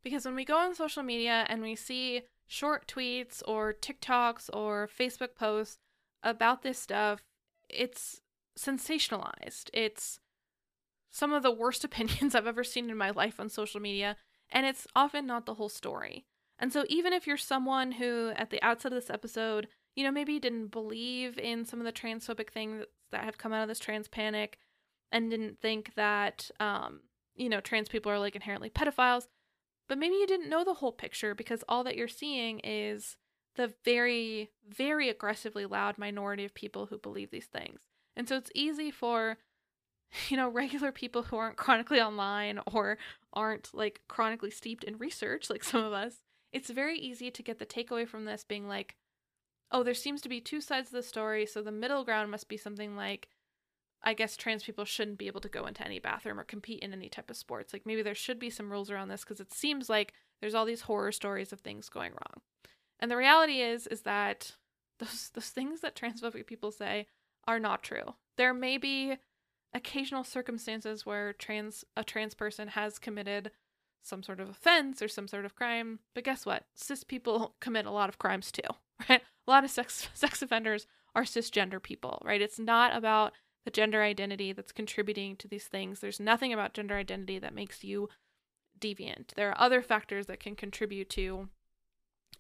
because 0.04 0.26
when 0.26 0.36
we 0.36 0.46
go 0.46 0.58
on 0.58 0.74
social 0.74 1.04
media 1.04 1.46
and 1.50 1.62
we 1.62 1.76
see 1.76 2.22
short 2.48 2.88
tweets 2.88 3.44
or 3.46 3.74
TikToks 3.74 4.50
or 4.54 4.88
Facebook 4.88 5.36
posts 5.36 5.78
about 6.24 6.64
this 6.64 6.80
stuff, 6.80 7.22
it's 7.70 8.22
sensationalized. 8.58 9.70
It's 9.74 10.20
some 11.12 11.34
of 11.34 11.44
the 11.44 11.52
worst 11.52 11.84
opinions 11.84 12.36
I've 12.36 12.48
ever 12.48 12.64
seen 12.64 12.90
in 12.90 12.98
my 12.98 13.10
life 13.10 13.38
on 13.40 13.50
social 13.50 13.82
media, 13.82 14.16
and 14.50 14.66
it's 14.66 14.88
often 14.96 15.28
not 15.28 15.46
the 15.46 15.56
whole 15.56 15.70
story. 15.70 16.26
And 16.60 16.72
so, 16.72 16.86
even 16.88 17.14
if 17.14 17.28
you're 17.28 17.38
someone 17.38 17.94
who, 17.94 18.32
at 18.36 18.50
the 18.50 18.62
outset 18.62 18.92
of 18.92 18.96
this 18.96 19.10
episode, 19.10 19.68
you 19.96 20.04
know, 20.04 20.12
maybe 20.12 20.40
didn't 20.40 20.68
believe 20.68 21.38
in 21.38 21.66
some 21.66 21.80
of 21.80 21.86
the 21.86 21.92
transphobic 21.92 22.50
things 22.50 22.86
that 23.12 23.24
have 23.24 23.38
come 23.38 23.54
out 23.54 23.62
of 23.62 23.68
this 23.68 23.80
trans 23.80 24.08
panic 24.08 24.58
and 25.12 25.30
didn't 25.30 25.60
think 25.60 25.94
that, 25.96 26.50
um, 26.60 27.02
you 27.36 27.50
know, 27.50 27.60
trans 27.60 27.90
people 27.90 28.12
are 28.12 28.20
like 28.20 28.36
inherently 28.36 28.70
pedophiles, 28.70 29.28
but 29.88 29.98
maybe 29.98 30.16
you 30.16 30.28
didn't 30.28 30.50
know 30.50 30.64
the 30.64 30.76
whole 30.76 30.92
picture 30.92 31.36
because 31.36 31.64
all 31.68 31.84
that 31.84 31.96
you're 31.96 32.08
seeing 32.08 32.60
is 32.64 33.18
the 33.56 33.74
very, 33.86 34.50
very 34.68 35.10
aggressively 35.10 35.66
loud 35.66 35.98
minority 35.98 36.46
of 36.46 36.54
people 36.56 36.88
who 36.88 36.98
believe 36.98 37.30
these 37.30 37.46
things. 37.46 37.82
And 38.16 38.28
so 38.28 38.38
it's 38.38 38.52
easy 38.56 38.90
for, 38.90 39.38
you 40.30 40.38
know, 40.38 40.50
regular 40.50 40.92
people 40.92 41.24
who 41.24 41.38
aren't 41.38 41.58
chronically 41.58 42.02
online 42.02 42.60
or 42.72 42.98
aren't 43.34 43.70
like 43.74 44.02
chronically 44.08 44.52
steeped 44.52 44.84
in 44.84 44.98
research, 44.98 45.50
like 45.50 45.64
some 45.64 45.84
of 45.84 45.94
us, 45.94 46.24
it's 46.54 46.70
very 46.70 46.98
easy 46.98 47.32
to 47.32 47.44
get 47.44 47.60
the 47.60 47.66
takeaway 47.66 48.08
from 48.08 48.26
this 48.26 48.46
being 48.48 48.68
like, 48.68 48.96
oh, 49.72 49.84
there 49.84 49.96
seems 49.96 50.22
to 50.22 50.30
be 50.30 50.40
two 50.40 50.62
sides 50.62 50.90
of 50.90 50.94
the 50.94 51.04
story. 51.04 51.46
So 51.46 51.62
the 51.62 51.72
middle 51.72 52.06
ground 52.06 52.30
must 52.30 52.48
be 52.48 52.58
something 52.58 52.96
like, 52.96 53.28
I 54.04 54.14
guess 54.14 54.38
trans 54.38 54.64
people 54.64 54.86
shouldn't 54.86 55.18
be 55.18 55.28
able 55.28 55.42
to 55.42 55.50
go 55.50 55.66
into 55.66 55.84
any 55.84 56.00
bathroom 56.00 56.40
or 56.40 56.44
compete 56.44 56.82
in 56.82 56.94
any 56.94 57.10
type 57.10 57.30
of 57.30 57.38
sports. 57.38 57.74
Like 57.74 57.86
maybe 57.86 58.04
there 58.04 58.14
should 58.14 58.38
be 58.38 58.50
some 58.50 58.72
rules 58.72 58.92
around 58.92 59.08
this 59.08 59.24
because 59.24 59.40
it 59.40 59.52
seems 59.52 59.90
like 59.90 60.14
there's 60.42 60.54
all 60.54 60.66
these 60.66 60.82
horror 60.82 61.12
stories 61.12 61.52
of 61.52 61.62
things 61.62 61.90
going 61.90 62.12
wrong. 62.12 62.42
And 63.00 63.10
the 63.10 63.18
reality 63.18 63.62
is 63.62 63.88
is 63.88 64.02
that 64.02 64.56
those 65.00 65.32
those 65.34 65.50
things 65.50 65.82
that 65.82 65.96
transphobic 65.96 66.46
people 66.46 66.72
say 66.72 67.08
are 67.48 67.60
not 67.60 67.82
true. 67.82 68.14
There 68.38 68.54
may 68.54 68.78
be 68.78 69.18
occasional 69.74 70.24
circumstances 70.24 71.06
where 71.06 71.34
trans 71.34 71.84
a 71.98 72.04
trans 72.04 72.36
person 72.36 72.68
has 72.70 73.00
committed 73.00 73.52
some 74.04 74.22
sort 74.22 74.40
of 74.40 74.50
offense 74.50 75.02
or 75.02 75.08
some 75.08 75.28
sort 75.28 75.46
of 75.46 75.56
crime, 75.56 76.00
but 76.14 76.24
guess 76.24 76.46
what? 76.46 76.66
Cis 76.76 77.04
people 77.04 77.56
commit 77.60 77.86
a 77.86 77.92
lot 77.92 78.10
of 78.10 78.20
crimes 78.20 78.52
too, 78.52 78.62
right? 79.10 79.22
A 79.48 79.52
lot 79.52 79.64
of 79.64 79.72
sex 79.72 80.10
sex 80.14 80.42
offenders 80.42 80.86
are 81.16 81.24
cisgender 81.24 81.82
people, 81.82 82.22
right? 82.24 82.42
It's 82.42 82.60
not 82.60 82.96
about 82.96 83.34
the 83.66 83.72
gender 83.72 84.04
identity 84.04 84.52
that's 84.52 84.72
contributing 84.72 85.36
to 85.38 85.48
these 85.48 85.66
things. 85.66 86.00
There's 86.00 86.20
nothing 86.20 86.52
about 86.52 86.74
gender 86.74 86.96
identity 86.96 87.40
that 87.40 87.56
makes 87.56 87.84
you 87.84 88.10
deviant. 88.80 89.34
There 89.36 89.50
are 89.50 89.62
other 89.62 89.82
factors 89.82 90.26
that 90.26 90.40
can 90.40 90.56
contribute 90.56 91.10
to 91.12 91.48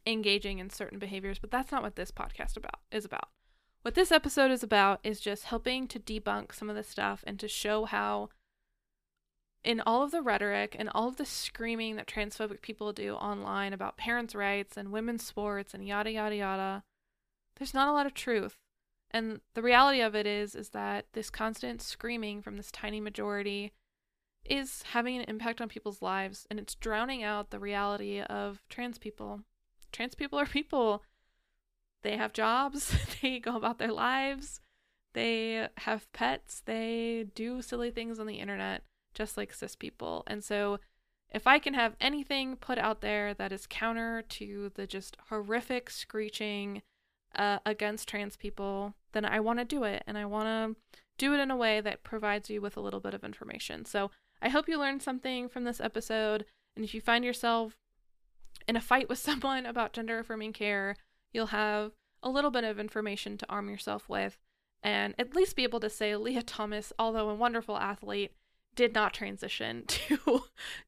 engaging 0.05 0.59
in 0.59 0.69
certain 0.69 0.99
behaviors, 0.99 1.39
but 1.39 1.49
that's 1.49 1.71
not 1.71 1.83
what 1.83 1.95
this 1.95 2.11
podcast 2.11 2.57
about 2.57 2.79
is 2.91 3.05
about. 3.05 3.29
What 3.83 3.95
this 3.95 4.11
episode 4.11 4.51
is 4.51 4.63
about 4.63 4.99
is 5.03 5.19
just 5.19 5.45
helping 5.45 5.87
to 5.87 5.99
debunk 5.99 6.53
some 6.53 6.69
of 6.69 6.75
this 6.75 6.89
stuff 6.89 7.23
and 7.27 7.39
to 7.39 7.47
show 7.47 7.85
how 7.85 8.29
in 9.63 9.81
all 9.81 10.03
of 10.03 10.11
the 10.11 10.21
rhetoric 10.21 10.75
and 10.77 10.89
all 10.89 11.07
of 11.07 11.15
the 11.15 11.25
screaming 11.25 11.95
that 11.95 12.07
transphobic 12.07 12.61
people 12.61 12.91
do 12.91 13.13
online 13.13 13.73
about 13.73 13.97
parents' 13.97 14.35
rights 14.35 14.75
and 14.75 14.91
women's 14.91 15.25
sports 15.25 15.73
and 15.73 15.87
yada 15.87 16.11
yada 16.11 16.35
yada, 16.35 16.83
there's 17.57 17.73
not 17.73 17.87
a 17.87 17.93
lot 17.93 18.05
of 18.05 18.13
truth. 18.13 18.57
And 19.11 19.41
the 19.53 19.61
reality 19.61 20.01
of 20.01 20.15
it 20.15 20.27
is 20.27 20.55
is 20.55 20.69
that 20.69 21.05
this 21.13 21.29
constant 21.29 21.81
screaming 21.81 22.41
from 22.41 22.57
this 22.57 22.71
tiny 22.71 22.99
majority 22.99 23.71
is 24.43 24.83
having 24.91 25.17
an 25.17 25.25
impact 25.29 25.61
on 25.61 25.69
people's 25.69 26.01
lives 26.01 26.45
and 26.49 26.59
it's 26.59 26.75
drowning 26.75 27.23
out 27.23 27.49
the 27.49 27.59
reality 27.59 28.19
of 28.19 28.61
trans 28.69 28.97
people. 28.97 29.41
Trans 29.91 30.15
people 30.15 30.39
are 30.39 30.45
people. 30.45 31.03
They 32.01 32.17
have 32.17 32.33
jobs, 32.33 32.93
they 33.21 33.39
go 33.39 33.55
about 33.55 33.77
their 33.77 33.93
lives, 33.93 34.59
they 35.13 35.69
have 35.77 36.11
pets, 36.11 36.61
they 36.65 37.27
do 37.33 37.61
silly 37.61 37.91
things 37.91 38.19
on 38.19 38.27
the 38.27 38.39
internet 38.39 38.83
just 39.13 39.37
like 39.37 39.53
cis 39.53 39.75
people. 39.75 40.23
And 40.27 40.43
so 40.43 40.79
if 41.31 41.47
I 41.47 41.59
can 41.59 41.73
have 41.73 41.95
anything 41.99 42.55
put 42.55 42.77
out 42.77 43.01
there 43.01 43.33
that 43.33 43.51
is 43.51 43.65
counter 43.67 44.23
to 44.29 44.71
the 44.75 44.85
just 44.85 45.17
horrific 45.29 45.89
screeching 45.89 46.83
uh, 47.35 47.59
against 47.65 48.07
trans 48.07 48.37
people, 48.37 48.93
then 49.13 49.25
I 49.25 49.39
want 49.39 49.59
to 49.59 49.65
do 49.65 49.83
it. 49.83 50.03
And 50.05 50.17
I 50.17 50.25
want 50.25 50.45
to 50.45 50.99
do 51.17 51.33
it 51.33 51.39
in 51.39 51.51
a 51.51 51.57
way 51.57 51.81
that 51.81 52.03
provides 52.03 52.49
you 52.49 52.61
with 52.61 52.77
a 52.77 52.81
little 52.81 52.99
bit 52.99 53.13
of 53.13 53.23
information. 53.23 53.85
So 53.85 54.11
I 54.41 54.49
hope 54.49 54.67
you 54.67 54.77
learned 54.77 55.01
something 55.01 55.49
from 55.49 55.63
this 55.63 55.81
episode. 55.81 56.45
And 56.75 56.85
if 56.85 56.93
you 56.93 57.01
find 57.01 57.25
yourself 57.25 57.77
in 58.67 58.75
a 58.75 58.81
fight 58.81 59.09
with 59.09 59.17
someone 59.19 59.65
about 59.65 59.93
gender 59.93 60.19
affirming 60.19 60.53
care, 60.53 60.95
you'll 61.31 61.47
have 61.47 61.91
a 62.21 62.29
little 62.29 62.51
bit 62.51 62.63
of 62.63 62.79
information 62.79 63.37
to 63.37 63.49
arm 63.49 63.69
yourself 63.69 64.07
with 64.07 64.37
and 64.83 65.15
at 65.17 65.35
least 65.35 65.55
be 65.55 65.63
able 65.63 65.79
to 65.79 65.89
say 65.89 66.15
Lia 66.15 66.43
Thomas, 66.43 66.91
although 66.99 67.29
a 67.29 67.35
wonderful 67.35 67.77
athlete, 67.77 68.33
did 68.75 68.93
not 68.93 69.13
transition 69.13 69.85
to 69.87 70.43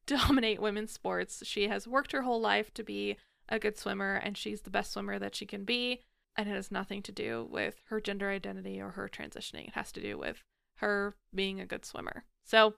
dominate 0.06 0.60
women's 0.60 0.92
sports. 0.92 1.42
She 1.44 1.68
has 1.68 1.86
worked 1.86 2.12
her 2.12 2.22
whole 2.22 2.40
life 2.40 2.72
to 2.74 2.82
be 2.82 3.16
a 3.48 3.58
good 3.58 3.78
swimmer 3.78 4.14
and 4.14 4.36
she's 4.36 4.62
the 4.62 4.70
best 4.70 4.92
swimmer 4.92 5.18
that 5.18 5.34
she 5.34 5.46
can 5.46 5.64
be 5.64 6.00
and 6.36 6.48
it 6.48 6.52
has 6.52 6.70
nothing 6.70 7.02
to 7.02 7.12
do 7.12 7.48
with 7.50 7.80
her 7.86 8.00
gender 8.00 8.30
identity 8.30 8.80
or 8.80 8.90
her 8.90 9.08
transitioning. 9.08 9.68
It 9.68 9.74
has 9.74 9.90
to 9.92 10.00
do 10.00 10.18
with 10.18 10.44
her 10.76 11.14
being 11.34 11.60
a 11.60 11.66
good 11.66 11.84
swimmer. 11.84 12.24
So, 12.44 12.74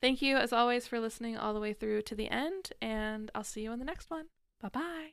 thank 0.00 0.22
you 0.22 0.36
as 0.36 0.52
always 0.52 0.86
for 0.86 0.98
listening 0.98 1.36
all 1.36 1.54
the 1.54 1.60
way 1.60 1.72
through 1.72 2.02
to 2.02 2.14
the 2.14 2.28
end, 2.28 2.72
and 2.80 3.30
I'll 3.34 3.44
see 3.44 3.62
you 3.62 3.72
in 3.72 3.78
the 3.78 3.84
next 3.84 4.10
one. 4.10 4.26
Bye 4.60 4.70
bye. 4.70 5.10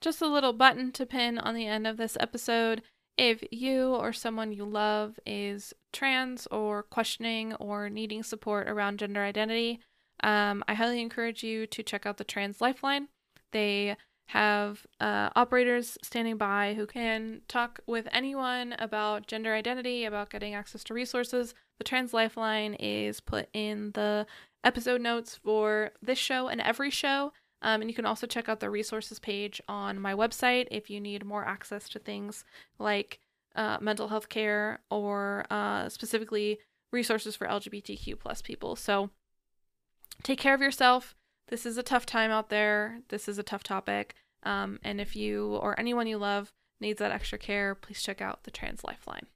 Just 0.00 0.22
a 0.22 0.26
little 0.26 0.52
button 0.52 0.92
to 0.92 1.06
pin 1.06 1.38
on 1.38 1.54
the 1.54 1.66
end 1.66 1.86
of 1.86 1.96
this 1.96 2.16
episode. 2.20 2.82
If 3.16 3.44
you 3.50 3.94
or 3.94 4.12
someone 4.12 4.52
you 4.52 4.64
love 4.64 5.18
is 5.24 5.72
trans 5.92 6.46
or 6.48 6.82
questioning 6.82 7.54
or 7.54 7.88
needing 7.88 8.22
support 8.22 8.68
around 8.68 8.98
gender 8.98 9.22
identity, 9.22 9.80
um, 10.22 10.64
I 10.66 10.74
highly 10.74 11.00
encourage 11.00 11.42
you 11.44 11.66
to 11.68 11.82
check 11.82 12.06
out 12.06 12.16
the 12.16 12.24
Trans 12.24 12.60
Lifeline. 12.60 13.08
They 13.52 13.96
have 14.28 14.86
uh, 15.00 15.30
operators 15.36 15.98
standing 16.02 16.36
by 16.36 16.74
who 16.74 16.86
can 16.86 17.42
talk 17.46 17.80
with 17.86 18.08
anyone 18.10 18.74
about 18.78 19.26
gender 19.26 19.54
identity, 19.54 20.04
about 20.04 20.30
getting 20.30 20.54
access 20.54 20.82
to 20.84 20.94
resources. 20.94 21.54
The 21.78 21.84
Trans 21.84 22.14
Lifeline 22.14 22.74
is 22.74 23.20
put 23.20 23.48
in 23.52 23.92
the 23.92 24.26
episode 24.64 25.02
notes 25.02 25.36
for 25.36 25.90
this 26.02 26.18
show 26.18 26.48
and 26.48 26.60
every 26.60 26.90
show. 26.90 27.32
Um, 27.64 27.80
and 27.80 27.90
you 27.90 27.94
can 27.94 28.06
also 28.06 28.28
check 28.28 28.48
out 28.48 28.60
the 28.60 28.70
resources 28.70 29.18
page 29.18 29.60
on 29.68 29.98
my 29.98 30.14
website 30.14 30.68
if 30.70 30.88
you 30.88 31.00
need 31.00 31.24
more 31.24 31.44
access 31.44 31.88
to 31.88 31.98
things 31.98 32.44
like 32.78 33.18
uh, 33.56 33.78
mental 33.80 34.08
health 34.08 34.28
care 34.28 34.80
or 34.90 35.46
uh, 35.50 35.88
specifically 35.88 36.58
resources 36.92 37.34
for 37.34 37.48
LGBTQ 37.48 38.20
plus 38.20 38.40
people. 38.42 38.76
So 38.76 39.10
take 40.22 40.38
care 40.38 40.54
of 40.54 40.60
yourself 40.60 41.16
this 41.48 41.66
is 41.66 41.76
a 41.76 41.82
tough 41.82 42.06
time 42.06 42.30
out 42.30 42.48
there. 42.48 43.00
This 43.08 43.28
is 43.28 43.38
a 43.38 43.42
tough 43.42 43.62
topic. 43.62 44.14
Um, 44.42 44.78
and 44.82 45.00
if 45.00 45.14
you 45.14 45.56
or 45.56 45.78
anyone 45.78 46.06
you 46.06 46.18
love 46.18 46.52
needs 46.80 46.98
that 46.98 47.12
extra 47.12 47.38
care, 47.38 47.74
please 47.74 48.02
check 48.02 48.20
out 48.20 48.44
the 48.44 48.50
Trans 48.50 48.84
Lifeline. 48.84 49.26